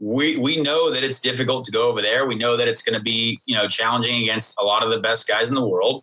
we 0.00 0.36
we 0.38 0.62
know 0.62 0.90
that 0.90 1.04
it's 1.04 1.18
difficult 1.20 1.64
to 1.66 1.72
go 1.72 1.88
over 1.88 2.00
there. 2.02 2.26
We 2.26 2.34
know 2.36 2.56
that 2.56 2.68
it's 2.68 2.82
going 2.82 2.98
to 2.98 3.02
be 3.02 3.38
you 3.44 3.54
know 3.56 3.68
challenging 3.68 4.22
against 4.22 4.56
a 4.58 4.64
lot 4.64 4.82
of 4.82 4.90
the 4.90 4.98
best 4.98 5.28
guys 5.28 5.50
in 5.50 5.54
the 5.54 5.66
world. 5.66 6.02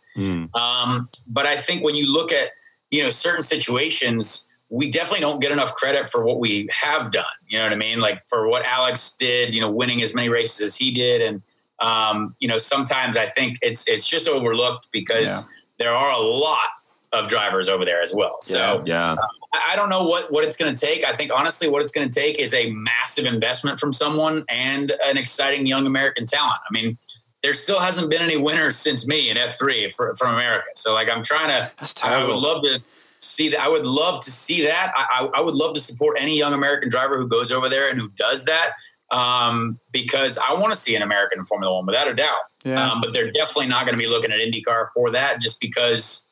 Um, 0.53 1.09
but 1.27 1.45
I 1.47 1.57
think 1.57 1.83
when 1.83 1.95
you 1.95 2.07
look 2.11 2.31
at 2.31 2.51
you 2.91 3.03
know 3.03 3.09
certain 3.09 3.43
situations, 3.43 4.47
we 4.71 4.89
definitely 4.89 5.19
don't 5.19 5.41
get 5.41 5.51
enough 5.51 5.75
credit 5.75 6.09
for 6.09 6.23
what 6.23 6.39
we 6.39 6.67
have 6.71 7.11
done. 7.11 7.25
You 7.49 7.57
know 7.59 7.65
what 7.65 7.73
I 7.73 7.75
mean? 7.75 7.99
Like 7.99 8.25
for 8.27 8.47
what 8.47 8.63
Alex 8.65 9.15
did, 9.17 9.53
you 9.53 9.59
know, 9.59 9.69
winning 9.69 10.01
as 10.01 10.15
many 10.15 10.29
races 10.29 10.61
as 10.61 10.75
he 10.77 10.91
did, 10.91 11.21
and 11.21 11.41
um, 11.79 12.35
you 12.39 12.47
know, 12.47 12.57
sometimes 12.57 13.17
I 13.17 13.29
think 13.31 13.57
it's 13.61 13.85
it's 13.87 14.07
just 14.07 14.27
overlooked 14.27 14.87
because 14.93 15.27
Yeah. 15.27 15.39
there 15.77 15.93
are 15.93 16.11
a 16.11 16.19
lot 16.19 16.69
of 17.11 17.27
drivers 17.27 17.67
over 17.67 17.83
there 17.83 18.01
as 18.01 18.13
well. 18.13 18.37
So 18.41 18.81
Yeah. 18.85 19.15
I 19.53 19.73
I 19.73 19.75
don't 19.75 19.89
know 19.89 20.03
what, 20.03 20.31
what 20.31 20.45
it's 20.45 20.55
going 20.55 20.73
to 20.73 20.85
take. 20.85 21.03
I 21.03 21.13
think 21.13 21.29
honestly, 21.33 21.67
what 21.67 21.81
it's 21.83 21.91
going 21.91 22.09
to 22.09 22.19
take 22.19 22.39
is 22.39 22.53
a 22.53 22.71
massive 22.71 23.25
investment 23.25 23.81
from 23.81 23.91
someone 23.91 24.45
and 24.47 24.93
an 25.03 25.17
exciting 25.17 25.65
young 25.65 25.85
American 25.85 26.25
talent. 26.25 26.61
I 26.69 26.71
mean, 26.71 26.97
there 27.43 27.53
still 27.53 27.81
hasn't 27.81 28.09
been 28.09 28.21
any 28.21 28.37
winners 28.37 28.77
since 28.77 29.05
me 29.05 29.29
in 29.29 29.35
F3 29.35 29.93
for, 29.93 30.15
from 30.15 30.35
America. 30.35 30.67
So 30.75 30.93
like, 30.93 31.09
I'm 31.09 31.21
trying 31.21 31.49
to, 31.49 31.69
That's 31.77 32.01
I 32.01 32.23
would 32.23 32.33
love 32.37 32.63
to 32.63 32.81
see 33.21 33.49
that. 33.49 33.59
I 33.59 33.67
would 33.67 33.85
love 33.85 34.23
to 34.23 34.31
see 34.31 34.63
that. 34.63 34.91
I, 34.95 35.05
I, 35.21 35.39
I 35.39 35.41
would 35.41 35.55
love 35.55 35.73
to 35.75 35.79
support 35.79 36.17
any 36.19 36.37
young 36.37 36.53
American 36.53 36.89
driver 36.89 37.17
who 37.17 37.27
goes 37.27 37.51
over 37.51 37.69
there 37.69 37.89
and 37.89 37.99
who 37.99 38.09
does 38.09 38.45
that. 38.45 38.71
Um, 39.11 39.77
because 39.91 40.37
I 40.37 40.53
want 40.53 40.71
to 40.71 40.79
see 40.79 40.95
an 40.95 41.01
American 41.01 41.39
in 41.39 41.45
Formula 41.45 41.75
One 41.75 41.85
without 41.85 42.07
a 42.07 42.13
doubt. 42.13 42.39
Yeah. 42.63 42.91
Um, 42.91 43.01
but 43.01 43.11
they're 43.11 43.31
definitely 43.31 43.67
not 43.67 43.85
going 43.85 43.93
to 43.93 43.99
be 43.99 44.07
looking 44.07 44.31
at 44.31 44.39
IndyCar 44.39 44.87
for 44.93 45.11
that 45.11 45.41
just 45.41 45.59
because 45.59 46.29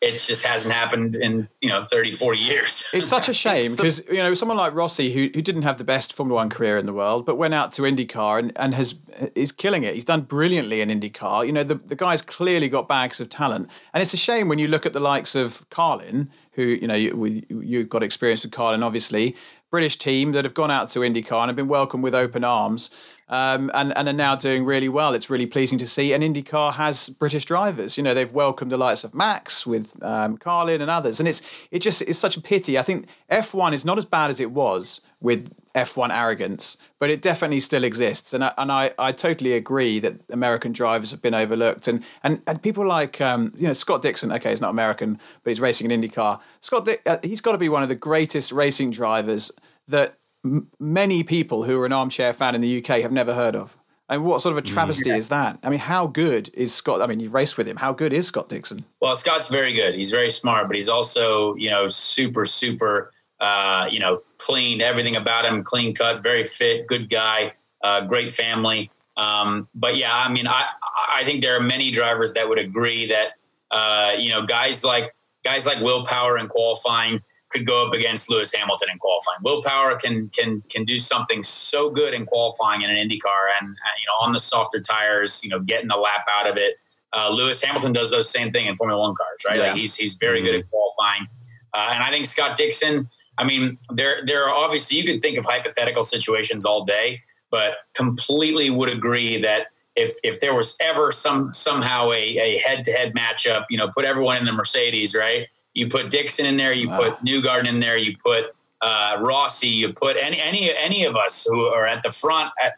it 0.00 0.12
just 0.12 0.44
hasn't 0.44 0.72
happened 0.72 1.16
in, 1.16 1.48
you 1.60 1.68
know, 1.68 1.82
30, 1.82 2.12
40 2.12 2.38
years. 2.38 2.84
It's 2.92 3.08
such 3.08 3.28
a 3.28 3.34
shame 3.34 3.74
because 3.74 4.02
you 4.08 4.18
know 4.18 4.32
someone 4.34 4.56
like 4.56 4.72
Rossi, 4.74 5.12
who, 5.12 5.28
who 5.34 5.42
didn't 5.42 5.62
have 5.62 5.78
the 5.78 5.84
best 5.84 6.12
Formula 6.12 6.36
One 6.36 6.48
career 6.48 6.78
in 6.78 6.84
the 6.86 6.92
world, 6.92 7.26
but 7.26 7.36
went 7.36 7.54
out 7.54 7.72
to 7.72 7.82
IndyCar 7.82 8.38
and, 8.38 8.52
and 8.56 8.74
has 8.74 8.94
is 9.34 9.50
killing 9.50 9.82
it. 9.82 9.94
He's 9.94 10.04
done 10.04 10.22
brilliantly 10.22 10.80
in 10.80 10.88
IndyCar. 10.88 11.46
You 11.46 11.52
know 11.52 11.64
the 11.64 11.74
the 11.74 11.96
guy's 11.96 12.22
clearly 12.22 12.68
got 12.68 12.86
bags 12.86 13.20
of 13.20 13.28
talent, 13.28 13.68
and 13.92 14.00
it's 14.02 14.14
a 14.14 14.18
shame 14.18 14.48
when 14.48 14.58
you 14.58 14.68
look 14.68 14.86
at 14.86 14.92
the 14.92 15.00
likes 15.00 15.34
of 15.34 15.68
Carlin, 15.70 16.30
who 16.52 16.62
you 16.62 16.86
know 16.86 16.94
you 16.94 17.44
you've 17.48 17.88
got 17.88 18.02
experience 18.02 18.42
with 18.42 18.52
Carlin, 18.52 18.82
obviously. 18.82 19.34
British 19.70 19.98
team 19.98 20.32
that 20.32 20.46
have 20.46 20.54
gone 20.54 20.70
out 20.70 20.88
to 20.88 21.00
IndyCar 21.00 21.42
and 21.42 21.50
have 21.50 21.56
been 21.56 21.68
welcomed 21.68 22.02
with 22.02 22.14
open 22.14 22.42
arms 22.42 22.88
um, 23.28 23.70
and, 23.74 23.96
and 23.96 24.08
are 24.08 24.12
now 24.12 24.34
doing 24.34 24.64
really 24.64 24.88
well. 24.88 25.14
It's 25.14 25.28
really 25.28 25.46
pleasing 25.46 25.78
to 25.78 25.86
see. 25.86 26.12
And 26.12 26.22
IndyCar 26.22 26.74
has 26.74 27.08
British 27.10 27.44
drivers. 27.44 27.96
You 27.96 28.02
know, 28.02 28.14
they've 28.14 28.32
welcomed 28.32 28.72
the 28.72 28.76
likes 28.76 29.04
of 29.04 29.14
Max 29.14 29.66
with 29.66 30.02
um, 30.04 30.38
Carlin 30.38 30.80
and 30.80 30.90
others. 30.90 31.20
And 31.20 31.28
it's 31.28 31.42
it 31.70 31.80
just 31.80 32.02
it's 32.02 32.18
such 32.18 32.36
a 32.36 32.40
pity. 32.40 32.78
I 32.78 32.82
think 32.82 33.06
F1 33.30 33.72
is 33.74 33.84
not 33.84 33.98
as 33.98 34.04
bad 34.04 34.30
as 34.30 34.40
it 34.40 34.50
was 34.50 35.00
with 35.20 35.50
F1 35.74 36.14
arrogance, 36.14 36.78
but 36.98 37.10
it 37.10 37.20
definitely 37.20 37.60
still 37.60 37.84
exists. 37.84 38.32
And 38.32 38.44
I, 38.44 38.54
and 38.56 38.72
I, 38.72 38.92
I 38.98 39.12
totally 39.12 39.52
agree 39.52 39.98
that 40.00 40.20
American 40.30 40.72
drivers 40.72 41.10
have 41.10 41.20
been 41.20 41.34
overlooked. 41.34 41.86
And 41.86 42.02
and, 42.22 42.40
and 42.46 42.62
people 42.62 42.86
like 42.86 43.20
um, 43.20 43.52
you 43.56 43.66
know 43.66 43.72
Scott 43.74 44.02
Dixon. 44.02 44.32
Okay, 44.32 44.50
he's 44.50 44.60
not 44.60 44.70
American, 44.70 45.20
but 45.42 45.50
he's 45.50 45.60
racing 45.60 45.90
in 45.90 46.00
IndyCar. 46.00 46.40
Scott, 46.60 46.88
uh, 47.06 47.18
he's 47.22 47.40
got 47.40 47.52
to 47.52 47.58
be 47.58 47.68
one 47.68 47.82
of 47.82 47.88
the 47.88 47.94
greatest 47.94 48.52
racing 48.52 48.90
drivers 48.90 49.52
that 49.86 50.18
m- 50.56 50.68
many 50.78 51.22
people 51.22 51.64
who 51.64 51.78
are 51.80 51.86
an 51.86 51.92
armchair 51.92 52.32
fan 52.32 52.54
in 52.54 52.60
the 52.60 52.78
UK 52.78 53.00
have 53.02 53.12
never 53.12 53.34
heard 53.34 53.54
of. 53.54 53.76
And 54.10 54.24
what 54.24 54.40
sort 54.40 54.52
of 54.52 54.58
a 54.58 54.62
travesty 54.62 55.10
is 55.10 55.28
that? 55.28 55.58
I 55.62 55.68
mean, 55.68 55.80
how 55.80 56.06
good 56.06 56.50
is 56.54 56.74
Scott? 56.74 57.02
I 57.02 57.06
mean, 57.06 57.20
you've 57.20 57.34
raced 57.34 57.58
with 57.58 57.68
him. 57.68 57.76
How 57.76 57.92
good 57.92 58.14
is 58.14 58.26
Scott 58.26 58.48
Dixon? 58.48 58.84
Well, 59.02 59.14
Scott's 59.14 59.48
very 59.48 59.74
good. 59.74 59.94
He's 59.94 60.10
very 60.10 60.30
smart, 60.30 60.66
but 60.66 60.76
he's 60.76 60.88
also, 60.88 61.54
you 61.56 61.68
know, 61.68 61.88
super, 61.88 62.46
super, 62.46 63.12
uh, 63.38 63.86
you 63.90 63.98
know, 63.98 64.22
clean. 64.38 64.80
Everything 64.80 65.16
about 65.16 65.44
him, 65.44 65.62
clean 65.62 65.94
cut, 65.94 66.22
very 66.22 66.46
fit, 66.46 66.86
good 66.86 67.10
guy, 67.10 67.52
uh, 67.84 68.00
great 68.00 68.32
family. 68.32 68.90
Um, 69.18 69.68
but 69.74 69.96
yeah, 69.96 70.16
I 70.16 70.30
mean, 70.30 70.48
I 70.48 70.64
I 71.12 71.24
think 71.24 71.42
there 71.42 71.56
are 71.56 71.62
many 71.62 71.90
drivers 71.90 72.32
that 72.32 72.48
would 72.48 72.58
agree 72.58 73.08
that, 73.08 73.32
uh, 73.70 74.12
you 74.16 74.30
know, 74.30 74.46
guys 74.46 74.84
like 74.84 75.14
guys 75.44 75.66
like 75.66 75.80
Will 75.80 76.06
Power 76.06 76.36
and 76.36 76.48
qualifying 76.48 77.20
could 77.50 77.66
go 77.66 77.86
up 77.86 77.94
against 77.94 78.30
Lewis 78.30 78.54
Hamilton 78.54 78.88
in 78.92 78.98
qualifying. 78.98 79.38
Will 79.42 79.62
Power 79.62 79.96
can 79.96 80.28
can 80.30 80.62
can 80.68 80.84
do 80.84 80.98
something 80.98 81.42
so 81.42 81.90
good 81.90 82.14
in 82.14 82.26
qualifying 82.26 82.82
in 82.82 82.90
an 82.90 82.96
Indy 82.96 83.18
car, 83.18 83.48
and 83.60 83.68
uh, 83.68 83.90
you 83.98 84.06
know 84.06 84.26
on 84.26 84.32
the 84.32 84.40
softer 84.40 84.80
tires, 84.80 85.42
you 85.42 85.50
know 85.50 85.60
getting 85.60 85.88
the 85.88 85.96
lap 85.96 86.26
out 86.30 86.48
of 86.48 86.56
it. 86.56 86.74
Uh, 87.16 87.30
Lewis 87.30 87.62
Hamilton 87.62 87.92
does 87.92 88.10
those 88.10 88.30
same 88.30 88.50
thing 88.50 88.66
in 88.66 88.76
Formula 88.76 89.00
One 89.00 89.14
cars, 89.14 89.38
right? 89.48 89.56
Yeah. 89.58 89.68
Like 89.68 89.76
he's 89.76 89.96
he's 89.96 90.14
very 90.14 90.42
good 90.42 90.54
at 90.54 90.70
qualifying, 90.70 91.26
uh, 91.74 91.90
and 91.92 92.02
I 92.02 92.10
think 92.10 92.26
Scott 92.26 92.56
Dixon. 92.56 93.08
I 93.38 93.44
mean, 93.44 93.78
there 93.94 94.24
there 94.26 94.44
are 94.44 94.54
obviously 94.54 94.98
you 94.98 95.04
could 95.04 95.22
think 95.22 95.38
of 95.38 95.44
hypothetical 95.44 96.02
situations 96.02 96.66
all 96.66 96.84
day, 96.84 97.22
but 97.50 97.74
completely 97.94 98.68
would 98.68 98.90
agree 98.90 99.40
that 99.40 99.68
if 99.96 100.14
if 100.22 100.40
there 100.40 100.54
was 100.54 100.76
ever 100.80 101.12
some 101.12 101.52
somehow 101.52 102.10
a 102.10 102.38
a 102.38 102.58
head 102.58 102.84
to 102.84 102.92
head 102.92 103.14
matchup, 103.14 103.64
you 103.70 103.78
know, 103.78 103.88
put 103.88 104.04
everyone 104.04 104.36
in 104.36 104.44
the 104.44 104.52
Mercedes, 104.52 105.14
right? 105.14 105.46
You 105.78 105.88
put 105.88 106.10
Dixon 106.10 106.44
in 106.46 106.56
there, 106.56 106.72
you 106.72 106.88
put 106.90 107.24
Newgarden 107.24 107.68
in 107.68 107.78
there, 107.80 107.96
you 107.96 108.16
put 108.18 108.46
uh, 108.80 109.16
Rossi, 109.20 109.68
you 109.68 109.92
put 109.92 110.16
any 110.16 110.40
any 110.40 110.74
any 110.74 111.04
of 111.04 111.14
us 111.16 111.46
who 111.48 111.66
are 111.66 111.86
at 111.86 112.02
the 112.02 112.10
front. 112.10 112.50
I, 112.60 112.70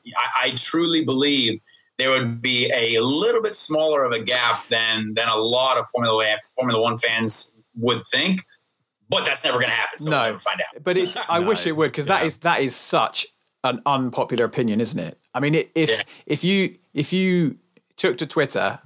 I 0.47 0.51
truly 0.53 1.05
believe 1.05 1.61
there 1.99 2.11
would 2.11 2.41
be 2.43 2.71
a 2.75 3.01
little 3.01 3.43
bit 3.43 3.55
smaller 3.57 4.05
of 4.05 4.13
a 4.13 4.19
gap 4.21 4.69
than 4.69 5.15
than 5.15 5.29
a 5.29 5.37
lot 5.37 5.79
of 5.79 5.89
Formula 5.89 6.15
One 6.15 6.39
Formula 6.57 6.81
One 6.81 6.99
fans 6.99 7.55
would 7.77 8.03
think. 8.11 8.43
But 9.09 9.25
that's 9.25 9.45
never 9.45 9.59
going 9.59 9.71
to 9.71 9.75
happen. 9.75 9.99
So 9.99 10.11
we'll 10.11 10.33
No. 10.33 10.39
find 10.39 10.61
out. 10.61 10.85
But 10.85 10.97
it's 10.97 11.17
I 11.29 11.39
wish 11.51 11.67
it 11.67 11.73
would 11.73 11.91
because 11.91 12.07
that 12.07 12.25
is 12.25 12.37
that 12.39 12.61
is 12.61 12.77
such 12.77 13.27
an 13.65 13.83
unpopular 13.87 14.45
opinion, 14.45 14.81
isn't 14.81 14.99
it? 15.01 15.19
I 15.35 15.41
mean, 15.41 15.55
if 15.55 15.91
Yeah. 15.91 16.03
if 16.27 16.45
you 16.45 16.77
if 16.95 17.13
you 17.13 17.57
took 17.97 18.19
to 18.19 18.27
Twitter 18.27 18.79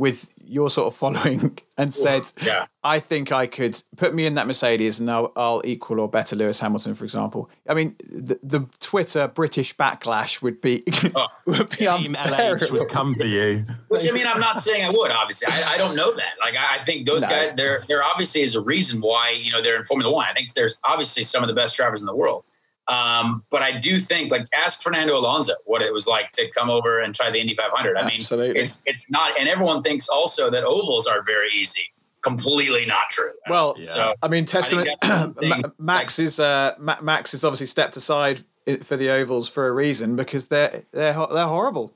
with 0.00 0.26
your 0.42 0.70
sort 0.70 0.86
of 0.86 0.96
following 0.96 1.58
and 1.76 1.92
said, 1.94 2.22
Yeah. 2.42 2.64
"I 2.82 3.00
think 3.00 3.32
I 3.32 3.46
could 3.46 3.80
put 3.98 4.14
me 4.14 4.24
in 4.24 4.34
that 4.34 4.46
Mercedes 4.46 4.98
and 4.98 5.10
I'll, 5.10 5.30
I'll 5.36 5.60
equal 5.62 6.00
or 6.00 6.08
better 6.08 6.34
Lewis 6.34 6.58
Hamilton," 6.58 6.94
for 6.94 7.04
example. 7.04 7.50
I 7.68 7.74
mean, 7.74 7.96
the, 8.10 8.40
the 8.42 8.66
Twitter 8.80 9.28
British 9.28 9.76
backlash 9.76 10.40
would 10.40 10.62
be 10.62 10.82
oh, 11.14 11.26
would 11.44 11.68
be 11.68 11.76
Team 11.76 12.14
LH 12.14 12.72
would 12.72 12.88
come 12.88 13.14
for 13.14 13.26
you. 13.26 13.66
Which 13.88 14.08
I 14.08 14.10
mean, 14.10 14.26
I'm 14.26 14.40
not 14.40 14.62
saying 14.62 14.86
I 14.86 14.90
would. 14.90 15.10
Obviously, 15.10 15.48
I, 15.52 15.74
I 15.74 15.76
don't 15.76 15.94
know 15.94 16.10
that. 16.10 16.32
Like, 16.40 16.56
I, 16.56 16.76
I 16.76 16.78
think 16.78 17.06
those 17.06 17.20
No. 17.20 17.28
guys, 17.28 17.52
there, 17.56 17.84
there 17.86 18.02
obviously 18.02 18.40
is 18.40 18.54
a 18.54 18.62
reason 18.62 19.02
why 19.02 19.30
you 19.30 19.52
know 19.52 19.60
they're 19.62 19.76
in 19.76 19.84
Formula 19.84 20.10
One. 20.10 20.26
I 20.26 20.32
think 20.32 20.54
there's 20.54 20.80
obviously 20.84 21.24
some 21.24 21.44
of 21.44 21.48
the 21.48 21.54
best 21.54 21.76
drivers 21.76 22.00
in 22.00 22.06
the 22.06 22.16
world. 22.16 22.44
Um, 22.90 23.44
but 23.50 23.62
I 23.62 23.78
do 23.78 24.00
think, 24.00 24.32
like, 24.32 24.46
ask 24.52 24.82
Fernando 24.82 25.16
Alonso 25.16 25.52
what 25.64 25.80
it 25.80 25.92
was 25.92 26.08
like 26.08 26.32
to 26.32 26.50
come 26.50 26.68
over 26.68 27.00
and 27.00 27.14
try 27.14 27.30
the 27.30 27.40
Indy 27.40 27.54
500. 27.54 27.96
I 27.96 28.02
mean, 28.04 28.16
Absolutely. 28.16 28.60
it's 28.60 28.82
it's 28.84 29.08
not, 29.08 29.38
and 29.38 29.48
everyone 29.48 29.82
thinks 29.82 30.08
also 30.08 30.50
that 30.50 30.64
ovals 30.64 31.06
are 31.06 31.22
very 31.22 31.50
easy. 31.52 31.92
Completely 32.22 32.84
not 32.84 33.08
true. 33.08 33.30
Well, 33.48 33.76
so 33.80 34.14
I 34.22 34.28
mean, 34.28 34.44
testament. 34.44 34.90
that's 35.00 35.20
one 35.20 35.34
thing. 35.40 35.48
Ma- 35.48 35.70
Max 35.78 36.18
is 36.18 36.40
uh, 36.40 36.74
Max 36.78 37.32
is 37.32 37.44
obviously 37.44 37.68
stepped 37.68 37.96
aside 37.96 38.44
for 38.82 38.96
the 38.96 39.08
ovals 39.08 39.48
for 39.48 39.68
a 39.68 39.72
reason 39.72 40.16
because 40.16 40.46
they're 40.46 40.82
they're 40.92 41.14
they're 41.14 41.46
horrible. 41.46 41.94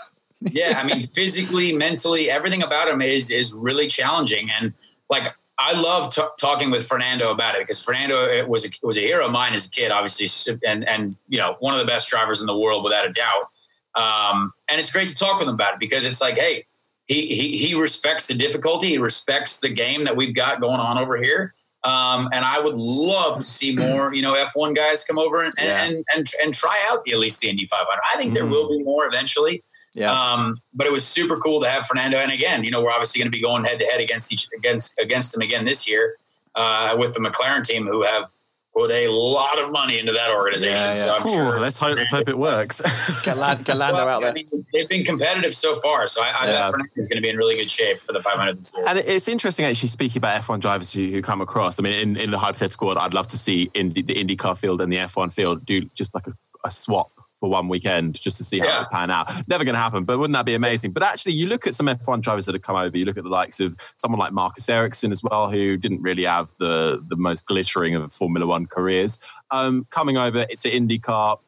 yeah, 0.40 0.80
I 0.80 0.86
mean, 0.86 1.06
physically, 1.08 1.72
mentally, 1.72 2.30
everything 2.30 2.62
about 2.62 2.88
him 2.88 3.02
is 3.02 3.30
is 3.30 3.52
really 3.52 3.88
challenging. 3.88 4.48
And 4.50 4.72
like, 5.10 5.34
I 5.58 5.72
love 5.72 6.10
t- 6.14 6.22
talking 6.38 6.70
with 6.70 6.86
Fernando 6.86 7.30
about 7.30 7.54
it 7.54 7.62
because 7.62 7.82
Fernando 7.82 8.46
was 8.46 8.66
a, 8.66 8.68
was 8.82 8.98
a 8.98 9.00
hero 9.00 9.24
of 9.26 9.32
mine 9.32 9.54
as 9.54 9.66
a 9.66 9.70
kid, 9.70 9.90
obviously, 9.90 10.28
and 10.66 10.86
and 10.88 11.16
you 11.28 11.38
know, 11.38 11.56
one 11.60 11.72
of 11.74 11.80
the 11.80 11.86
best 11.86 12.08
drivers 12.08 12.40
in 12.40 12.46
the 12.46 12.56
world 12.56 12.84
without 12.84 13.06
a 13.06 13.12
doubt. 13.12 13.48
Um, 13.94 14.52
and 14.68 14.78
it's 14.78 14.92
great 14.92 15.08
to 15.08 15.14
talk 15.14 15.38
with 15.38 15.48
him 15.48 15.54
about 15.54 15.74
it 15.74 15.80
because 15.80 16.04
it's 16.04 16.20
like, 16.20 16.36
hey, 16.36 16.66
he 17.06 17.34
he 17.34 17.56
he 17.56 17.74
respects 17.74 18.26
the 18.26 18.34
difficulty, 18.34 18.88
he 18.88 18.98
respects 18.98 19.58
the 19.60 19.70
game 19.70 20.04
that 20.04 20.14
we've 20.14 20.34
got 20.34 20.60
going 20.60 20.80
on 20.80 20.98
over 20.98 21.16
here. 21.16 21.54
Um, 21.84 22.28
and 22.32 22.44
I 22.44 22.58
would 22.58 22.74
love 22.74 23.36
to 23.38 23.44
see 23.44 23.74
more, 23.76 24.12
you 24.12 24.20
know, 24.20 24.34
F1 24.34 24.74
guys 24.76 25.04
come 25.04 25.18
over 25.18 25.42
and 25.42 25.54
and, 25.56 25.66
Yeah. 25.68 25.84
and, 25.84 26.04
and 26.14 26.30
and 26.42 26.52
try 26.54 26.78
out 26.90 27.04
the 27.04 27.12
at 27.12 27.18
least 27.18 27.40
the 27.40 27.48
Indy 27.48 27.66
500. 27.66 27.86
I 28.12 28.18
think 28.18 28.34
there 28.34 28.44
will 28.46 28.68
be 28.68 28.82
more 28.84 29.06
eventually. 29.06 29.64
Yeah. 29.96 30.12
Um, 30.12 30.60
but 30.74 30.86
it 30.86 30.92
was 30.92 31.06
super 31.08 31.38
cool 31.38 31.60
to 31.62 31.68
have 31.70 31.86
Fernando. 31.86 32.18
And 32.18 32.30
again, 32.30 32.62
you 32.64 32.70
know, 32.70 32.82
we're 32.82 32.92
obviously 32.92 33.18
going 33.18 33.32
to 33.32 33.36
be 33.36 33.40
going 33.40 33.64
head 33.64 33.78
to 33.78 33.86
head 33.86 34.00
against 34.00 34.30
each 34.32 34.46
against 34.56 34.98
against 35.00 35.34
him 35.34 35.40
again 35.40 35.64
this 35.64 35.88
year 35.88 36.16
uh, 36.54 36.94
with 36.98 37.14
the 37.14 37.20
McLaren 37.20 37.64
team, 37.64 37.86
who 37.86 38.02
have 38.02 38.30
put 38.74 38.90
a 38.90 39.08
lot 39.08 39.58
of 39.58 39.72
money 39.72 39.98
into 39.98 40.12
that 40.12 40.30
organization. 40.30 40.88
Yeah, 40.88 40.92
So. 40.92 41.14
I'm 41.16 41.26
Ooh, 41.26 41.32
sure. 41.32 41.60
let's 41.60 41.78
hope 41.78 41.96
let's 41.96 42.10
hope 42.10 42.28
it 42.28 42.36
works. 42.36 42.82
Get, 43.22 43.38
Lan- 43.38 43.62
get 43.62 43.78
Lando 43.78 44.04
Well, 44.04 44.08
out 44.08 44.22
I 44.22 44.26
there. 44.26 44.32
mean, 44.34 44.66
they've 44.74 44.86
been 44.86 45.02
competitive 45.02 45.54
so 45.54 45.74
far, 45.76 46.06
so 46.06 46.20
I, 46.22 46.26
I 46.26 46.46
Yeah. 46.46 46.52
bet 46.64 46.70
Fernando 46.72 46.92
is 46.96 47.08
going 47.08 47.16
to 47.16 47.22
be 47.22 47.30
in 47.30 47.38
really 47.38 47.56
good 47.56 47.70
shape 47.70 48.04
for 48.04 48.12
the 48.12 48.20
500 48.20 48.58
this 48.60 48.74
year. 48.76 48.84
And 48.86 48.98
it's 48.98 49.28
interesting 49.28 49.64
actually 49.64 49.88
speaking 49.88 50.18
about 50.18 50.42
F1 50.42 50.60
drivers 50.60 50.92
who, 50.92 51.06
who 51.06 51.22
come 51.22 51.40
across. 51.40 51.78
I 51.80 51.84
mean, 51.84 51.94
in, 51.94 52.16
in 52.18 52.30
the 52.30 52.38
hypothetical 52.38 52.88
world, 52.88 52.98
I'd 52.98 53.14
love 53.14 53.28
to 53.28 53.38
see 53.38 53.70
in 53.72 53.94
the, 53.94 54.02
the 54.02 54.14
IndyCar 54.14 54.58
field 54.58 54.82
and 54.82 54.92
the 54.92 54.96
F1 54.98 55.32
field 55.32 55.64
do 55.64 55.80
just 55.94 56.12
like 56.14 56.26
a, 56.26 56.34
a 56.62 56.70
swap 56.70 57.10
for 57.46 57.50
one 57.50 57.68
weekend 57.68 58.20
just 58.20 58.36
to 58.38 58.44
see 58.44 58.58
how 58.58 58.66
Yeah. 58.66 58.82
it 58.82 58.90
pan 58.90 59.10
out. 59.10 59.30
Never 59.48 59.64
going 59.64 59.74
to 59.74 59.80
happen, 59.80 60.04
but 60.04 60.18
wouldn't 60.18 60.34
that 60.34 60.44
be 60.44 60.54
amazing? 60.54 60.92
But 60.92 61.02
actually, 61.04 61.34
you 61.34 61.46
look 61.46 61.66
at 61.66 61.74
some 61.74 61.86
F1 61.86 62.20
drivers 62.20 62.46
that 62.46 62.54
have 62.54 62.62
come 62.62 62.76
over. 62.76 62.96
You 62.98 63.04
look 63.04 63.16
at 63.16 63.24
the 63.24 63.30
likes 63.30 63.60
of 63.60 63.76
someone 63.96 64.18
like 64.18 64.32
Marcus 64.32 64.68
Ericsson 64.68 65.12
as 65.12 65.22
well, 65.22 65.50
who 65.50 65.76
didn't 65.76 66.02
really 66.02 66.24
have 66.24 66.52
the 66.58 67.02
the 67.08 67.16
most 67.16 67.46
glittering 67.46 67.94
of 67.94 68.12
Formula 68.12 68.46
One 68.46 68.66
careers. 68.66 69.18
Um, 69.50 69.86
coming 69.90 70.16
over, 70.16 70.46
it's 70.50 70.64
an 70.64 70.72
IndyCar. 70.72 71.38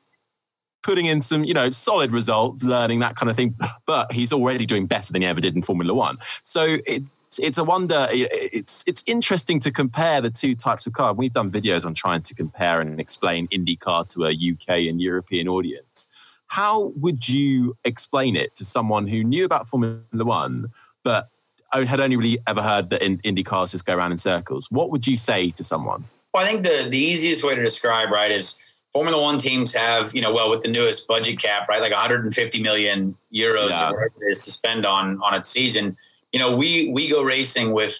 Putting 0.84 1.06
in 1.06 1.20
some, 1.20 1.42
you 1.44 1.52
know, 1.54 1.70
solid 1.70 2.12
results, 2.12 2.62
learning 2.62 3.00
that 3.00 3.16
kind 3.16 3.28
of 3.28 3.34
thing, 3.36 3.56
but 3.86 4.12
he's 4.12 4.32
already 4.32 4.64
doing 4.64 4.86
better 4.86 5.12
than 5.12 5.22
he 5.22 5.28
ever 5.28 5.40
did 5.40 5.56
in 5.56 5.60
Formula 5.62 5.92
One. 5.92 6.18
So 6.44 6.78
it's 6.86 7.04
it's 7.36 7.58
a 7.58 7.64
wonder. 7.64 8.06
It's 8.10 8.84
it's 8.86 9.02
interesting 9.06 9.58
to 9.60 9.72
compare 9.72 10.20
the 10.20 10.30
two 10.30 10.54
types 10.54 10.86
of 10.86 10.92
car. 10.92 11.12
We've 11.12 11.32
done 11.32 11.50
videos 11.50 11.84
on 11.84 11.94
trying 11.94 12.22
to 12.22 12.34
compare 12.34 12.80
and 12.80 13.00
explain 13.00 13.48
IndyCar 13.48 14.08
to 14.10 14.24
a 14.26 14.30
UK 14.30 14.86
and 14.88 15.00
European 15.00 15.48
audience. 15.48 16.08
How 16.46 16.92
would 16.96 17.28
you 17.28 17.76
explain 17.84 18.36
it 18.36 18.54
to 18.54 18.64
someone 18.64 19.06
who 19.08 19.22
knew 19.22 19.44
about 19.44 19.68
Formula 19.68 20.00
One 20.12 20.68
but 21.02 21.28
had 21.72 22.00
only 22.00 22.16
really 22.16 22.38
ever 22.46 22.62
heard 22.62 22.88
that 22.90 23.02
in, 23.02 23.20
Indy 23.24 23.42
cars 23.44 23.72
just 23.72 23.84
go 23.84 23.94
around 23.94 24.12
in 24.12 24.18
circles? 24.18 24.70
What 24.70 24.90
would 24.90 25.06
you 25.06 25.16
say 25.18 25.50
to 25.50 25.64
someone? 25.64 26.04
Well, 26.32 26.44
I 26.44 26.46
think 26.48 26.62
the 26.62 26.88
the 26.88 26.98
easiest 26.98 27.44
way 27.44 27.54
to 27.54 27.62
describe 27.62 28.10
right 28.10 28.30
is 28.30 28.62
Formula 28.92 29.20
One 29.20 29.38
teams 29.38 29.74
have 29.74 30.14
you 30.14 30.22
know 30.22 30.32
well 30.32 30.48
with 30.50 30.62
the 30.62 30.68
newest 30.68 31.06
budget 31.06 31.38
cap 31.38 31.68
right 31.68 31.80
like 31.80 31.92
150 31.92 32.62
million 32.62 33.16
euros 33.32 33.70
Yeah. 33.70 33.90
or 33.90 33.94
whatever 33.94 34.12
it 34.22 34.30
is 34.30 34.44
to 34.46 34.50
spend 34.50 34.86
on 34.86 35.20
on 35.22 35.34
a 35.34 35.44
season. 35.44 35.96
You 36.32 36.38
know 36.40 36.54
we 36.56 36.90
we 36.90 37.08
go 37.08 37.22
racing 37.22 37.72
with 37.72 37.98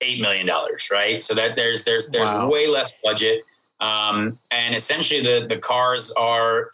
eight 0.00 0.20
million 0.20 0.46
dollars 0.46 0.88
right, 0.92 1.22
so 1.22 1.34
that 1.34 1.56
there's 1.56 1.84
there's 1.84 2.08
there's 2.08 2.28
Wow. 2.30 2.48
way 2.50 2.66
less 2.66 2.92
budget, 3.02 3.42
um, 3.80 4.38
and 4.50 4.74
essentially 4.74 5.20
the 5.22 5.46
the 5.48 5.58
cars 5.58 6.12
are. 6.12 6.70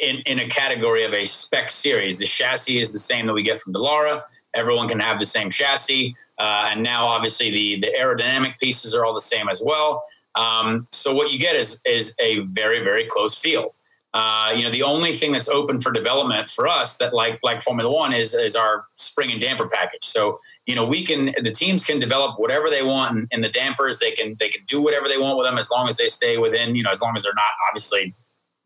In, 0.00 0.16
in 0.26 0.40
a 0.40 0.48
category 0.48 1.04
of 1.04 1.14
a 1.14 1.24
spec 1.24 1.70
series, 1.70 2.18
the 2.18 2.26
chassis 2.26 2.80
is 2.80 2.92
the 2.92 2.98
same 2.98 3.24
that 3.28 3.32
we 3.32 3.44
get 3.44 3.60
from 3.60 3.72
Dallara. 3.72 4.20
Everyone 4.52 4.88
can 4.88 4.98
have 4.98 5.20
the 5.20 5.24
same 5.24 5.48
chassis, 5.48 6.12
uh, 6.38 6.70
and 6.72 6.82
now 6.82 7.06
obviously 7.06 7.52
the 7.52 7.80
the 7.82 7.92
aerodynamic 7.96 8.58
pieces 8.58 8.96
are 8.96 9.04
all 9.04 9.14
the 9.14 9.20
same 9.20 9.48
as 9.48 9.62
well. 9.64 10.02
Um, 10.34 10.88
so 10.90 11.14
what 11.14 11.30
you 11.30 11.38
get 11.38 11.54
is 11.54 11.80
is 11.86 12.16
a 12.18 12.40
very 12.46 12.82
very 12.82 13.06
close 13.06 13.38
field. 13.38 13.75
Uh, 14.16 14.50
you 14.56 14.62
know, 14.62 14.70
the 14.70 14.82
only 14.82 15.12
thing 15.12 15.30
that's 15.30 15.46
open 15.46 15.78
for 15.78 15.92
development 15.92 16.48
for 16.48 16.66
us 16.66 16.96
that 16.96 17.12
like 17.12 17.38
like 17.42 17.60
Formula 17.60 17.92
One 17.92 18.14
is 18.14 18.32
is 18.32 18.56
our 18.56 18.86
spring 18.96 19.30
and 19.30 19.38
damper 19.38 19.68
package. 19.68 20.04
So 20.04 20.38
you 20.64 20.74
know, 20.74 20.86
we 20.86 21.04
can 21.04 21.34
the 21.42 21.50
teams 21.50 21.84
can 21.84 22.00
develop 22.00 22.40
whatever 22.40 22.70
they 22.70 22.82
want 22.82 23.28
in, 23.30 23.42
the 23.42 23.50
dampers. 23.50 23.98
They 23.98 24.12
can 24.12 24.34
they 24.38 24.48
can 24.48 24.62
do 24.66 24.80
whatever 24.80 25.06
they 25.06 25.18
want 25.18 25.36
with 25.36 25.46
them 25.46 25.58
as 25.58 25.70
long 25.70 25.86
as 25.86 25.98
they 25.98 26.08
stay 26.08 26.38
within 26.38 26.74
you 26.74 26.82
know 26.82 26.88
as 26.88 27.02
long 27.02 27.14
as 27.14 27.24
they're 27.24 27.34
not 27.34 27.50
obviously 27.68 28.14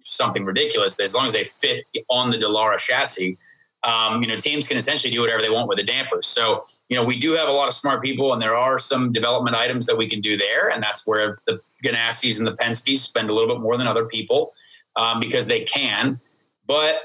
something 0.04 0.44
ridiculous. 0.44 1.00
As 1.00 1.16
long 1.16 1.26
as 1.26 1.32
they 1.32 1.42
fit 1.42 1.84
on 2.08 2.30
the 2.30 2.38
Dallara 2.38 2.78
chassis. 2.78 3.36
Um, 3.82 4.22
you 4.22 4.28
know, 4.28 4.36
teams 4.36 4.68
can 4.68 4.76
essentially 4.76 5.10
do 5.10 5.22
whatever 5.22 5.40
they 5.40 5.48
want 5.48 5.66
with 5.66 5.78
the 5.78 5.84
dampers. 5.84 6.26
So, 6.26 6.60
you 6.90 6.96
know, 6.96 7.02
we 7.02 7.18
do 7.18 7.32
have 7.32 7.48
a 7.48 7.52
lot 7.52 7.66
of 7.66 7.72
smart 7.72 8.02
people, 8.02 8.34
and 8.34 8.42
there 8.42 8.54
are 8.54 8.78
some 8.78 9.10
development 9.10 9.56
items 9.56 9.86
that 9.86 9.96
we 9.96 10.06
can 10.06 10.20
do 10.20 10.36
there, 10.36 10.68
and 10.68 10.82
that's 10.82 11.06
where 11.06 11.38
the 11.46 11.62
Ganassis 11.82 12.36
and 12.36 12.46
the 12.46 12.52
Penske's 12.52 13.00
spend 13.00 13.30
a 13.30 13.32
little 13.32 13.48
bit 13.48 13.62
more 13.62 13.78
than 13.78 13.86
other 13.86 14.04
people 14.04 14.52
um, 15.00 15.20
because 15.20 15.46
they 15.46 15.60
can. 15.60 16.20
But 16.66 16.96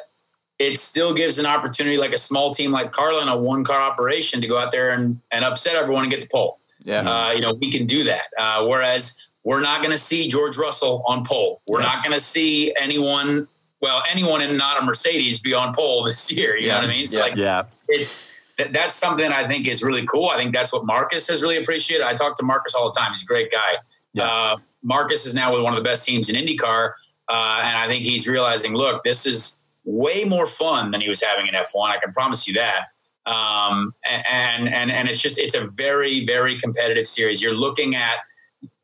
it 0.59 0.77
still 0.77 1.13
gives 1.13 1.37
an 1.37 1.45
opportunity, 1.45 1.97
like 1.97 2.13
a 2.13 2.17
small 2.17 2.53
team 2.53 2.71
like 2.71 2.91
Carlin, 2.91 3.27
a 3.27 3.37
one 3.37 3.63
car 3.63 3.81
operation, 3.81 4.41
to 4.41 4.47
go 4.47 4.57
out 4.57 4.71
there 4.71 4.91
and, 4.91 5.19
and 5.31 5.43
upset 5.43 5.75
everyone 5.75 6.03
and 6.03 6.11
get 6.11 6.21
the 6.21 6.27
pole. 6.27 6.59
Yeah. 6.83 7.01
Uh, 7.01 7.31
you 7.31 7.41
know, 7.41 7.53
we 7.53 7.71
can 7.71 7.85
do 7.85 8.03
that. 8.05 8.25
Uh, 8.37 8.65
whereas 8.65 9.19
we're 9.43 9.61
not 9.61 9.79
going 9.81 9.91
to 9.91 9.97
see 9.97 10.27
George 10.27 10.57
Russell 10.57 11.03
on 11.07 11.25
pole. 11.25 11.61
We're 11.67 11.81
Yeah. 11.81 11.87
not 11.87 12.03
going 12.03 12.13
to 12.17 12.23
see 12.23 12.73
anyone, 12.79 13.47
well, 13.81 14.03
anyone 14.09 14.41
in 14.41 14.55
not 14.55 14.81
a 14.81 14.85
Mercedes 14.85 15.39
be 15.41 15.53
on 15.53 15.73
pole 15.73 16.03
this 16.05 16.31
year. 16.37 16.55
You 16.57 16.69
know 16.69 16.75
what 16.75 16.85
I 16.85 16.87
mean? 16.87 17.07
So 17.07 17.17
Yeah. 17.17 17.23
like, 17.23 17.35
Yeah. 17.35 17.63
it's 17.87 18.29
that, 18.57 18.71
that's 18.71 18.93
something 18.95 19.31
I 19.31 19.45
think 19.47 19.67
is 19.67 19.83
really 19.83 20.05
cool. 20.05 20.29
I 20.29 20.37
think 20.37 20.53
that's 20.53 20.71
what 20.71 20.85
Marcus 20.85 21.27
has 21.27 21.41
really 21.41 21.57
appreciated. 21.57 22.05
I 22.05 22.13
talk 22.13 22.37
to 22.37 22.43
Marcus 22.43 22.73
all 22.75 22.91
the 22.91 22.97
time. 22.97 23.11
He's 23.11 23.23
a 23.23 23.25
great 23.25 23.51
guy. 23.51 23.77
Yeah. 24.13 24.23
Uh, 24.25 24.57
Marcus 24.81 25.25
is 25.25 25.33
now 25.33 25.51
with 25.53 25.61
one 25.63 25.73
of 25.73 25.77
the 25.77 25.83
best 25.89 26.05
teams 26.07 26.29
in 26.29 26.35
IndyCar, 26.37 26.93
uh, 27.27 27.61
and 27.63 27.77
I 27.77 27.87
think 27.87 28.03
he's 28.03 28.27
realizing, 28.27 28.73
look, 28.73 29.03
this 29.03 29.25
is 29.25 29.61
way 29.83 30.23
more 30.23 30.45
fun 30.45 30.91
than 30.91 31.01
he 31.01 31.09
was 31.09 31.21
having 31.21 31.47
in 31.47 31.53
F1. 31.53 31.89
I 31.89 31.97
can 31.97 32.13
promise 32.13 32.47
you 32.47 32.53
that. 32.55 32.87
Um, 33.25 33.93
and 34.05 34.69
and 34.69 34.91
and 34.91 35.09
it's 35.09 35.19
just 35.19 35.39
it's 35.39 35.55
a 35.55 35.65
very 35.65 36.25
very 36.25 36.59
competitive 36.59 37.07
series. 37.07 37.41
You're 37.41 37.55
looking 37.55 37.95
at 37.95 38.17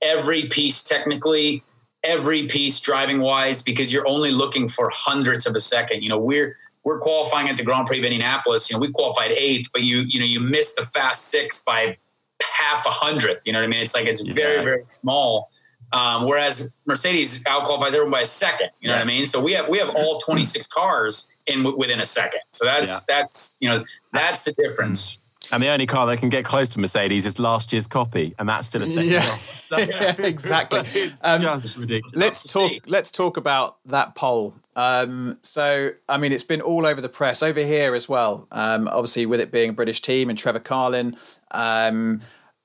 every 0.02 0.48
piece 0.48 0.82
technically, 0.84 1.64
every 2.04 2.48
piece 2.48 2.80
driving 2.80 3.22
wise, 3.22 3.62
because 3.62 3.94
you're 3.94 4.08
only 4.08 4.32
looking 4.32 4.68
for 4.68 4.90
hundredths 4.90 5.46
of 5.46 5.54
a 5.54 5.60
second. 5.60 6.02
You 6.02 6.10
know, 6.10 6.18
we're 6.18 6.56
we're 6.84 7.00
qualifying 7.00 7.50
at 7.50 7.58
the 7.58 7.64
Grand 7.64 7.86
Prix 7.86 8.00
of 8.00 8.06
Indianapolis. 8.06 8.68
You 8.68 8.78
know, 8.78 8.80
we 8.80 8.92
qualified 8.92 9.32
eighth, 9.32 9.70
but 9.72 9.84
you 9.84 10.00
you 10.08 10.20
know 10.20 10.26
you 10.26 10.40
missed 10.40 10.76
the 10.76 10.86
fast 10.86 11.28
six 11.28 11.64
by 11.64 11.98
half 12.42 12.84
a 12.88 12.90
hundredth. 12.90 13.44
You 13.46 13.54
know 13.54 13.60
what 13.60 13.66
I 13.66 13.68
mean? 13.68 13.82
It's 13.82 13.94
like 13.94 14.08
it's 14.08 14.26
yeah. 14.26 14.34
very 14.34 14.64
very 14.64 14.84
small. 14.88 15.51
Um, 15.94 16.26
whereas 16.26 16.72
Mercedes 16.86 17.46
out 17.48 17.66
qualifies 17.66 17.94
everyone 17.94 18.12
by 18.12 18.22
a 18.22 18.26
second. 18.26 18.70
You 18.80 18.88
know 18.88 18.94
yeah. 18.94 19.00
what 19.00 19.04
I 19.04 19.08
mean? 19.08 19.26
So 19.26 19.42
we 19.42 19.54
have 19.54 19.68
we 19.68 19.78
have 19.78 19.90
all 19.90 20.22
26 20.22 20.68
cars 20.74 21.34
in 21.48 21.78
within 21.78 22.00
a 22.00 22.06
second. 22.06 22.42
So 22.52 22.66
that's 22.66 22.90
yeah. 22.90 22.98
that's 23.08 23.58
you 23.60 23.70
know 23.70 23.84
that's 24.14 24.44
the 24.44 24.54
difference. 24.54 25.20
And 25.52 25.62
the 25.62 25.68
only 25.68 25.86
car 25.86 26.08
that 26.08 26.18
can 26.18 26.30
get 26.30 26.46
close 26.46 26.70
to 26.70 26.80
Mercedes 26.80 27.26
is 27.26 27.38
last 27.38 27.74
year's 27.74 27.88
copy, 27.88 28.34
and 28.40 28.48
that's 28.48 28.68
still 28.68 28.84
a 28.84 28.88
second 28.88 29.10
yeah. 29.10 29.38
So, 29.54 29.78
yeah, 29.78 30.16
exactly. 30.22 30.80
it's 30.94 31.22
um, 31.24 31.42
just 31.42 31.78
ridiculous. 31.78 32.16
Let's 32.16 32.54
talk. 32.54 32.72
Let's 32.86 33.12
talk 33.12 33.38
about 33.38 33.78
that 33.86 34.16
pole. 34.16 34.54
Um, 34.78 35.40
so, 35.42 35.92
I 36.08 36.18
mean, 36.18 36.32
it's 36.32 36.44
been 36.44 36.62
all 36.62 36.86
over 36.86 37.02
the 37.02 37.10
press, 37.10 37.44
over 37.44 37.60
here 37.60 37.96
as 37.96 38.08
well. 38.08 38.48
Um, 38.52 38.88
obviously, 38.88 39.26
with 39.26 39.42
it 39.42 39.52
being 39.52 39.72
a 39.72 39.74
British 39.74 40.02
team 40.02 40.30
and 40.30 40.40
Trevor 40.40 40.60
Carlin. 40.60 41.18
Um, 41.52 42.22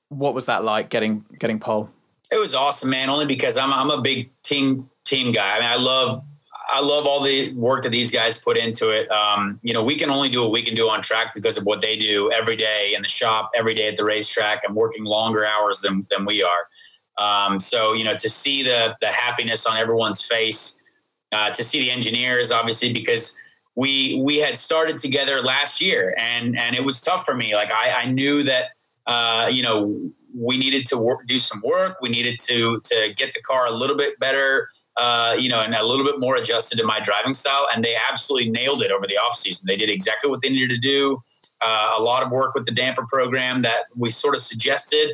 what 0.09 0.33
was 0.33 0.45
that 0.45 0.63
like 0.63 0.89
getting 0.89 1.25
getting 1.37 1.59
pole? 1.59 1.89
It 2.31 2.37
was 2.37 2.53
awesome, 2.53 2.89
man. 2.89 3.09
Only 3.09 3.25
because 3.25 3.57
I'm 3.57 3.71
I'm 3.73 3.89
a 3.89 4.01
big 4.01 4.29
team 4.43 4.89
team 5.05 5.31
guy. 5.31 5.55
I 5.55 5.59
mean, 5.59 5.69
I 5.69 5.75
love 5.75 6.23
I 6.69 6.81
love 6.81 7.05
all 7.05 7.21
the 7.21 7.53
work 7.53 7.83
that 7.83 7.89
these 7.89 8.11
guys 8.11 8.37
put 8.37 8.57
into 8.57 8.89
it. 8.89 9.09
Um, 9.09 9.59
you 9.63 9.73
know, 9.73 9.83
we 9.83 9.95
can 9.95 10.09
only 10.09 10.29
do 10.29 10.41
what 10.41 10.51
we 10.51 10.61
can 10.61 10.75
do 10.75 10.89
on 10.89 11.01
track 11.01 11.33
because 11.33 11.57
of 11.57 11.63
what 11.63 11.79
they 11.79 11.95
do 11.95 12.29
every 12.31 12.57
day 12.57 12.93
in 12.95 13.01
the 13.01 13.07
shop, 13.07 13.51
every 13.55 13.73
day 13.73 13.87
at 13.87 13.95
the 13.95 14.03
racetrack. 14.03 14.63
I'm 14.67 14.75
working 14.75 15.05
longer 15.05 15.45
hours 15.45 15.79
than 15.79 16.05
than 16.09 16.25
we 16.25 16.43
are. 16.43 16.67
Um, 17.17 17.59
so 17.59 17.93
you 17.93 18.03
know, 18.03 18.15
to 18.15 18.29
see 18.29 18.63
the 18.63 18.95
the 18.99 19.07
happiness 19.07 19.65
on 19.65 19.77
everyone's 19.77 20.21
face, 20.21 20.83
uh, 21.31 21.51
to 21.51 21.63
see 21.63 21.79
the 21.79 21.91
engineers, 21.91 22.51
obviously, 22.51 22.91
because 22.91 23.35
we 23.75 24.19
we 24.21 24.37
had 24.37 24.57
started 24.57 24.97
together 24.97 25.41
last 25.41 25.81
year, 25.81 26.13
and 26.17 26.57
and 26.57 26.75
it 26.75 26.83
was 26.83 26.99
tough 26.99 27.25
for 27.25 27.35
me. 27.35 27.55
Like 27.55 27.71
I, 27.71 27.91
I 27.91 28.05
knew 28.05 28.43
that 28.43 28.71
uh, 29.05 29.47
you 29.49 29.63
know 29.63 30.11
we 30.35 30.57
needed 30.57 30.85
to 30.87 30.97
work, 30.97 31.27
do 31.27 31.39
some 31.39 31.61
work. 31.65 31.97
We 32.01 32.09
needed 32.09 32.39
to 32.39 32.79
to 32.81 33.13
get 33.15 33.33
the 33.33 33.41
car 33.41 33.67
a 33.67 33.71
little 33.71 33.97
bit 33.97 34.19
better, 34.19 34.69
uh, 34.97 35.35
you 35.37 35.49
know, 35.49 35.61
and 35.61 35.73
a 35.73 35.85
little 35.85 36.05
bit 36.05 36.19
more 36.19 36.35
adjusted 36.35 36.77
to 36.77 36.83
my 36.83 36.99
driving 36.99 37.33
style. 37.33 37.67
And 37.73 37.83
they 37.83 37.95
absolutely 37.95 38.49
nailed 38.49 38.81
it 38.81 38.91
over 38.91 39.07
the 39.07 39.17
off 39.17 39.35
season. 39.35 39.65
They 39.67 39.77
did 39.77 39.89
exactly 39.89 40.29
what 40.29 40.41
they 40.41 40.49
needed 40.49 40.69
to 40.69 40.79
do. 40.79 41.21
Uh, 41.61 41.95
a 41.97 42.01
lot 42.01 42.23
of 42.23 42.31
work 42.31 42.53
with 42.53 42.65
the 42.65 42.71
damper 42.71 43.05
program 43.07 43.63
that 43.63 43.85
we 43.95 44.09
sort 44.09 44.35
of 44.35 44.41
suggested. 44.41 45.11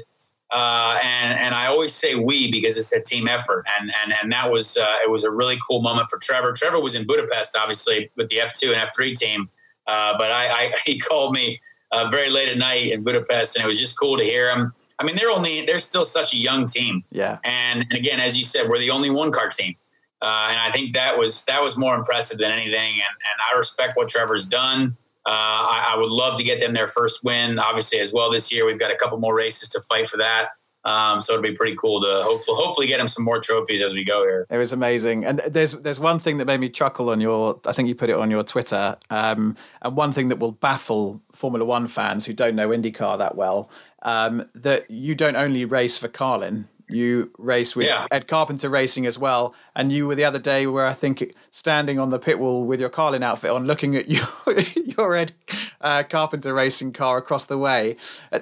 Uh, 0.52 1.00
and 1.02 1.40
and 1.40 1.56
I 1.56 1.66
always 1.66 1.96
say 1.96 2.14
we 2.14 2.52
because 2.52 2.78
it's 2.78 2.94
a 2.94 3.02
team 3.02 3.28
effort, 3.28 3.66
and 3.80 3.92
and 4.04 4.14
and 4.22 4.32
that 4.32 4.52
was 4.52 4.78
uh, 4.78 4.98
it 5.04 5.10
was 5.10 5.24
a 5.24 5.32
really 5.32 5.58
cool 5.68 5.82
moment 5.82 6.10
for 6.12 6.20
Trevor. 6.20 6.54
Trevor 6.54 6.80
was 6.80 6.94
in 6.94 7.08
Budapest, 7.08 7.58
obviously, 7.58 8.12
with 8.18 8.30
the 8.30 8.40
F 8.40 8.54
two 8.54 8.68
and 8.68 8.76
F 8.76 8.92
three 8.96 9.16
team, 9.16 9.50
uh, 9.88 10.16
but 10.18 10.32
I, 10.32 10.48
I, 10.48 10.74
he 10.86 11.00
called 11.00 11.34
me 11.34 11.60
uh, 11.92 12.08
very 12.10 12.30
late 12.30 12.50
at 12.50 12.58
night 12.58 12.92
in 12.92 13.04
Budapest, 13.04 13.56
and 13.56 13.64
it 13.64 13.68
was 13.68 13.80
just 13.80 13.98
cool 13.98 14.18
to 14.18 14.24
hear 14.24 14.52
him. 14.52 14.74
I 15.00 15.04
mean, 15.04 15.16
they're 15.16 15.32
only 15.32 15.66
they're 15.66 15.80
still 15.80 16.06
such 16.06 16.34
a 16.34 16.38
young 16.38 16.66
team. 16.66 17.04
Yeah. 17.12 17.40
And, 17.44 17.86
and 17.90 17.94
again, 17.94 18.20
as 18.20 18.38
you 18.38 18.44
said, 18.44 18.70
we're 18.70 18.80
the 18.80 18.92
only 18.92 19.10
one 19.10 19.32
car 19.32 19.50
team, 19.50 19.76
uh, 20.22 20.48
and 20.50 20.60
I 20.60 20.72
think 20.72 20.94
that 20.94 21.18
was 21.18 21.46
that 21.46 21.62
was 21.62 21.78
more 21.78 21.96
impressive 21.96 22.38
than 22.38 22.52
anything. 22.52 22.92
And 22.94 23.02
and 23.02 23.38
I 23.54 23.58
respect 23.58 23.98
what 23.98 24.10
Trevor's 24.10 24.46
done. 24.46 24.98
Uh, 25.26 25.30
I, 25.32 25.94
I, 25.94 25.98
would 25.98 26.10
love 26.10 26.36
to 26.36 26.44
get 26.44 26.60
them 26.60 26.74
their 26.74 26.90
first 26.90 27.24
win, 27.24 27.58
obviously 27.58 28.00
as 28.00 28.12
well 28.12 28.30
this 28.30 28.52
year. 28.52 28.66
We've 28.66 28.78
got 28.78 28.92
a 28.92 28.96
couple 28.98 29.18
more 29.22 29.34
races 29.34 29.70
to 29.70 29.80
fight 29.80 30.06
for 30.06 30.18
that. 30.18 30.50
Um, 30.86 31.22
so 31.22 31.34
it'll 31.34 31.44
be 31.44 31.56
pretty 31.56 31.78
cool 31.78 32.02
to 32.02 32.24
hopefully 32.24 32.58
hopefully 32.58 32.88
get 32.88 33.00
him 33.00 33.08
some 33.08 33.24
more 33.24 33.40
trophies 33.40 33.82
as 33.82 33.94
we 33.94 34.04
go 34.04 34.24
here. 34.24 34.46
It 34.50 34.58
was 34.58 34.74
amazing, 34.74 35.24
and 35.24 35.40
there's 35.48 35.72
there's 35.74 36.00
one 36.00 36.20
thing 36.20 36.38
that 36.38 36.46
made 36.46 36.60
me 36.60 36.68
chuckle 36.68 37.10
on 37.10 37.22
your. 37.22 37.62
I 37.66 37.72
think 37.72 37.88
you 37.88 37.96
put 37.96 38.10
it 38.10 38.18
on 38.18 38.30
your 38.30 38.44
Twitter, 38.44 38.98
um, 39.10 39.56
and 39.82 39.96
one 39.96 40.12
thing 40.12 40.28
that 40.28 40.40
will 40.40 40.52
baffle 40.52 41.22
Formula 41.32 41.64
One 41.64 41.88
fans 41.88 42.26
who 42.26 42.34
don't 42.34 42.56
know 42.56 42.70
IndyCar 42.70 43.18
that 43.18 43.36
well. 43.36 43.70
Um, 44.04 44.50
that 44.54 44.92
you 44.92 45.16
don't 45.16 45.38
only 45.38 45.64
race 45.64 45.98
for 45.98 46.10
Carlin, 46.10 46.68
you 46.90 47.32
race 47.38 47.76
with 47.76 47.88
yeah. 47.88 48.06
Ed 48.12 48.28
Carpenter 48.28 48.70
Racing 48.70 49.06
as 49.06 49.18
well, 49.18 49.56
and 49.76 49.92
you 49.92 50.08
were 50.08 50.16
the 50.16 50.26
other 50.26 50.40
day 50.40 50.68
where 50.68 50.86
I 50.86 50.94
think 50.94 51.34
standing 51.52 52.00
on 52.00 52.10
the 52.10 52.20
pit 52.20 52.40
wall 52.40 52.66
with 52.66 52.80
your 52.80 52.90
Carlin 52.90 53.24
outfit 53.24 53.52
on, 53.52 53.66
looking 53.66 53.96
at 53.96 54.10
your 54.10 54.28
your 54.76 55.16
Ed 55.16 55.34
uh, 55.82 56.04
Carpenter 56.04 56.54
Racing 56.54 56.94
car 56.94 57.18
across 57.18 57.46
the 57.46 57.58
way. 57.58 57.98
Uh, 58.32 58.40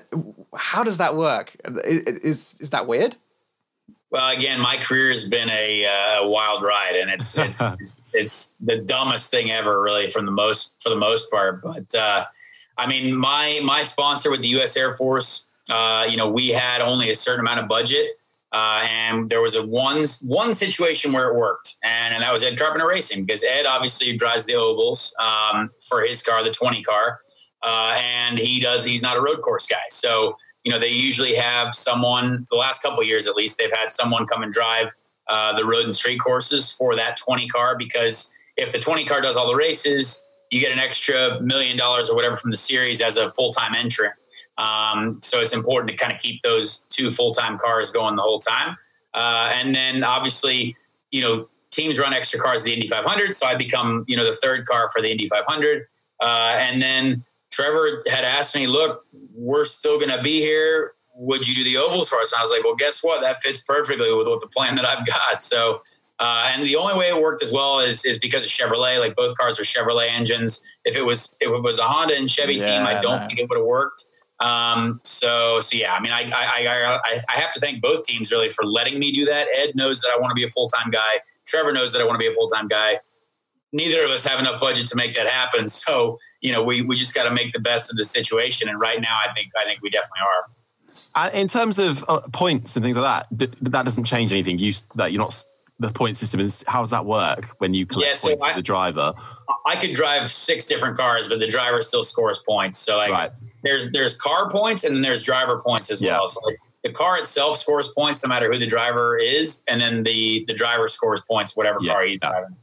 how 0.56 0.84
does 0.84 0.98
that 0.98 1.16
work? 1.16 1.56
Is 1.86 2.04
is, 2.04 2.56
is 2.60 2.70
that 2.72 2.88
weird? 2.88 3.16
Well, 4.10 4.30
again, 4.30 4.60
my 4.60 4.76
career 4.76 5.10
has 5.10 5.28
been 5.30 5.50
a 5.50 5.86
uh, 5.86 6.28
wild 6.28 6.64
ride, 6.64 6.96
and 6.96 7.10
it's 7.10 7.38
it's, 7.38 7.62
it's, 7.80 7.96
it's 8.14 8.52
the 8.60 8.78
dumbest 8.80 9.32
thing 9.32 9.52
ever, 9.52 9.82
really, 9.82 10.10
from 10.10 10.26
the 10.26 10.32
most 10.32 10.76
for 10.82 10.90
the 10.90 10.98
most 10.98 11.32
part. 11.32 11.62
But 11.62 11.96
uh, 11.96 12.26
I 12.78 12.88
mean, 12.88 13.16
my 13.16 13.62
my 13.64 13.84
sponsor 13.84 14.30
with 14.30 14.42
the 14.42 14.50
U.S. 14.50 14.76
Air 14.76 14.92
Force, 14.94 15.50
uh, 15.70 16.08
you 16.10 16.18
know, 16.18 16.30
we 16.30 16.50
had 16.50 16.82
only 16.82 17.12
a 17.12 17.16
certain 17.16 17.42
amount 17.42 17.60
of 17.60 17.68
budget, 17.68 18.08
uh, 18.52 18.86
and 18.90 19.30
there 19.30 19.42
was 19.42 19.56
a 19.56 19.66
one 19.66 20.04
one 20.24 20.54
situation 20.54 21.14
where 21.14 21.30
it 21.30 21.36
worked, 21.36 21.78
and, 21.84 22.14
and 22.14 22.24
that 22.24 22.34
was 22.34 22.44
Ed 22.44 22.58
Carpenter 22.58 22.88
Racing 22.88 23.26
because 23.26 23.44
Ed 23.44 23.66
obviously 23.66 24.16
drives 24.16 24.46
the 24.46 24.56
ovals 24.56 25.16
um, 25.20 25.70
for 25.88 26.02
his 26.02 26.22
car, 26.22 26.44
the 26.44 26.52
twenty 26.52 26.82
car, 26.82 27.20
uh, 27.64 27.96
and 27.98 28.38
he 28.38 28.60
does. 28.60 28.84
He's 28.84 29.02
not 29.02 29.18
a 29.18 29.22
road 29.22 29.42
course 29.42 29.68
guy, 29.68 29.84
so 29.90 30.36
you 30.64 30.72
know 30.72 30.80
they 30.80 30.90
usually 30.90 31.36
have 31.36 31.74
someone. 31.74 32.48
The 32.52 32.58
last 32.58 32.82
couple 32.82 33.04
years, 33.04 33.28
at 33.28 33.36
least, 33.36 33.58
they've 33.58 33.72
had 33.72 33.90
someone 33.90 34.26
come 34.26 34.44
and 34.44 34.52
drive 34.52 34.88
uh, 35.28 35.56
the 35.56 35.64
road 35.64 35.86
and 35.86 35.96
street 35.96 36.18
courses 36.18 36.72
for 36.72 36.96
that 36.96 37.16
twenty 37.18 37.48
car 37.48 37.78
because 37.78 38.34
if 38.58 38.72
the 38.72 38.80
twenty 38.80 39.06
car 39.06 39.22
does 39.22 39.38
all 39.38 39.48
the 39.48 39.56
races, 39.56 40.26
you 40.50 40.60
get 40.60 40.74
an 40.74 40.80
extra 40.80 41.40
million 41.42 41.78
dollars 41.78 42.10
or 42.10 42.16
whatever 42.16 42.36
from 42.36 42.52
the 42.52 42.58
series 42.58 43.00
as 43.00 43.16
a 43.16 43.30
full 43.30 43.54
time 43.54 43.76
entrant. 43.76 44.14
Um, 44.58 45.20
so 45.22 45.40
it's 45.40 45.54
important 45.54 45.90
to 45.92 45.98
kind 45.98 46.14
of 46.14 46.20
keep 46.20 46.42
those 46.44 46.86
two 46.90 47.10
full 47.10 47.34
time 47.34 47.58
cars 47.58 47.90
going 47.90 48.16
the 48.16 48.22
whole 48.22 48.40
time. 48.40 48.78
Uh, 49.14 49.52
and 49.54 49.74
then 49.74 50.04
obviously, 50.04 50.76
you 51.12 51.22
know, 51.22 51.48
teams 51.72 52.00
run 52.00 52.14
extra 52.14 52.40
cars 52.40 52.64
the 52.64 52.74
Indy 52.74 52.88
500. 52.88 53.36
So 53.36 53.48
I 53.48 53.56
become, 53.56 54.06
you 54.08 54.16
know, 54.16 54.26
the 54.26 54.34
third 54.34 54.66
car 54.66 54.90
for 54.90 55.02
the 55.02 55.10
Indy 55.10 55.28
500. 55.28 55.88
Uh, 56.20 56.56
and 56.58 56.82
then 56.82 57.24
Trevor 57.50 58.04
had 58.08 58.24
asked 58.24 58.56
me, 58.56 58.68
look, 58.68 59.06
we're 59.34 59.66
still 59.66 59.98
going 60.00 60.16
to 60.16 60.22
be 60.22 60.40
here. 60.40 60.94
Would 61.16 61.48
you 61.48 61.56
do 61.56 61.64
the 61.64 61.78
ovals 61.78 62.10
for 62.10 62.20
us? 62.20 62.32
And 62.32 62.40
I 62.40 62.42
was 62.42 62.52
like, 62.52 62.64
well, 62.64 62.76
guess 62.76 63.04
what? 63.04 63.22
That 63.22 63.42
fits 63.42 63.62
perfectly 63.62 64.14
with 64.14 64.28
what 64.28 64.42
the 64.42 64.48
plan 64.48 64.76
that 64.76 64.86
I've 64.86 65.06
got. 65.06 65.42
So, 65.42 65.82
uh, 66.20 66.52
and 66.54 66.64
the 66.64 66.76
only 66.76 66.98
way 66.98 67.10
it 67.10 67.20
worked 67.20 67.42
as 67.42 67.52
well 67.52 67.80
is 67.80 68.06
is 68.06 68.20
because 68.20 68.46
of 68.46 68.52
Chevrolet. 68.52 69.00
Like 69.00 69.16
both 69.16 69.36
cars 69.36 69.60
are 69.60 69.64
Chevrolet 69.64 70.08
engines. 70.10 70.64
If 70.86 70.96
it 70.96 71.02
was 71.02 71.36
if 71.42 71.50
it 71.50 71.64
was 71.64 71.80
a 71.80 71.84
Honda 71.84 72.16
and 72.16 72.30
Chevy 72.30 72.56
yeah, 72.56 72.78
team, 72.78 72.86
I 72.86 73.02
don't 73.02 73.22
man. 73.22 73.28
think 73.28 73.40
it 73.40 73.50
would 73.50 73.58
have 73.58 73.66
worked. 73.66 74.06
Um, 74.42 75.00
so, 75.04 75.60
so 75.60 75.78
yeah, 75.78 75.94
I 75.94 76.00
mean, 76.00 76.12
I, 76.12 76.24
I, 76.32 77.00
I, 77.06 77.20
I, 77.30 77.40
have 77.40 77.52
to 77.52 77.60
thank 77.60 77.80
both 77.80 78.04
teams 78.06 78.32
really 78.32 78.50
for 78.50 78.66
letting 78.66 78.98
me 78.98 79.12
do 79.12 79.24
that. 79.26 79.48
Ed 79.56 79.76
knows 79.76 80.02
that 80.02 80.10
I 80.10 80.20
want 80.20 80.32
to 80.32 80.36
be 80.36 80.44
a 80.44 80.50
full 80.50 80.68
time 80.68 80.90
guy. 80.90 81.20
Trevor 81.46 81.72
knows 81.72 81.94
that 81.94 82.02
I 82.02 82.06
want 82.06 82.16
to 82.16 82.20
be 82.20 82.28
a 82.28 82.34
full 82.34 82.48
time 82.48 82.68
guy. 82.68 83.00
Neither 83.72 84.04
of 84.04 84.10
us 84.10 84.26
have 84.26 84.40
enough 84.40 84.60
budget 84.60 84.88
to 84.88 84.96
make 84.96 85.14
that 85.16 85.28
happen. 85.28 85.68
So, 85.68 86.18
you 86.42 86.52
know, 86.52 86.64
we, 86.64 86.82
we 86.82 86.96
just 86.96 87.14
got 87.14 87.26
to 87.26 87.32
make 87.32 87.54
the 87.54 87.60
best 87.60 87.92
of 87.92 87.98
the 87.98 88.04
situation. 88.04 88.68
And 88.68 88.80
right 88.80 89.00
now, 89.00 89.20
I 89.24 89.32
think, 89.34 89.50
I 89.60 89.64
think 89.64 89.82
we 89.84 89.92
definitely 89.92 90.22
are. 90.26 91.28
Uh, 91.28 91.30
in 91.34 91.48
terms 91.48 91.78
of 91.78 92.04
uh, 92.08 92.22
points 92.34 92.76
and 92.76 92.84
things 92.84 92.98
like 92.98 93.28
that, 93.30 93.52
that 93.62 93.86
doesn't 93.86 94.06
change 94.06 94.32
anything. 94.32 94.58
You 94.58 94.74
that 94.96 95.12
you're 95.12 95.22
not 95.22 95.46
the 95.80 95.92
point 95.92 96.18
system 96.18 96.40
is 96.40 96.64
how 96.68 96.82
does 96.82 96.90
that 96.90 97.06
work 97.06 97.50
when 97.60 97.74
you 97.74 97.86
collect 97.86 98.08
yeah, 98.08 98.14
so 98.14 98.28
points 98.30 98.46
I, 98.46 98.52
as 98.52 98.58
a 98.58 98.62
driver? 98.62 99.14
I 99.66 99.76
could 99.76 99.94
drive 99.94 100.30
six 100.30 100.66
different 100.66 100.98
cars, 100.98 101.28
but 101.28 101.40
the 101.40 101.48
driver 101.48 101.82
still 101.82 102.04
scores 102.04 102.40
points. 102.40 102.80
So 102.80 102.98
like 102.98 103.12
right 103.12 103.32
there's 103.64 103.92
there's 103.92 104.18
car 104.18 104.50
points 104.50 104.84
and 104.84 104.96
then 104.96 105.02
there's 105.02 105.24
driver 105.24 105.60
points 105.60 105.92
as 105.92 106.02
yeah. 106.02 106.18
well. 106.18 106.30
So 106.30 106.40
like 106.46 106.60
the 106.84 106.92
car 106.92 107.18
itself 107.18 107.58
scores 107.58 107.90
points 107.90 108.24
no 108.24 108.30
matter 108.30 108.52
who 108.52 108.58
the 108.58 108.68
driver 108.68 109.18
is, 109.18 109.64
and 109.68 109.80
then 109.82 110.04
the 110.04 110.46
the 110.48 110.54
driver 110.54 110.88
scores 110.88 111.22
points 111.22 111.56
whatever 111.56 111.80
yeah. 111.82 111.94
car 111.94 112.04
he's 112.04 112.20
driving. 112.20 112.56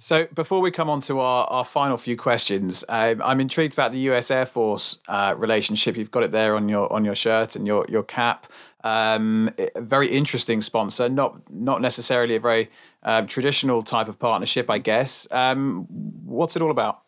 So 0.00 0.26
before 0.32 0.60
we 0.60 0.70
come 0.70 0.88
on 0.88 1.00
to 1.02 1.18
our, 1.18 1.46
our 1.48 1.64
final 1.64 1.96
few 1.96 2.16
questions, 2.16 2.84
um, 2.88 3.20
I'm 3.22 3.40
intrigued 3.40 3.72
about 3.72 3.90
the 3.90 3.98
U.S. 3.98 4.30
Air 4.30 4.46
Force 4.46 5.00
uh, 5.08 5.34
relationship. 5.36 5.96
You've 5.96 6.12
got 6.12 6.22
it 6.22 6.30
there 6.30 6.54
on 6.54 6.68
your 6.68 6.90
on 6.92 7.04
your 7.04 7.14
shirt 7.14 7.56
and 7.56 7.66
your 7.66 7.84
your 7.88 8.04
cap. 8.04 8.46
Um, 8.84 9.50
a 9.58 9.80
very 9.80 10.08
interesting 10.08 10.62
sponsor, 10.62 11.08
not 11.08 11.50
not 11.50 11.80
necessarily 11.80 12.36
a 12.36 12.40
very 12.40 12.70
uh, 13.02 13.22
traditional 13.22 13.82
type 13.82 14.08
of 14.08 14.18
partnership, 14.18 14.70
I 14.70 14.78
guess. 14.78 15.26
Um, 15.30 15.86
what's 16.24 16.54
it 16.54 16.62
all 16.62 16.70
about? 16.70 17.02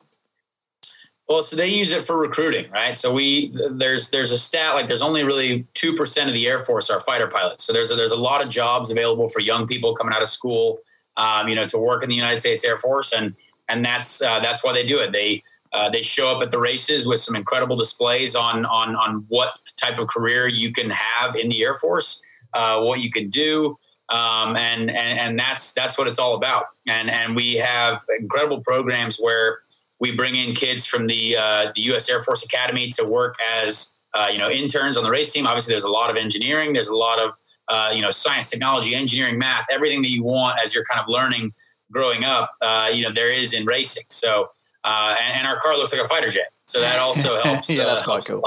Well, 1.30 1.42
so 1.42 1.56
they 1.56 1.68
use 1.68 1.92
it 1.92 2.04
for 2.04 2.18
recruiting, 2.18 2.70
right? 2.72 2.96
So 2.96 3.12
we 3.12 3.56
there's 3.70 4.10
there's 4.10 4.32
a 4.32 4.38
stat 4.38 4.74
like 4.74 4.88
there's 4.88 5.00
only 5.00 5.24
really 5.24 5.66
two 5.74 5.94
percent 5.94 6.28
of 6.28 6.34
the 6.34 6.46
Air 6.48 6.64
Force 6.64 6.90
are 6.90 7.00
fighter 7.00 7.28
pilots. 7.28 7.64
So 7.64 7.72
there's 7.72 7.92
a, 7.92 7.96
there's 7.96 8.10
a 8.10 8.16
lot 8.16 8.42
of 8.42 8.48
jobs 8.50 8.90
available 8.90 9.28
for 9.28 9.40
young 9.40 9.68
people 9.68 9.94
coming 9.94 10.12
out 10.12 10.22
of 10.22 10.28
school, 10.28 10.80
um, 11.16 11.48
you 11.48 11.54
know, 11.54 11.66
to 11.68 11.78
work 11.78 12.02
in 12.02 12.10
the 12.10 12.16
United 12.16 12.40
States 12.40 12.64
Air 12.64 12.78
Force, 12.78 13.12
and 13.12 13.36
and 13.68 13.84
that's 13.84 14.20
uh, 14.20 14.40
that's 14.40 14.64
why 14.64 14.72
they 14.72 14.84
do 14.84 14.98
it. 14.98 15.12
They 15.12 15.42
uh, 15.72 15.88
they 15.88 16.02
show 16.02 16.36
up 16.36 16.42
at 16.42 16.50
the 16.50 16.58
races 16.58 17.06
with 17.06 17.20
some 17.20 17.36
incredible 17.36 17.76
displays 17.76 18.36
on 18.36 18.66
on 18.66 18.96
on 18.96 19.24
what 19.28 19.56
type 19.76 20.00
of 20.00 20.08
career 20.08 20.48
you 20.48 20.72
can 20.72 20.90
have 20.90 21.36
in 21.36 21.48
the 21.48 21.62
Air 21.62 21.76
Force. 21.76 22.22
uh, 22.54 22.80
what 22.80 23.00
you 23.00 23.10
can 23.10 23.30
do. 23.30 23.78
Um, 24.08 24.56
and, 24.56 24.90
and, 24.90 25.18
and 25.20 25.38
that's, 25.38 25.72
that's 25.72 25.96
what 25.96 26.08
it's 26.08 26.18
all 26.18 26.34
about. 26.34 26.66
And, 26.88 27.08
and 27.08 27.36
we 27.36 27.54
have 27.54 28.04
incredible 28.18 28.60
programs 28.60 29.18
where 29.20 29.60
we 30.00 30.10
bring 30.10 30.34
in 30.34 30.54
kids 30.54 30.86
from 30.86 31.06
the, 31.06 31.36
uh, 31.36 31.72
the 31.74 31.82
U.S. 31.82 32.08
Air 32.08 32.20
Force 32.20 32.44
Academy 32.44 32.88
to 32.88 33.04
work 33.04 33.36
as, 33.54 33.96
uh, 34.14 34.28
you 34.32 34.38
know, 34.38 34.50
interns 34.50 34.96
on 34.96 35.04
the 35.04 35.10
race 35.10 35.32
team. 35.32 35.46
Obviously, 35.46 35.72
there's 35.72 35.84
a 35.84 35.90
lot 35.90 36.10
of 36.10 36.16
engineering. 36.16 36.72
There's 36.72 36.88
a 36.88 36.96
lot 36.96 37.18
of, 37.18 37.34
uh, 37.68 37.90
you 37.94 38.00
know, 38.00 38.10
science, 38.10 38.50
technology, 38.50 38.94
engineering, 38.94 39.38
math, 39.38 39.66
everything 39.70 40.02
that 40.02 40.10
you 40.10 40.24
want 40.24 40.58
as 40.62 40.74
you're 40.74 40.84
kind 40.84 41.00
of 41.00 41.08
learning 41.08 41.52
growing 41.92 42.24
up, 42.24 42.52
uh, 42.62 42.88
you 42.92 43.02
know, 43.02 43.12
there 43.12 43.30
is 43.30 43.52
in 43.52 43.64
racing. 43.66 44.04
So, 44.08 44.50
uh, 44.84 45.16
and, 45.20 45.38
and, 45.38 45.46
our 45.46 45.60
car 45.60 45.76
looks 45.76 45.92
like 45.92 46.02
a 46.02 46.08
fighter 46.08 46.28
jet. 46.28 46.52
So 46.66 46.80
that 46.80 46.98
also 46.98 47.40
helps. 47.42 47.68
yeah, 47.68 47.84
that's 47.84 48.00
uh, 48.00 48.04
quite 48.04 48.24
cool. 48.24 48.42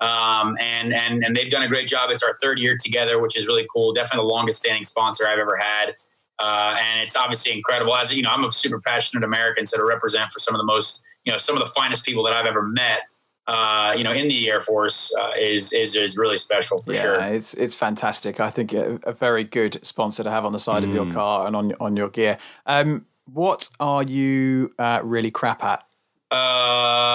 Um, 0.00 0.56
and, 0.58 0.94
and, 0.94 1.24
and 1.24 1.36
they've 1.36 1.50
done 1.50 1.62
a 1.62 1.68
great 1.68 1.86
job. 1.86 2.10
It's 2.10 2.22
our 2.22 2.34
third 2.42 2.58
year 2.58 2.76
together, 2.76 3.20
which 3.20 3.36
is 3.36 3.46
really 3.46 3.66
cool. 3.72 3.92
Definitely 3.92 4.26
the 4.26 4.32
longest 4.34 4.60
standing 4.60 4.84
sponsor 4.84 5.26
I've 5.26 5.38
ever 5.38 5.56
had. 5.56 5.94
Uh, 6.38 6.76
and 6.80 7.00
it's 7.00 7.16
obviously 7.16 7.52
incredible. 7.52 7.94
As 7.94 8.12
you 8.12 8.22
know, 8.22 8.30
I'm 8.30 8.44
a 8.44 8.50
super 8.50 8.80
passionate 8.80 9.24
American, 9.24 9.66
so 9.66 9.76
to 9.76 9.84
represent 9.84 10.32
for 10.32 10.38
some 10.38 10.54
of 10.54 10.58
the 10.58 10.64
most, 10.64 11.02
you 11.24 11.32
know, 11.32 11.38
some 11.38 11.56
of 11.56 11.60
the 11.64 11.70
finest 11.70 12.04
people 12.04 12.24
that 12.24 12.32
I've 12.32 12.46
ever 12.46 12.62
met, 12.62 13.00
uh, 13.46 13.94
you 13.96 14.04
know, 14.04 14.12
in 14.12 14.28
the 14.28 14.48
Air 14.48 14.60
Force 14.60 15.14
uh, 15.20 15.32
is, 15.38 15.72
is 15.72 15.96
is 15.96 16.16
really 16.16 16.38
special 16.38 16.80
for 16.80 16.92
yeah, 16.92 17.02
sure. 17.02 17.20
it's 17.20 17.54
it's 17.54 17.74
fantastic. 17.74 18.40
I 18.40 18.50
think 18.50 18.72
a, 18.72 19.00
a, 19.02 19.12
very 19.12 19.44
good 19.44 19.84
sponsor 19.84 20.22
to 20.22 20.30
have 20.30 20.46
on 20.46 20.52
the 20.52 20.60
side 20.60 20.84
mm. 20.84 20.88
of 20.88 20.94
your 20.94 21.06
mm. 21.06 21.12
car 21.12 21.46
and 21.46 21.56
on 21.56 21.72
on 21.80 21.96
your 21.96 22.08
gear. 22.08 22.38
Um, 22.66 23.06
what 23.32 23.68
are 23.80 24.02
you 24.02 24.72
uh, 24.78 25.00
really 25.02 25.30
crap 25.30 25.64
at? 25.64 25.84
Uh, 26.30 27.12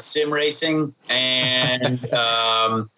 sim 0.00 0.32
racing 0.32 0.94
and 1.08 2.12
um, 2.12 2.90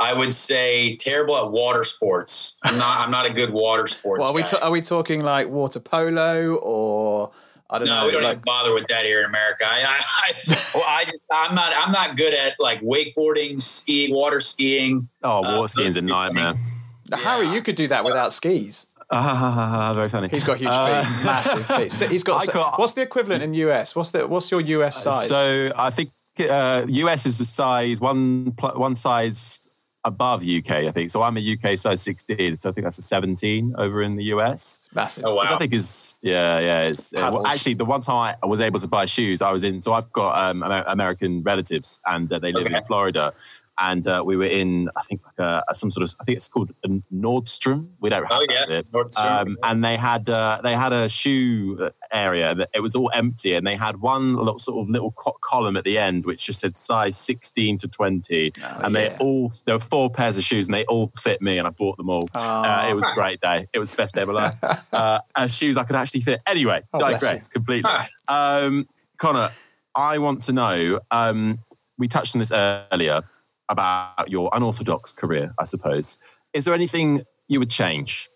I 0.00 0.14
would 0.14 0.34
say 0.34 0.96
terrible 0.96 1.36
at 1.36 1.52
water 1.52 1.84
sports. 1.84 2.56
I'm 2.62 2.78
not. 2.78 3.00
I'm 3.00 3.10
not 3.10 3.26
a 3.26 3.30
good 3.30 3.52
water 3.52 3.86
sports. 3.86 4.20
Well, 4.20 4.30
are 4.30 4.34
we 4.34 4.42
are 4.42 4.70
we 4.70 4.80
talking 4.80 5.20
like 5.20 5.48
water 5.48 5.78
polo 5.78 6.54
or? 6.54 7.32
I 7.72 7.78
don't 7.78 7.86
no, 7.86 8.00
know. 8.00 8.06
we 8.06 8.12
don't 8.12 8.24
like, 8.24 8.32
even 8.32 8.42
bother 8.44 8.74
with 8.74 8.88
that 8.88 9.04
here 9.04 9.20
in 9.20 9.26
America. 9.26 9.64
I, 9.64 9.82
I, 9.82 10.00
I, 10.22 10.58
well, 10.74 10.84
I 10.88 11.04
just, 11.04 11.18
I'm 11.32 11.54
not, 11.54 11.72
I'm 11.76 11.92
not 11.92 12.16
good 12.16 12.34
at 12.34 12.54
like 12.58 12.80
wakeboarding, 12.80 13.60
skiing, 13.60 14.12
water 14.12 14.40
skiing. 14.40 15.08
Oh, 15.22 15.42
water 15.42 15.62
uh, 15.62 15.66
skiing's 15.68 15.94
a 15.94 16.02
nightmare. 16.02 16.56
Yeah. 17.04 17.16
Harry, 17.18 17.46
you 17.46 17.62
could 17.62 17.76
do 17.76 17.86
that 17.86 18.04
without 18.04 18.32
skis. 18.32 18.88
Uh, 19.08 19.92
very 19.94 20.08
funny. 20.08 20.28
He's 20.30 20.42
got 20.42 20.58
huge 20.58 20.70
uh, 20.72 21.04
feet, 21.04 21.24
massive 21.24 21.66
feet. 21.76 21.92
So 21.92 22.08
he's 22.08 22.24
got. 22.24 22.44
got 22.52 22.76
what's 22.76 22.94
the 22.94 23.02
equivalent 23.02 23.44
in 23.44 23.54
US? 23.54 23.94
What's 23.94 24.10
the 24.10 24.26
What's 24.26 24.50
your 24.50 24.60
US 24.60 25.04
size? 25.04 25.28
So 25.28 25.70
I 25.76 25.90
think 25.90 26.10
uh, 26.40 26.86
US 26.88 27.24
is 27.24 27.38
the 27.38 27.44
size 27.44 28.00
one 28.00 28.54
one 28.58 28.96
size 28.96 29.60
above 30.04 30.42
UK, 30.42 30.70
I 30.70 30.90
think. 30.90 31.10
So 31.10 31.22
I'm 31.22 31.36
a 31.36 31.40
UK 31.40 31.78
size 31.78 32.02
16, 32.02 32.60
so 32.60 32.68
I 32.68 32.72
think 32.72 32.84
that's 32.84 32.98
a 32.98 33.02
17 33.02 33.74
over 33.78 34.02
in 34.02 34.16
the 34.16 34.24
US. 34.24 34.80
Massive. 34.94 35.24
Oh 35.26 35.34
wow! 35.34 35.42
Which 35.42 35.50
I 35.50 35.58
think 35.58 35.72
is 35.72 36.14
yeah, 36.22 36.58
yeah. 36.60 36.82
It's 36.82 37.14
uh, 37.14 37.30
well, 37.32 37.46
actually 37.46 37.74
the 37.74 37.84
one 37.84 38.00
time 38.00 38.36
I 38.42 38.46
was 38.46 38.60
able 38.60 38.80
to 38.80 38.88
buy 38.88 39.04
shoes, 39.04 39.42
I 39.42 39.52
was 39.52 39.64
in. 39.64 39.80
So 39.80 39.92
I've 39.92 40.10
got 40.12 40.38
um, 40.38 40.62
American 40.62 41.42
relatives, 41.42 42.00
and 42.06 42.32
uh, 42.32 42.38
they 42.38 42.52
live 42.52 42.66
okay. 42.66 42.76
in 42.76 42.84
Florida. 42.84 43.32
And 43.80 44.06
uh, 44.06 44.22
we 44.24 44.36
were 44.36 44.44
in, 44.44 44.90
I 44.94 45.02
think, 45.02 45.22
like 45.24 45.38
a, 45.38 45.74
some 45.74 45.90
sort 45.90 46.04
of, 46.04 46.14
I 46.20 46.24
think 46.24 46.36
it's 46.36 46.50
called 46.50 46.72
Nordstrom. 47.12 47.88
We 47.98 48.10
don't 48.10 48.24
have 48.24 48.38
oh, 48.38 48.46
yeah. 48.50 48.68
it. 48.68 48.92
Nordstrom. 48.92 49.40
Um, 49.40 49.58
and 49.62 49.82
they 49.82 49.96
had 49.96 50.28
uh, 50.28 50.60
they 50.62 50.74
had 50.74 50.92
a 50.92 51.08
shoe 51.08 51.90
area 52.12 52.54
that 52.54 52.68
it 52.74 52.80
was 52.80 52.94
all 52.94 53.10
empty, 53.14 53.54
and 53.54 53.66
they 53.66 53.76
had 53.76 53.96
one 53.96 54.36
little 54.36 54.58
sort 54.58 54.82
of 54.82 54.90
little 54.90 55.12
co- 55.12 55.36
column 55.42 55.78
at 55.78 55.84
the 55.84 55.96
end 55.96 56.26
which 56.26 56.44
just 56.44 56.60
said 56.60 56.76
size 56.76 57.16
16 57.16 57.78
to 57.78 57.88
20, 57.88 58.52
oh, 58.62 58.80
and 58.84 58.94
they 58.94 59.06
yeah. 59.06 59.16
all 59.18 59.50
there 59.64 59.74
were 59.74 59.80
four 59.80 60.10
pairs 60.10 60.36
of 60.36 60.44
shoes, 60.44 60.66
and 60.66 60.74
they 60.74 60.84
all 60.84 61.10
fit 61.16 61.40
me, 61.40 61.56
and 61.56 61.66
I 61.66 61.70
bought 61.70 61.96
them 61.96 62.10
all. 62.10 62.28
Oh. 62.34 62.40
Uh, 62.40 62.86
it 62.90 62.94
was 62.94 63.06
a 63.06 63.14
great 63.14 63.40
day. 63.40 63.66
It 63.72 63.78
was 63.78 63.90
the 63.90 63.96
best 63.96 64.14
day 64.14 64.22
of 64.22 64.28
my 64.28 64.34
life. 64.34 64.58
uh, 64.92 65.20
and 65.34 65.50
shoes 65.50 65.78
I 65.78 65.84
could 65.84 65.96
actually 65.96 66.20
fit. 66.20 66.42
Anyway, 66.46 66.82
oh, 66.92 66.98
digress 66.98 67.48
completely. 67.48 67.90
Um, 68.28 68.86
Conor, 69.16 69.52
I 69.94 70.18
want 70.18 70.42
to 70.42 70.52
know. 70.52 71.00
Um, 71.10 71.60
we 71.98 72.08
touched 72.08 72.34
on 72.34 72.40
this 72.40 72.52
earlier 72.52 73.22
about 73.70 74.28
your 74.28 74.50
unorthodox 74.52 75.12
career, 75.12 75.54
I 75.58 75.64
suppose. 75.64 76.18
Is 76.52 76.64
there 76.66 76.74
anything 76.74 77.24
you 77.48 77.58
would 77.58 77.70
change 77.70 78.28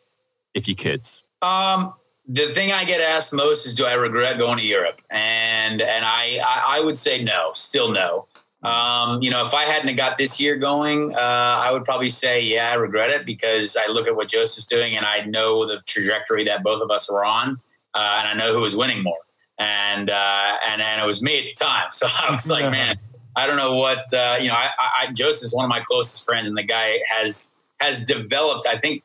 if 0.55 0.67
you 0.67 0.75
could? 0.75 1.07
Um, 1.43 1.95
the 2.27 2.49
thing 2.55 2.73
I 2.73 2.85
get 2.85 3.01
asked 3.01 3.33
most 3.35 3.67
is, 3.67 3.75
do 3.75 3.85
I 3.85 3.95
regret 3.95 4.39
going 4.39 4.57
to 4.59 4.65
Europe? 4.65 5.03
And 5.11 5.83
and 5.83 6.05
I 6.05 6.41
I, 6.43 6.79
I 6.79 6.81
would 6.81 6.97
say 6.97 7.23
no, 7.23 7.51
still 7.55 7.91
no. 7.91 8.29
Um, 8.63 9.21
you 9.21 9.31
know, 9.31 9.45
if 9.45 9.53
I 9.53 9.65
hadn't 9.65 9.95
got 9.97 10.17
this 10.17 10.41
year 10.41 10.57
going, 10.57 11.15
uh, 11.15 11.19
I 11.19 11.71
would 11.71 11.85
probably 11.85 12.09
say, 12.09 12.41
yeah, 12.41 12.71
I 12.71 12.75
regret 12.75 13.11
it 13.11 13.27
because 13.27 13.77
I 13.77 13.93
look 13.93 14.07
at 14.07 14.17
what 14.17 14.29
Josef's 14.29 14.65
doing 14.65 14.97
and 14.97 15.05
I 15.05 15.21
know 15.27 15.67
the 15.67 15.83
trajectory 15.85 16.45
that 16.45 16.63
both 16.63 16.81
of 16.81 16.91
us 16.91 17.11
are 17.11 17.27
on, 17.27 17.61
uh, 17.93 18.17
and 18.21 18.29
I 18.29 18.33
know 18.33 18.55
who 18.55 18.61
was 18.61 18.75
winning 18.75 19.03
more, 19.03 19.19
and 19.59 20.11
uh, 20.11 20.57
and 20.67 20.81
and 20.81 21.03
it 21.03 21.07
was 21.07 21.21
me 21.23 21.41
at 21.41 21.45
the 21.45 21.65
time. 21.65 21.89
So 21.93 22.07
I 22.07 22.35
was 22.35 22.49
like, 22.49 22.71
man, 22.71 22.99
I 23.37 23.47
don't 23.47 23.57
know 23.57 23.77
what 23.77 24.13
uh, 24.13 24.37
you 24.41 24.49
know. 24.49 24.55
I, 24.55 24.71
I, 24.79 25.13
Josef 25.13 25.45
is 25.45 25.55
one 25.55 25.65
of 25.65 25.69
my 25.69 25.81
closest 25.81 26.25
friends, 26.25 26.49
and 26.49 26.57
the 26.57 26.63
guy 26.63 27.01
has 27.07 27.49
has 27.81 28.05
developed. 28.05 28.67
I 28.67 28.79
think 28.79 29.03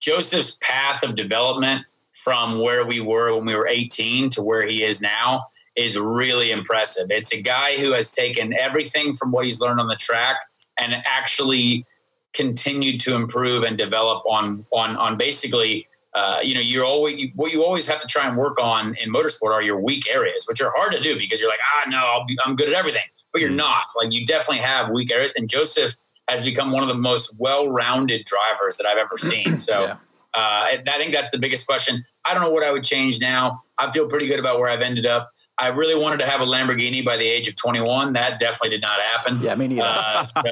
Josef's 0.00 0.56
path 0.60 1.02
of 1.02 1.16
development 1.16 1.84
from 2.12 2.60
where 2.60 2.86
we 2.86 3.00
were 3.00 3.34
when 3.34 3.46
we 3.46 3.56
were 3.56 3.66
18 3.66 4.30
to 4.30 4.42
where 4.42 4.64
he 4.64 4.84
is 4.84 5.00
now 5.00 5.46
is 5.74 5.98
really 5.98 6.52
impressive. 6.52 7.10
It's 7.10 7.32
a 7.32 7.42
guy 7.42 7.76
who 7.76 7.92
has 7.92 8.12
taken 8.12 8.54
everything 8.54 9.12
from 9.12 9.32
what 9.32 9.44
he's 9.44 9.60
learned 9.60 9.80
on 9.80 9.88
the 9.88 9.96
track 9.96 10.36
and 10.78 10.94
actually 11.04 11.84
continued 12.32 13.00
to 13.00 13.16
improve 13.16 13.64
and 13.64 13.76
develop 13.76 14.24
on 14.26 14.66
on 14.72 14.96
on 14.96 15.16
basically. 15.16 15.88
Uh, 16.14 16.38
you 16.44 16.54
know, 16.54 16.60
you're 16.60 16.84
always 16.84 17.28
what 17.34 17.50
you 17.50 17.64
always 17.64 17.88
have 17.88 18.00
to 18.00 18.06
try 18.06 18.28
and 18.28 18.36
work 18.36 18.56
on 18.60 18.94
in 19.02 19.12
motorsport 19.12 19.52
are 19.52 19.62
your 19.62 19.80
weak 19.80 20.08
areas, 20.08 20.46
which 20.46 20.62
are 20.62 20.70
hard 20.76 20.92
to 20.92 21.00
do 21.00 21.18
because 21.18 21.40
you're 21.40 21.48
like, 21.48 21.58
ah, 21.74 21.88
no, 21.88 21.98
I'll 21.98 22.24
be, 22.24 22.38
I'm 22.44 22.54
good 22.54 22.68
at 22.68 22.74
everything 22.74 23.02
but 23.34 23.42
you're 23.42 23.50
hmm. 23.50 23.56
not. 23.56 23.82
Like 23.94 24.12
you 24.12 24.24
definitely 24.24 24.62
have 24.62 24.88
weak 24.88 25.12
areas. 25.12 25.34
And 25.36 25.50
Josef 25.50 25.96
has 26.28 26.40
become 26.40 26.72
one 26.72 26.82
of 26.82 26.88
the 26.88 26.94
most 26.94 27.34
well-rounded 27.38 28.24
drivers 28.24 28.78
that 28.78 28.86
I've 28.86 28.96
ever 28.96 29.18
seen. 29.18 29.58
So 29.58 29.82
yeah. 29.82 29.96
uh, 30.32 30.78
I 30.88 30.94
think 30.96 31.12
that's 31.12 31.28
the 31.28 31.38
biggest 31.38 31.66
question. 31.66 32.02
I 32.24 32.32
don't 32.32 32.42
know 32.42 32.50
what 32.50 32.62
I 32.62 32.70
would 32.70 32.84
change 32.84 33.20
now. 33.20 33.62
I 33.78 33.92
feel 33.92 34.08
pretty 34.08 34.26
good 34.26 34.38
about 34.38 34.58
where 34.58 34.70
I've 34.70 34.80
ended 34.80 35.04
up. 35.04 35.30
I 35.58 35.68
really 35.68 35.94
wanted 35.94 36.18
to 36.18 36.26
have 36.26 36.40
a 36.40 36.44
Lamborghini 36.44 37.04
by 37.04 37.16
the 37.16 37.26
age 37.26 37.46
of 37.46 37.54
21. 37.54 38.12
That 38.14 38.40
definitely 38.40 38.70
did 38.70 38.82
not 38.82 39.00
happen. 39.00 39.38
Yeah, 39.40 39.54
me 39.54 39.68
neither. 39.68 39.82
uh, 39.82 40.24
so 40.24 40.42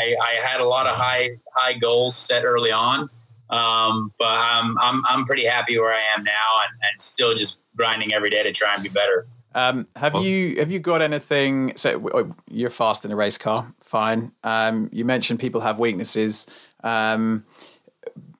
I, 0.00 0.16
I, 0.20 0.44
had 0.44 0.60
a 0.60 0.64
lot 0.64 0.86
of 0.86 0.96
high 0.96 1.30
high 1.54 1.74
goals 1.74 2.16
set 2.16 2.44
early 2.44 2.72
on, 2.72 3.08
um, 3.50 4.12
but 4.18 4.26
I'm, 4.26 4.76
I'm 4.78 5.04
I'm 5.08 5.24
pretty 5.24 5.46
happy 5.46 5.78
where 5.78 5.92
I 5.92 6.00
am 6.16 6.24
now, 6.24 6.60
and, 6.64 6.80
and 6.82 7.00
still 7.00 7.32
just 7.32 7.60
grinding 7.76 8.12
every 8.12 8.28
day 8.28 8.42
to 8.42 8.50
try 8.50 8.74
and 8.74 8.82
be 8.82 8.88
better. 8.88 9.28
Um, 9.54 9.88
have 9.96 10.14
well, 10.14 10.22
you 10.22 10.58
have 10.58 10.70
you 10.70 10.78
got 10.78 11.02
anything? 11.02 11.72
So 11.76 12.10
oh, 12.14 12.34
you're 12.48 12.70
fast 12.70 13.04
in 13.04 13.10
a 13.10 13.16
race 13.16 13.38
car, 13.38 13.72
fine. 13.80 14.32
Um, 14.44 14.88
you 14.92 15.04
mentioned 15.04 15.40
people 15.40 15.60
have 15.60 15.78
weaknesses. 15.78 16.46
Um, 16.84 17.44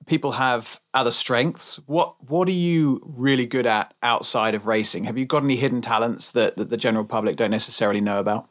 people 0.05 0.33
have 0.33 0.79
other 0.93 1.11
strengths. 1.11 1.77
What 1.85 2.15
what 2.29 2.47
are 2.47 2.53
you 2.53 3.01
really 3.05 3.45
good 3.45 3.65
at 3.65 3.93
outside 4.03 4.55
of 4.55 4.67
racing? 4.67 5.03
Have 5.03 5.17
you 5.17 5.25
got 5.25 5.43
any 5.43 5.57
hidden 5.57 5.81
talents 5.81 6.31
that, 6.31 6.57
that 6.57 6.69
the 6.69 6.77
general 6.77 7.05
public 7.05 7.35
don't 7.35 7.51
necessarily 7.51 8.01
know 8.01 8.19
about? 8.19 8.47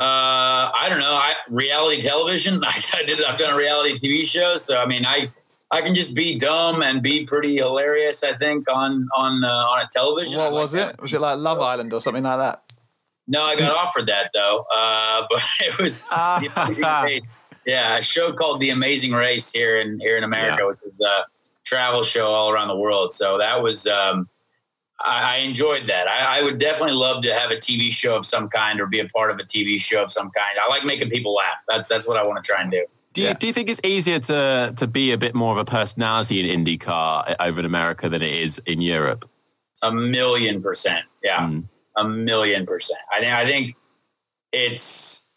Uh, 0.00 0.70
I 0.74 0.86
don't 0.88 0.98
know. 0.98 1.14
I 1.14 1.34
reality 1.48 2.00
television. 2.00 2.64
I, 2.66 2.80
I 2.94 3.02
did. 3.04 3.22
I've 3.24 3.38
done 3.38 3.54
a 3.54 3.56
reality 3.56 3.98
TV 3.98 4.24
show, 4.24 4.56
so 4.56 4.80
I 4.80 4.86
mean, 4.86 5.06
I 5.06 5.30
I 5.74 5.82
can 5.82 5.92
just 5.92 6.14
be 6.14 6.38
dumb 6.38 6.82
and 6.82 7.02
be 7.02 7.26
pretty 7.26 7.56
hilarious. 7.56 8.22
I 8.22 8.36
think 8.36 8.70
on 8.70 9.08
on 9.12 9.42
uh, 9.42 9.48
on 9.48 9.80
a 9.80 9.88
television. 9.90 10.38
What 10.38 10.52
was 10.52 10.72
it? 10.72 11.00
Was 11.02 11.12
it 11.12 11.20
like 11.20 11.38
Love 11.38 11.60
Island 11.60 11.92
or 11.92 12.00
something 12.00 12.22
like 12.22 12.38
that? 12.38 12.62
No, 13.26 13.42
I 13.42 13.56
got 13.56 13.74
offered 13.74 14.06
that 14.06 14.30
though, 14.32 14.64
uh, 14.72 15.26
but 15.30 15.42
it 15.60 15.76
was 15.78 16.06
yeah 17.66 17.96
a 17.96 18.02
show 18.02 18.32
called 18.32 18.60
The 18.60 18.70
Amazing 18.70 19.12
Race 19.12 19.50
here 19.50 19.80
in 19.80 19.98
here 19.98 20.16
in 20.16 20.22
America, 20.22 20.58
yeah. 20.60 20.68
which 20.68 20.78
is 20.86 21.00
a 21.00 21.26
travel 21.64 22.04
show 22.04 22.26
all 22.26 22.50
around 22.50 22.68
the 22.68 22.76
world. 22.76 23.12
So 23.12 23.38
that 23.38 23.60
was. 23.62 23.86
Um, 23.86 24.28
I, 25.00 25.34
I 25.34 25.36
enjoyed 25.38 25.88
that. 25.88 26.06
I, 26.06 26.38
I 26.38 26.42
would 26.42 26.58
definitely 26.58 26.94
love 26.94 27.20
to 27.24 27.34
have 27.34 27.50
a 27.50 27.56
TV 27.56 27.90
show 27.90 28.14
of 28.14 28.24
some 28.24 28.48
kind 28.48 28.80
or 28.80 28.86
be 28.86 29.00
a 29.00 29.08
part 29.08 29.32
of 29.32 29.40
a 29.40 29.42
TV 29.42 29.80
show 29.80 30.00
of 30.00 30.12
some 30.12 30.30
kind. 30.30 30.56
I 30.62 30.68
like 30.68 30.84
making 30.84 31.10
people 31.10 31.34
laugh. 31.34 31.64
That's 31.66 31.88
that's 31.88 32.06
what 32.06 32.16
I 32.16 32.24
want 32.24 32.42
to 32.42 32.48
try 32.48 32.62
and 32.62 32.70
do. 32.70 32.86
Do 33.14 33.22
you, 33.22 33.28
yeah. 33.28 33.34
do 33.34 33.46
you 33.46 33.52
think 33.52 33.70
it's 33.70 33.80
easier 33.84 34.18
to 34.18 34.74
to 34.76 34.86
be 34.88 35.12
a 35.12 35.18
bit 35.18 35.34
more 35.34 35.52
of 35.52 35.58
a 35.58 35.64
personality 35.64 36.50
in 36.50 36.64
IndyCar 36.64 37.36
over 37.38 37.60
in 37.60 37.66
America 37.66 38.08
than 38.08 38.22
it 38.22 38.32
is 38.32 38.58
in 38.66 38.80
Europe? 38.80 39.30
A 39.82 39.92
million 39.92 40.60
percent, 40.60 41.04
yeah, 41.22 41.46
mm. 41.46 41.64
a 41.96 42.04
million 42.04 42.66
percent. 42.66 43.00
I 43.12 43.20
think 43.20 43.32
I 43.32 43.46
think 43.46 43.76
it's 44.52 45.28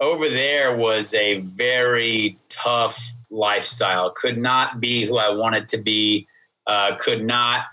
over 0.00 0.28
there 0.28 0.76
was 0.76 1.12
a 1.14 1.40
very 1.40 2.38
tough 2.48 3.12
lifestyle. 3.28 4.10
Could 4.10 4.38
not 4.38 4.80
be 4.80 5.04
who 5.04 5.18
I 5.18 5.30
wanted 5.30 5.66
to 5.68 5.78
be. 5.78 6.28
Uh, 6.66 6.94
could 6.96 7.24
not 7.24 7.64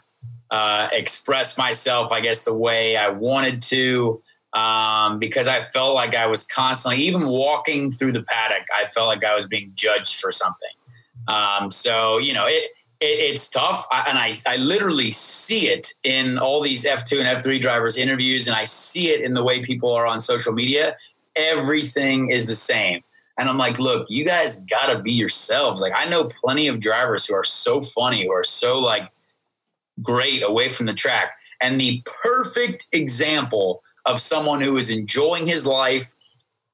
uh, 0.49 0.87
express 0.91 1.59
myself, 1.59 2.11
I 2.11 2.21
guess, 2.21 2.43
the 2.43 2.53
way 2.55 2.97
I 2.97 3.09
wanted 3.09 3.61
to. 3.63 4.21
Um, 4.57 5.19
because 5.19 5.47
I 5.47 5.61
felt 5.61 5.93
like 5.93 6.15
I 6.15 6.25
was 6.25 6.43
constantly, 6.43 7.03
even 7.03 7.27
walking 7.27 7.91
through 7.91 8.13
the 8.13 8.23
paddock, 8.23 8.65
I 8.75 8.85
felt 8.85 9.07
like 9.07 9.23
I 9.23 9.35
was 9.35 9.45
being 9.45 9.71
judged 9.75 10.15
for 10.19 10.31
something. 10.31 10.75
Um, 11.27 11.69
so 11.69 12.17
you 12.17 12.33
know, 12.33 12.47
it, 12.47 12.63
it 12.99 13.05
it's 13.29 13.49
tough, 13.49 13.85
I, 13.91 14.05
and 14.09 14.17
I 14.17 14.33
I 14.47 14.57
literally 14.57 15.11
see 15.11 15.67
it 15.69 15.93
in 16.03 16.39
all 16.39 16.59
these 16.61 16.85
F 16.85 17.03
two 17.03 17.19
and 17.19 17.27
F 17.27 17.43
three 17.43 17.59
drivers 17.59 17.97
interviews, 17.97 18.47
and 18.47 18.55
I 18.55 18.63
see 18.63 19.11
it 19.11 19.21
in 19.21 19.33
the 19.33 19.43
way 19.43 19.61
people 19.61 19.91
are 19.91 20.07
on 20.07 20.19
social 20.19 20.53
media. 20.53 20.95
Everything 21.35 22.31
is 22.31 22.47
the 22.47 22.55
same. 22.55 23.03
And 23.39 23.47
I'm 23.47 23.59
like, 23.59 23.77
look, 23.77 24.07
you 24.09 24.25
guys 24.25 24.61
gotta 24.61 24.97
be 24.97 25.11
yourselves. 25.11 25.79
Like, 25.79 25.93
I 25.95 26.05
know 26.09 26.31
plenty 26.43 26.67
of 26.67 26.79
drivers 26.79 27.27
who 27.27 27.35
are 27.35 27.43
so 27.43 27.81
funny, 27.81 28.25
who 28.25 28.31
are 28.31 28.43
so 28.43 28.79
like 28.79 29.11
great 30.01 30.41
away 30.41 30.69
from 30.69 30.87
the 30.87 30.95
track. 30.95 31.33
And 31.61 31.79
the 31.79 32.01
perfect 32.23 32.87
example 32.91 33.83
of 34.07 34.19
someone 34.19 34.61
who 34.61 34.77
is 34.77 34.89
enjoying 34.89 35.45
his 35.45 35.65
life, 35.65 36.15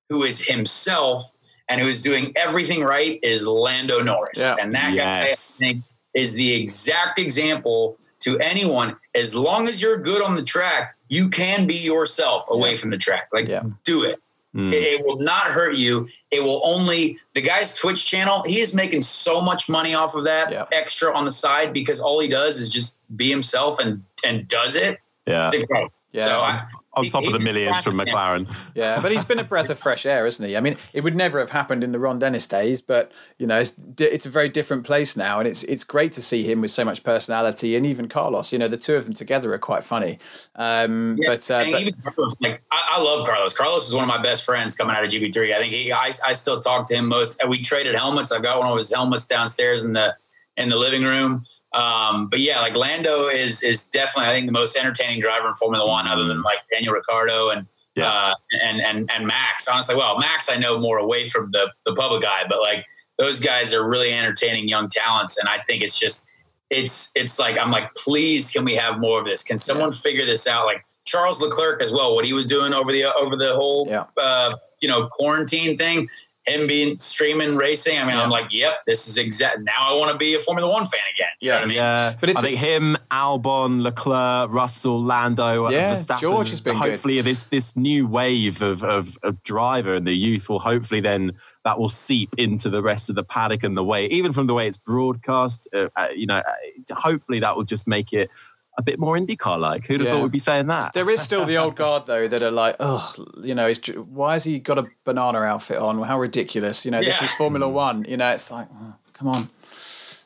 who 0.09 0.23
is 0.23 0.39
himself, 0.39 1.33
and 1.67 1.81
who 1.81 1.87
is 1.87 2.01
doing 2.01 2.31
everything 2.35 2.83
right 2.83 3.19
is 3.23 3.47
Lando 3.47 4.01
Norris. 4.01 4.37
Yeah. 4.39 4.55
And 4.61 4.73
that 4.75 4.95
guy, 4.95 5.27
I 5.27 5.33
think, 5.35 5.83
is 6.13 6.33
the 6.35 6.53
exact 6.53 7.17
example 7.19 7.97
to 8.19 8.37
anyone. 8.39 8.95
As 9.15 9.33
long 9.33 9.67
as 9.67 9.81
you're 9.81 9.97
good 9.97 10.21
on 10.21 10.35
the 10.35 10.43
track, 10.43 10.95
you 11.09 11.29
can 11.29 11.65
be 11.67 11.75
yourself 11.75 12.45
away 12.49 12.75
from 12.75 12.91
the 12.91 12.97
track. 12.97 13.27
Like, 13.33 13.47
Yeah. 13.47 13.63
do 13.83 14.03
it. 14.03 14.19
Mm. 14.55 14.71
It, 14.71 14.83
it 14.83 15.05
will 15.05 15.19
not 15.19 15.45
hurt 15.47 15.75
you. 15.75 16.07
It 16.29 16.43
will 16.43 16.61
only 16.63 17.17
the 17.33 17.41
guy's 17.41 17.73
Twitch 17.75 18.05
channel. 18.05 18.43
He 18.45 18.59
is 18.59 18.75
making 18.75 19.01
so 19.01 19.41
much 19.41 19.67
money 19.67 19.95
off 19.95 20.13
of 20.13 20.25
that 20.25 20.51
Yeah. 20.51 20.65
extra 20.71 21.11
on 21.15 21.25
the 21.25 21.31
side 21.31 21.73
because 21.73 21.99
all 21.99 22.19
he 22.19 22.27
does 22.27 22.59
is 22.59 22.69
just 22.69 22.99
be 23.15 23.29
himself 23.31 23.79
and 23.79 24.03
and 24.23 24.47
does 24.47 24.75
it. 24.75 24.99
Yeah. 25.25 25.47
It's 25.47 25.55
incredible. 25.55 25.91
Yeah. 26.11 26.25
So 26.25 26.39
I, 26.41 26.65
On 26.95 27.05
top 27.05 27.25
of 27.25 27.33
the 27.33 27.39
millions 27.39 27.81
from. 27.81 27.93
McLaren. 27.93 28.47
Yeah, 28.75 28.99
but 29.01 29.11
he's 29.11 29.23
been 29.23 29.39
a 29.39 29.43
breath 29.43 29.69
of 29.69 29.79
fresh 29.79 30.05
air, 30.05 30.25
isn't 30.27 30.45
he? 30.45 30.57
I 30.57 30.59
mean, 30.59 30.77
it 30.93 31.03
would 31.03 31.15
never 31.15 31.39
have 31.39 31.51
happened 31.51 31.83
in 31.83 31.91
the 31.91 31.99
Ron 31.99 32.19
Dennis 32.19 32.45
days, 32.45 32.81
but 32.81 33.11
you 33.37 33.47
know, 33.47 33.59
it's 33.59 33.75
it's 33.99 34.25
a 34.25 34.29
very 34.29 34.49
different 34.49 34.83
place 34.83 35.15
now, 35.15 35.39
and 35.39 35.47
it's 35.47 35.63
it's 35.63 35.83
great 35.83 36.13
to 36.13 36.21
see 36.21 36.49
him 36.49 36.61
with 36.61 36.71
so 36.71 36.85
much 36.85 37.03
personality, 37.03 37.75
and 37.75 37.85
even 37.85 38.07
Carlos. 38.07 38.51
You 38.51 38.59
know, 38.59 38.67
the 38.67 38.77
two 38.77 38.95
of 38.95 39.05
them 39.05 39.13
together 39.13 39.53
are 39.53 39.59
quite 39.59 39.83
funny. 39.83 40.19
Um, 40.55 41.17
Yeah, 41.19 41.29
but, 41.29 41.51
uh, 41.51 41.55
and 41.55 41.71
but 41.71 41.81
even 41.81 41.93
Carlos, 42.01 42.35
like 42.41 42.61
I, 42.71 42.83
I 42.93 43.01
love 43.01 43.25
Carlos. 43.25 43.53
Carlos 43.55 43.87
is 43.87 43.93
one 43.93 44.03
of 44.03 44.09
my 44.09 44.21
best 44.21 44.43
friends 44.43 44.75
coming 44.75 44.95
out 44.95 45.03
of 45.03 45.09
GP3. 45.09 45.55
I 45.55 45.59
think 45.59 45.73
he, 45.73 45.91
I, 45.91 46.11
I 46.25 46.33
still 46.33 46.59
talk 46.59 46.87
to 46.87 46.95
him 46.95 47.07
most. 47.07 47.41
We 47.47 47.61
traded 47.61 47.95
helmets. 47.95 48.31
I've 48.31 48.43
got 48.43 48.59
one 48.59 48.67
of 48.69 48.77
his 48.77 48.93
helmets 48.93 49.25
downstairs 49.25 49.83
in 49.83 49.93
the 49.93 50.15
in 50.57 50.69
the 50.69 50.77
living 50.77 51.03
room. 51.03 51.45
Um, 51.73 52.27
but 52.29 52.39
yeah, 52.39 52.59
like 52.61 52.75
Lando 52.75 53.27
is 53.27 53.63
is 53.63 53.87
definitely 53.87 54.29
I 54.29 54.33
think 54.33 54.45
the 54.45 54.51
most 54.51 54.77
entertaining 54.77 55.19
driver 55.21 55.47
in 55.47 55.53
Formula 55.55 55.87
One, 55.87 56.07
other 56.07 56.25
than 56.25 56.41
like 56.41 56.59
Daniel 56.71 56.93
Ricciardo 56.93 57.49
and 57.49 57.65
Yeah. 57.95 58.09
uh, 58.09 58.33
and 58.61 58.81
and 58.81 59.09
and 59.11 59.25
Max. 59.27 59.67
Honestly, 59.67 59.95
well, 59.95 60.17
Max 60.19 60.49
I 60.49 60.57
know 60.57 60.77
more 60.79 60.97
away 60.99 61.27
from 61.27 61.51
the 61.51 61.71
the 61.85 61.95
public 61.95 62.25
eye, 62.25 62.43
but 62.47 62.59
like 62.61 62.85
those 63.17 63.39
guys 63.39 63.73
are 63.73 63.87
really 63.87 64.13
entertaining 64.13 64.67
young 64.67 64.87
talents, 64.89 65.37
and 65.37 65.47
I 65.49 65.59
think 65.67 65.81
it's 65.83 65.97
just 65.97 66.25
it's 66.69 67.11
it's 67.15 67.37
like 67.39 67.57
I'm 67.59 67.71
like, 67.71 67.93
please, 67.95 68.49
can 68.51 68.65
we 68.65 68.75
have 68.75 68.99
more 68.99 69.19
of 69.19 69.25
this? 69.25 69.43
Can 69.43 69.57
someone 69.57 69.91
figure 69.91 70.25
this 70.25 70.47
out? 70.47 70.65
Like 70.65 70.83
Charles 71.05 71.41
Leclerc 71.41 71.81
as 71.81 71.91
well, 71.91 72.15
what 72.15 72.25
he 72.25 72.33
was 72.33 72.45
doing 72.45 72.73
over 72.73 72.91
the 72.91 73.05
over 73.15 73.35
the 73.35 73.53
whole 73.55 73.87
Yeah. 73.89 74.05
uh, 74.17 74.55
you 74.81 74.87
know 74.89 75.07
quarantine 75.07 75.75
thing, 75.77 76.07
him 76.45 76.67
being 76.67 76.99
streaming 76.99 77.55
racing. 77.55 77.97
I 77.97 78.03
mean, 78.03 78.17
I'm 78.17 78.29
like, 78.29 78.51
yep, 78.51 78.85
this 78.85 79.07
is 79.07 79.17
exact. 79.17 79.59
Now 79.61 79.73
I 79.79 79.93
want 79.97 80.11
to 80.11 80.17
be 80.17 80.35
a 80.35 80.39
Formula 80.39 80.69
One 80.69 80.85
fan 80.85 80.99
again. 81.15 81.29
You 81.39 81.49
know 81.51 81.55
what 81.55 81.63
I 81.63 81.67
mean? 81.67 81.75
Yeah, 81.77 82.09
But 82.11 82.19
but 82.19 82.29
it's- 82.29 82.43
I 82.43 82.47
think 82.47 82.59
him, 82.59 82.97
Albon, 83.11 83.81
Leclerc, 83.81 84.51
Russell, 84.51 85.01
Lando, 85.01 85.69
Yeah, 85.69 85.93
Verstappen, 85.93 86.19
George 86.19 86.49
has 86.49 86.59
been 86.61 86.73
good. 86.79 86.91
hopefully 86.91 87.21
this 87.21 87.45
this 87.45 87.77
new 87.77 88.07
wave 88.07 88.61
of, 88.61 88.83
of 88.83 89.17
of 89.23 89.41
driver 89.43 89.95
and 89.95 90.05
the 90.05 90.13
youth 90.15 90.49
will 90.49 90.59
hopefully 90.59 90.99
then 90.99 91.31
that 91.63 91.79
will 91.79 91.89
seep 91.89 92.33
into 92.37 92.69
the 92.69 92.81
rest 92.81 93.09
of 93.09 93.15
the 93.15 93.23
paddock 93.23 93.63
and 93.63 93.77
the 93.77 93.83
way 93.83 94.05
even 94.07 94.33
from 94.33 94.47
the 94.47 94.53
way 94.53 94.67
it's 94.67 94.75
broadcast. 94.77 95.67
Uh, 95.73 95.87
uh, 95.95 96.07
you 96.13 96.25
know, 96.25 96.37
uh, 96.39 96.93
hopefully 96.95 97.39
that 97.39 97.55
will 97.55 97.63
just 97.63 97.87
make 97.87 98.11
it 98.11 98.29
a 98.77 98.81
bit 98.81 98.99
more 98.99 99.15
IndyCar 99.17 99.59
like. 99.59 99.85
Who'd 99.85 99.99
have 99.99 100.07
Yeah. 100.07 100.13
thought 100.15 100.23
we'd 100.23 100.31
be 100.31 100.39
saying 100.39 100.67
that? 100.67 100.93
There 100.93 101.09
is 101.09 101.21
still 101.21 101.45
the 101.45 101.57
old 101.57 101.75
guard 101.75 102.05
though 102.05 102.27
that 102.27 102.41
are 102.41 102.51
like, 102.51 102.75
oh, 102.79 103.13
you 103.41 103.53
know, 103.55 103.71
why 104.09 104.33
has 104.33 104.43
he 104.43 104.59
got 104.59 104.79
a 104.79 104.87
banana 105.03 105.39
outfit 105.41 105.77
on? 105.77 106.01
How 106.03 106.19
ridiculous! 106.19 106.85
You 106.85 106.91
know, 106.91 107.01
this 107.03 107.21
is 107.21 107.31
Formula 107.33 107.67
One. 107.69 108.05
You 108.07 108.17
know, 108.17 108.29
it's 108.31 108.49
like, 108.51 108.67
oh, 108.73 108.93
come 109.13 109.27
on, 109.27 109.49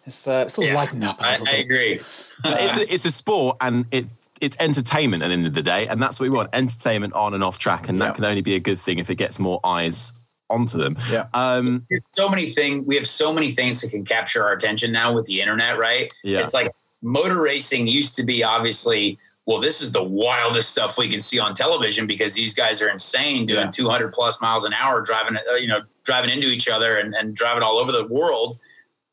it's 0.05 0.27
uh, 0.27 0.43
it's 0.45 0.57
all 0.57 0.65
Yeah. 0.65 0.75
lighten 0.75 1.03
up 1.03 1.19
a 1.19 1.25
I, 1.25 1.31
little 1.31 1.45
bit. 1.45 1.51
I 1.53 1.57
bit. 1.57 1.65
agree. 1.65 2.01
it's 2.45 2.75
a, 2.77 2.93
it's 2.93 3.05
a 3.05 3.11
sport 3.11 3.57
and 3.61 3.85
it 3.91 4.05
it's 4.39 4.55
entertainment 4.59 5.23
at 5.23 5.27
the 5.29 5.33
end 5.33 5.47
of 5.47 5.53
the 5.55 5.63
day, 5.63 5.87
and 5.87 6.01
that's 6.01 6.19
what 6.19 6.29
we 6.29 6.35
want: 6.35 6.49
entertainment 6.53 7.13
on 7.13 7.33
and 7.33 7.43
off 7.43 7.57
track, 7.57 7.89
and 7.89 7.97
Yeah. 7.97 8.05
that 8.05 8.15
can 8.15 8.23
only 8.25 8.41
be 8.41 8.55
a 8.55 8.59
good 8.59 8.79
thing 8.79 8.99
if 8.99 9.09
it 9.09 9.15
gets 9.15 9.39
more 9.39 9.59
eyes 9.65 10.13
onto 10.49 10.77
them. 10.77 10.95
Yeah. 11.11 11.25
Um, 11.33 11.85
so 12.13 12.29
many 12.29 12.51
things. 12.51 12.85
We 12.87 12.95
have 12.95 13.07
so 13.07 13.33
many 13.33 13.51
things 13.51 13.81
that 13.81 13.91
can 13.91 14.05
capture 14.05 14.43
our 14.45 14.53
attention 14.53 14.93
now 14.93 15.11
with 15.11 15.25
the 15.25 15.41
internet, 15.41 15.77
right? 15.77 16.13
Yeah. 16.23 16.39
It's 16.43 16.53
like 16.53 16.71
motor 17.01 17.41
racing 17.41 17.87
used 17.87 18.15
to 18.17 18.23
be 18.23 18.43
obviously. 18.43 19.17
Well, 19.45 19.61
this 19.61 19.81
is 19.81 19.93
the 19.93 20.03
wildest 20.03 20.71
stuff 20.71 20.97
we 20.97 21.09
can 21.09 21.21
see 21.21 21.39
on 21.39 21.53
television 21.55 22.05
because 22.05 22.33
these 22.33 22.53
guys 22.53 22.81
are 22.81 22.89
insane 22.89 23.45
doing 23.45 23.61
Yeah. 23.67 23.71
200 23.71 24.11
plus 24.11 24.41
miles 24.41 24.65
an 24.65 24.73
hour, 24.73 24.99
driving, 24.99 25.37
uh, 25.49 25.55
you 25.55 25.69
know, 25.69 25.83
driving 26.03 26.29
into 26.29 26.47
each 26.47 26.67
other 26.67 26.97
and, 26.97 27.15
and 27.15 27.33
driving 27.33 27.63
all 27.63 27.77
over 27.77 27.93
the 27.93 28.05
world. 28.07 28.59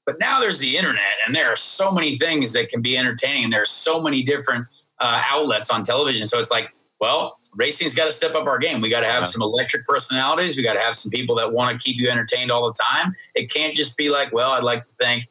But 0.06 0.18
now 0.18 0.40
there's 0.40 0.58
the 0.58 0.76
internet, 0.76 1.14
and 1.24 1.36
there 1.36 1.46
are 1.52 1.54
so 1.56 1.92
many 1.92 2.18
things 2.18 2.52
that 2.54 2.68
can 2.68 2.82
be 2.82 2.98
entertaining. 2.98 3.48
There's 3.50 3.70
so 3.70 4.02
many 4.02 4.24
different 4.24 4.66
uh, 4.98 5.22
outlets 5.30 5.70
on 5.70 5.84
television. 5.84 6.26
So 6.26 6.40
it's 6.40 6.50
like, 6.50 6.68
well, 7.00 7.38
racing's 7.54 7.94
got 7.94 8.06
to 8.06 8.12
step 8.12 8.34
up 8.34 8.48
our 8.48 8.58
game. 8.58 8.80
We 8.80 8.88
got 8.88 9.00
to 9.02 9.06
have 9.06 9.20
Yeah. 9.22 9.28
some 9.28 9.42
electric 9.42 9.86
personalities. 9.86 10.56
We 10.56 10.64
got 10.64 10.72
to 10.74 10.80
have 10.80 10.96
some 10.96 11.10
people 11.10 11.36
that 11.36 11.52
want 11.52 11.70
to 11.70 11.82
keep 11.82 12.00
you 12.00 12.10
entertained 12.10 12.50
all 12.50 12.66
the 12.66 12.74
time. 12.90 13.14
It 13.36 13.52
can't 13.52 13.76
just 13.76 13.96
be 13.96 14.08
like, 14.10 14.32
well, 14.32 14.50
I'd 14.50 14.64
like 14.64 14.80
to 14.84 14.92
thank 15.00 15.24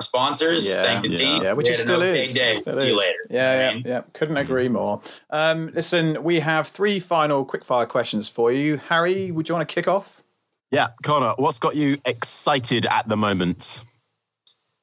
sponsors, 0.00 0.68
Yeah. 0.68 0.82
thank 0.82 1.02
the 1.02 1.10
Yeah. 1.10 1.14
team. 1.14 1.42
Yeah, 1.42 1.52
which 1.52 1.66
We 1.68 1.72
it 1.74 1.78
had 1.78 1.86
still 1.86 2.02
is. 2.02 2.32
Day. 2.32 2.52
Still 2.54 2.78
See 2.80 2.86
you 2.88 2.94
is. 2.94 2.98
later. 3.00 3.18
Yeah, 3.30 3.50
I 3.50 3.54
yeah, 3.54 3.72
mean, 3.74 3.82
yeah. 3.86 4.02
Couldn't 4.12 4.36
agree 4.36 4.68
more. 4.68 5.00
Um, 5.30 5.70
listen, 5.74 6.22
we 6.24 6.40
have 6.40 6.68
three 6.68 6.98
final 7.00 7.44
quickfire 7.46 7.88
questions 7.88 8.28
for 8.28 8.50
you. 8.52 8.76
Harry, 8.76 9.30
would 9.30 9.48
you 9.48 9.54
want 9.54 9.68
to 9.68 9.72
kick 9.74 9.86
off? 9.88 10.22
yeah, 10.70 10.88
Conor, 11.04 11.34
what's 11.36 11.60
got 11.60 11.76
you 11.76 11.98
excited 12.04 12.84
at 12.86 13.08
the 13.08 13.16
moment? 13.16 13.84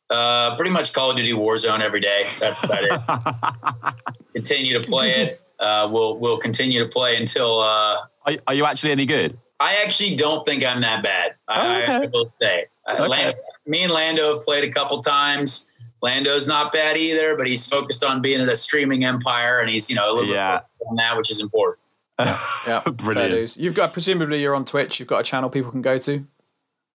Uh, 0.09 0.55
pretty 0.55 0.71
much 0.71 0.93
Call 0.93 1.09
of 1.11 1.17
Duty 1.17 1.33
Warzone 1.33 1.79
every 1.81 1.99
day. 2.01 2.25
That's 2.39 2.63
about 2.63 2.83
it. 2.83 3.95
continue 4.33 4.73
to 4.73 4.85
play 4.87 5.11
it. 5.11 5.41
Uh, 5.59 5.87
we'll 5.91 6.17
we'll 6.17 6.37
continue 6.37 6.83
to 6.83 6.89
play 6.89 7.15
until 7.17 7.59
uh, 7.61 7.97
Are, 8.25 8.33
are 8.47 8.53
you 8.53 8.65
actually 8.65 8.91
any 8.91 9.05
good? 9.05 9.37
I 9.59 9.75
actually 9.85 10.15
don't 10.15 10.43
think 10.43 10.65
I'm 10.65 10.81
that 10.81 11.03
bad. 11.03 11.35
Oh, 11.47 11.53
I, 11.53 11.81
I 11.81 11.97
okay. 11.99 12.09
will 12.11 12.33
say. 12.41 12.65
Okay. 12.99 13.07
Lan- 13.07 13.33
me 13.65 13.83
and 13.83 13.91
Lando 13.93 14.35
have 14.35 14.43
played 14.45 14.63
a 14.63 14.71
couple 14.71 15.01
times. 15.01 15.71
Lando's 16.01 16.47
not 16.47 16.71
bad 16.71 16.97
either, 16.97 17.35
but 17.37 17.45
he's 17.47 17.65
focused 17.67 18.03
on 18.03 18.21
being 18.21 18.39
in 18.41 18.49
a 18.49 18.55
streaming 18.55 19.05
empire, 19.05 19.59
and 19.59 19.69
he's 19.69 19.89
you 19.89 19.95
know 19.95 20.11
a 20.11 20.13
little 20.13 20.33
Yeah. 20.33 20.53
bit 20.57 20.63
focused 20.79 20.89
on 20.89 20.95
that, 20.97 21.17
which 21.17 21.31
is 21.31 21.39
important. 21.41 21.79
Yeah, 22.67 22.79
fair 22.81 22.93
Brilliant. 22.93 23.57
You've 23.57 23.73
got 23.73 23.93
presumably 23.93 24.41
you're 24.41 24.53
on 24.55 24.65
Twitch. 24.65 24.99
You've 24.99 25.07
got 25.09 25.19
a 25.19 25.23
channel 25.23 25.49
people 25.49 25.71
can 25.71 25.81
go 25.81 25.97
to. 25.99 26.25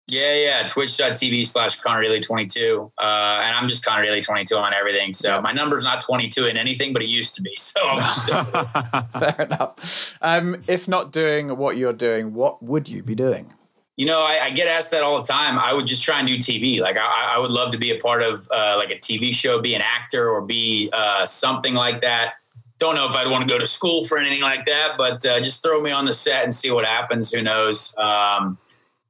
Yeah, 0.09 0.35
yeah. 0.35 0.65
Twitch.tv 0.67 1.45
slash 1.45 1.81
Conor 1.81 2.01
Daly 2.01 2.21
22. 2.21 2.89
Uh, 2.97 3.01
and 3.01 3.53
I'm 3.57 3.67
just 3.67 3.83
Conor 3.83 4.03
Daly 4.05 4.21
22 4.21 4.55
on 4.55 4.73
everything. 4.73 5.11
So 5.13 5.41
my 5.41 5.51
number's 5.51 5.83
not 5.83 5.99
22 5.99 6.45
in 6.45 6.55
anything, 6.55 6.93
but 6.93 7.01
it 7.01 7.09
used 7.09 7.35
to 7.35 7.41
be. 7.41 7.53
So 7.57 7.81
I'm 7.85 7.97
just, 7.99 8.25
Fair 9.35 9.45
enough. 9.45 10.17
Um, 10.21 10.63
if 10.67 10.87
not 10.87 11.11
doing 11.11 11.57
what 11.57 11.75
you're 11.75 11.91
doing, 11.91 12.33
what 12.33 12.63
would 12.63 12.87
you 12.87 13.03
be 13.03 13.15
doing? 13.15 13.53
You 13.97 14.05
know, 14.05 14.21
I, 14.21 14.45
I 14.45 14.49
get 14.51 14.67
asked 14.67 14.91
that 14.91 15.03
all 15.03 15.17
the 15.17 15.27
time. 15.27 15.57
I 15.57 15.73
would 15.73 15.87
just 15.87 16.03
try 16.03 16.19
and 16.19 16.27
do 16.27 16.37
TV. 16.37 16.79
Like 16.79 16.97
I, 16.97 17.33
I 17.35 17.39
would 17.39 17.49
love 17.49 17.71
to 17.71 17.79
be 17.79 17.91
a 17.91 17.99
part 17.99 18.21
of 18.21 18.47
uh, 18.51 18.75
like 18.77 18.91
a 18.91 18.95
TV 18.95 19.33
show, 19.33 19.59
be 19.59 19.73
an 19.73 19.81
actor 19.81 20.29
or 20.29 20.41
be 20.41 20.89
uh, 20.93 21.25
something 21.25 21.73
like 21.73 22.01
that. 22.01 22.35
Don't 22.77 22.93
know 22.93 23.07
if 23.07 23.15
I'd 23.15 23.27
want 23.27 23.41
to 23.41 23.49
go 23.51 23.57
to 23.57 23.65
school 23.65 24.05
for 24.05 24.19
anything 24.19 24.41
like 24.41 24.67
that, 24.67 24.97
but 24.99 25.25
uh, 25.25 25.41
just 25.41 25.63
throw 25.63 25.81
me 25.81 25.89
on 25.89 26.05
the 26.05 26.13
set 26.13 26.43
and 26.43 26.53
see 26.53 26.69
what 26.69 26.85
happens. 26.85 27.31
Who 27.31 27.41
knows? 27.41 27.97
Um, 27.97 28.59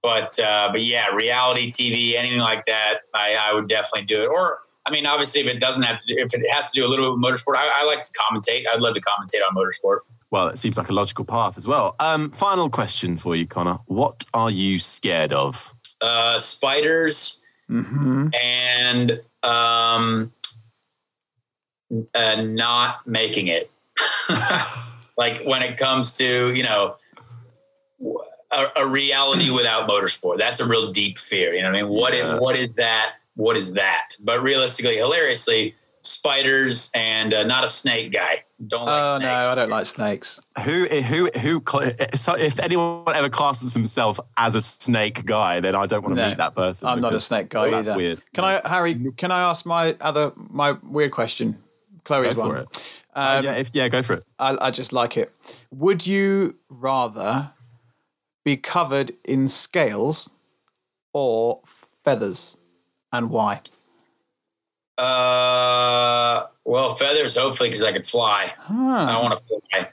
but 0.01 0.39
uh, 0.39 0.69
but 0.71 0.85
yeah, 0.85 1.09
reality 1.09 1.69
TV, 1.69 2.15
anything 2.15 2.39
like 2.39 2.65
that, 2.67 2.99
I, 3.13 3.35
I 3.35 3.53
would 3.53 3.67
definitely 3.67 4.05
do 4.05 4.23
it. 4.23 4.27
Or 4.27 4.59
I 4.85 4.91
mean, 4.91 5.05
obviously, 5.05 5.41
if 5.41 5.47
it 5.47 5.59
doesn't 5.59 5.83
have 5.83 5.99
to, 5.99 6.05
do, 6.07 6.15
if 6.17 6.33
it 6.33 6.49
has 6.49 6.71
to 6.71 6.79
do 6.79 6.85
a 6.85 6.87
little 6.87 7.07
bit 7.07 7.19
with 7.19 7.21
motorsport, 7.21 7.57
I, 7.57 7.81
I 7.81 7.83
like 7.83 8.03
to 8.03 8.13
commentate. 8.13 8.63
I'd 8.73 8.79
love 8.79 8.93
to 8.93 9.01
commentate 9.01 9.41
on 9.45 9.53
motorsport. 9.53 9.99
Well, 10.29 10.47
it 10.47 10.59
seems 10.59 10.77
like 10.77 10.89
a 10.89 10.93
logical 10.93 11.23
path 11.25 11.57
as 11.57 11.67
well. 11.67 11.95
Um, 11.99 12.31
final 12.31 12.69
question 12.69 13.17
for 13.17 13.35
you, 13.35 13.47
Conor. 13.47 13.79
What 13.85 14.25
are 14.33 14.51
you 14.51 14.77
scared 14.79 15.31
of? 15.33 15.73
Uh, 16.01 16.37
spiders 16.37 17.41
Mm-hmm. 17.69 18.29
and 18.33 19.21
um, 19.43 20.31
uh, 22.15 22.35
not 22.41 23.05
making 23.05 23.47
it. 23.47 23.69
like 25.17 25.43
when 25.43 25.61
it 25.63 25.77
comes 25.77 26.13
to 26.13 26.53
you 26.53 26.63
know 26.63 26.95
a, 28.51 28.67
a 28.77 28.87
reality 28.87 29.49
without 29.59 29.89
motorsport, 29.89 30.37
that's 30.37 30.61
a 30.61 30.65
real 30.65 30.93
deep 30.93 31.17
fear. 31.17 31.53
You 31.53 31.61
know 31.63 31.71
what 31.71 31.77
I 31.77 31.81
mean? 31.81 31.91
What 31.91 32.13
is 32.13 32.23
Yeah. 32.23 32.37
what 32.39 32.55
is 32.55 32.71
that? 32.73 33.15
What 33.35 33.57
is 33.57 33.73
that? 33.73 34.11
But 34.21 34.41
realistically, 34.41 34.95
hilariously, 34.95 35.75
spiders, 36.07 36.89
and 36.95 37.33
uh, 37.33 37.43
not 37.43 37.63
a 37.63 37.67
snake 37.67 38.13
guy. 38.13 38.43
Don't 38.65 38.85
like 38.85 39.05
Oh 39.07 39.13
no, 39.13 39.19
snakes. 39.19 39.47
I 39.47 39.55
don't 39.55 39.69
like 39.69 39.85
snakes. 39.85 40.39
Who 40.63 40.85
who 40.85 41.29
who? 41.37 41.63
So 42.15 42.33
if 42.33 42.59
anyone 42.59 43.03
ever 43.13 43.29
classes 43.29 43.73
himself 43.73 44.19
as 44.37 44.55
a 44.55 44.61
snake 44.61 45.25
guy, 45.25 45.59
then 45.59 45.75
I 45.75 45.85
don't 45.85 46.01
want 46.03 46.15
to 46.15 46.21
No, 46.21 46.29
meet 46.29 46.37
that 46.37 46.55
person. 46.55 46.87
I'm 46.87 47.01
not 47.01 47.13
a 47.13 47.19
snake 47.19 47.49
guy 47.49 47.63
well, 47.63 47.71
that's 47.71 47.87
either. 47.89 47.97
Weird. 47.97 48.21
Can 48.33 48.43
I, 48.45 48.61
Harry? 48.65 49.11
Can 49.17 49.31
I 49.31 49.41
ask 49.41 49.65
my 49.65 49.95
other 50.01 50.31
my 50.35 50.71
weird 50.83 51.11
question? 51.11 51.57
Chloe's 52.03 52.33
Go 52.33 52.41
for 52.41 52.47
one. 52.47 52.57
it. 52.59 53.01
Uh, 53.13 53.41
yeah, 53.43 53.53
if, 53.53 53.71
yeah, 53.73 53.89
go 53.89 54.01
for 54.01 54.13
it. 54.13 54.23
I, 54.39 54.57
I 54.67 54.71
just 54.71 54.93
like 54.93 55.17
it. 55.17 55.33
Would 55.71 56.07
you 56.07 56.55
rather 56.69 57.51
be 58.45 58.55
covered 58.55 59.11
in 59.25 59.47
scales 59.49 60.29
or 61.13 61.61
feathers, 62.05 62.57
and 63.11 63.29
why? 63.29 63.61
Uh, 64.97 66.47
well, 66.65 66.91
feathers, 66.91 67.35
hopefully, 67.37 67.69
because 67.69 67.83
I 67.83 67.91
could 67.91 68.07
fly. 68.07 68.53
I 68.69 69.19
want 69.21 69.37
to 69.39 69.43
fly. 69.71 69.89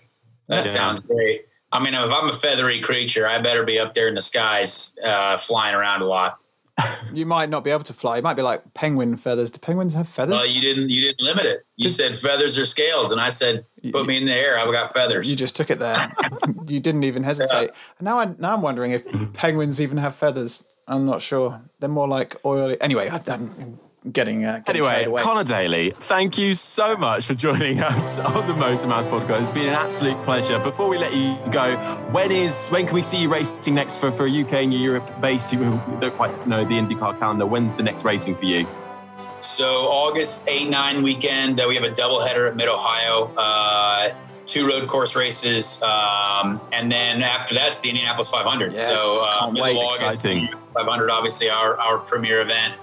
That 0.49 0.65
Yeah. 0.67 0.71
sounds 0.71 1.01
great. 1.03 1.47
I 1.73 1.83
mean, 1.83 1.95
if 1.95 2.13
I'm 2.13 2.29
a 2.29 2.33
feathery 2.33 2.81
creature, 2.81 3.27
I 3.27 3.39
better 3.41 3.65
be 3.65 3.79
up 3.81 3.95
there 3.95 4.07
in 4.09 4.15
the 4.15 4.21
skies, 4.21 4.95
uh, 5.05 5.37
flying 5.39 5.75
around 5.75 6.03
a 6.03 6.07
lot. 6.07 6.39
You 7.13 7.27
might 7.27 7.49
not 7.49 7.63
be 7.63 7.71
able 7.71 7.85
to 7.85 7.93
fly. 7.93 8.19
It 8.19 8.25
might 8.25 8.35
be 8.35 8.43
like 8.43 8.75
penguin 8.75 9.17
feathers. 9.17 9.49
Do 9.49 9.61
penguins 9.61 9.95
have 9.95 10.09
feathers? 10.09 10.33
Well, 10.35 10.47
you 10.47 10.61
didn't. 10.61 10.91
You 10.91 11.01
didn't 11.03 11.21
limit 11.21 11.47
it. 11.47 11.65
You 11.77 11.89
said 11.89 12.17
feathers 12.17 12.59
or 12.59 12.65
scales, 12.65 13.13
and 13.13 13.21
I 13.21 13.29
said, 13.29 13.65
put 13.93 14.07
me 14.07 14.17
in 14.17 14.25
the 14.25 14.35
air. 14.35 14.59
I've 14.59 14.73
got 14.73 14.93
feathers. 14.93 15.31
You 15.31 15.37
just 15.37 15.55
took 15.55 15.71
it 15.71 15.79
there. 15.79 16.13
you 16.67 16.81
didn't 16.81 17.05
even 17.05 17.23
hesitate. 17.23 17.71
And 17.99 18.07
now, 18.07 18.19
I, 18.19 18.35
now 18.39 18.53
I'm 18.55 18.63
wondering 18.63 18.91
if 18.91 19.05
penguins 19.35 19.81
even 19.81 19.99
have 19.99 20.17
feathers. 20.17 20.65
I'm 20.89 21.07
not 21.07 21.23
sure. 21.23 21.61
They're 21.79 21.89
more 21.89 22.09
like 22.09 22.35
oily. 22.45 22.81
Anyway, 22.81 23.09
I'm 23.09 23.79
getting, 24.13 24.45
uh, 24.45 24.59
getting 24.59 24.83
Anyway, 24.83 24.93
carried 24.93 25.07
away. 25.09 25.23
Conor 25.23 25.45
Daly, 25.45 25.91
thank 26.01 26.37
you 26.39 26.55
so 26.55 26.97
much 26.97 27.27
for 27.27 27.35
joining 27.35 27.83
us 27.83 28.19
on 28.19 28.47
the 28.47 28.55
Motor 28.55 28.87
Mouth 28.87 29.07
podcast. 29.07 29.43
It's 29.43 29.53
been 29.53 29.67
an 29.67 29.75
absolute 29.75 30.23
pleasure. 30.25 30.59
Before 30.59 30.89
we 30.89 30.99
let 30.99 31.15
you 31.15 31.39
go, 31.51 31.77
when 32.11 32.31
is 32.31 32.69
when 32.69 32.87
can 32.87 32.95
we 32.95 33.03
see 33.03 33.23
you 33.23 33.33
racing 33.33 33.75
next 33.75 33.99
for, 33.99 34.11
for 34.11 34.29
UK 34.29 34.55
and 34.55 34.75
Europe 34.75 35.11
based 35.21 35.53
You 35.53 35.59
who 35.59 36.01
don't 36.01 36.15
quite 36.15 36.47
know 36.47 36.65
the 36.65 36.75
IndyCar 36.75 37.19
calendar? 37.19 37.47
When's 37.47 37.77
the 37.77 37.83
next 37.83 38.05
racing 38.05 38.37
for 38.37 38.45
you? 38.45 38.67
So 39.41 39.87
August 39.89 40.49
8, 40.49 40.69
9 40.69 41.03
weekend, 41.03 41.61
uh, 41.61 41.67
we 41.69 41.77
have 41.77 41.85
a 41.85 41.91
doubleheader 41.91 42.49
at 42.49 42.57
Mid 42.57 42.69
Ohio, 42.69 43.33
uh, 43.37 44.13
two 44.47 44.67
road 44.67 44.89
course 44.89 45.15
races, 45.15 45.81
um, 45.83 46.61
and 46.73 46.91
then 46.91 47.23
after 47.23 47.55
that's 47.55 47.81
the 47.81 47.91
Indianapolis 47.91 48.29
500. 48.31 48.73
Yes, 48.73 48.87
so 48.87 49.25
uh, 49.29 49.51
middle 49.51 49.63
wait. 49.63 49.77
August, 49.77 50.25
Exciting. 50.25 50.49
500, 50.75 51.11
obviously 51.11 51.49
our, 51.49 51.79
our 51.79 51.99
premier 51.99 52.41
event. 52.41 52.75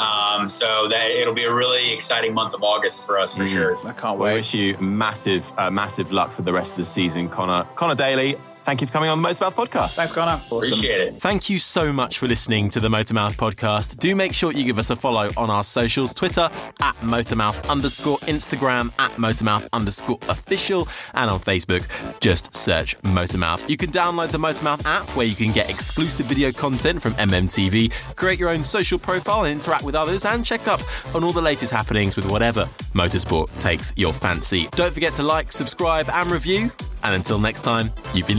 Um, 0.00 0.48
so 0.48 0.88
that 0.88 1.10
it'll 1.10 1.34
be 1.34 1.44
a 1.44 1.52
really 1.52 1.92
exciting 1.92 2.32
month 2.32 2.54
of 2.54 2.62
August 2.62 3.06
for 3.06 3.18
us 3.18 3.36
for 3.36 3.44
sure. 3.44 3.76
I 3.86 3.92
can't 3.92 4.18
wait. 4.18 4.30
We 4.30 4.38
wish 4.38 4.54
you 4.54 4.78
massive, 4.78 5.52
uh, 5.58 5.70
massive 5.70 6.10
luck 6.10 6.32
for 6.32 6.40
the 6.40 6.52
rest 6.52 6.72
of 6.72 6.78
the 6.78 6.86
season, 6.86 7.28
Conor. 7.28 7.68
Conor 7.74 7.94
Daly, 7.94 8.36
thank 8.64 8.80
you 8.80 8.86
for 8.86 8.92
coming 8.92 9.10
on 9.10 9.18
the 9.18 9.22
Motor 9.22 9.44
Mouth 9.44 9.56
podcast. 9.56 9.94
Thanks, 9.94 10.12
Conor. 10.12 10.32
Awesome. 10.32 10.58
Appreciate 10.58 11.00
it. 11.00 11.20
Thank 11.20 11.50
you 11.50 11.58
so 11.58 11.92
much 11.92 12.18
for 12.18 12.26
listening 12.28 12.68
to 12.70 12.80
the 12.80 12.88
Motormouth 12.88 13.36
podcast. 13.36 13.98
Do 13.98 14.14
make 14.14 14.32
sure 14.34 14.52
you 14.52 14.64
give 14.64 14.78
us 14.78 14.90
a 14.90 14.96
follow 14.96 15.28
on 15.36 15.50
our 15.50 15.64
socials 15.64 16.14
Twitter 16.14 16.50
at 16.80 16.96
Motormouth 17.00 17.68
underscore, 17.68 18.18
Instagram 18.20 18.92
at 18.98 19.10
Motormouth 19.12 19.68
underscore 19.72 20.18
official, 20.28 20.88
and 21.14 21.30
on 21.30 21.40
Facebook, 21.40 21.86
just 22.20 22.54
search 22.54 22.98
Motormouth. 23.02 23.68
You 23.68 23.76
can 23.76 23.90
download 23.90 24.30
the 24.30 24.38
Motormouth 24.38 24.84
app 24.86 25.06
where 25.16 25.26
you 25.26 25.34
can 25.34 25.52
get 25.52 25.70
exclusive 25.70 26.26
video 26.26 26.52
content 26.52 27.00
from 27.02 27.14
MMTV, 27.14 28.16
create 28.16 28.38
your 28.38 28.48
own 28.50 28.64
social 28.64 28.98
profile 28.98 29.44
and 29.44 29.52
interact 29.52 29.84
with 29.84 29.94
others, 29.94 30.24
and 30.24 30.44
check 30.44 30.68
up 30.68 30.80
on 31.14 31.24
all 31.24 31.32
the 31.32 31.42
latest 31.42 31.72
happenings 31.72 32.16
with 32.16 32.30
whatever 32.30 32.68
motorsport 32.94 33.56
takes 33.58 33.92
your 33.96 34.12
fancy. 34.12 34.68
Don't 34.72 34.92
forget 34.92 35.14
to 35.14 35.22
like, 35.22 35.52
subscribe, 35.52 36.08
and 36.10 36.30
review. 36.30 36.70
And 37.02 37.14
until 37.14 37.38
next 37.38 37.60
time, 37.60 37.90
you've 38.12 38.26
been 38.26 38.38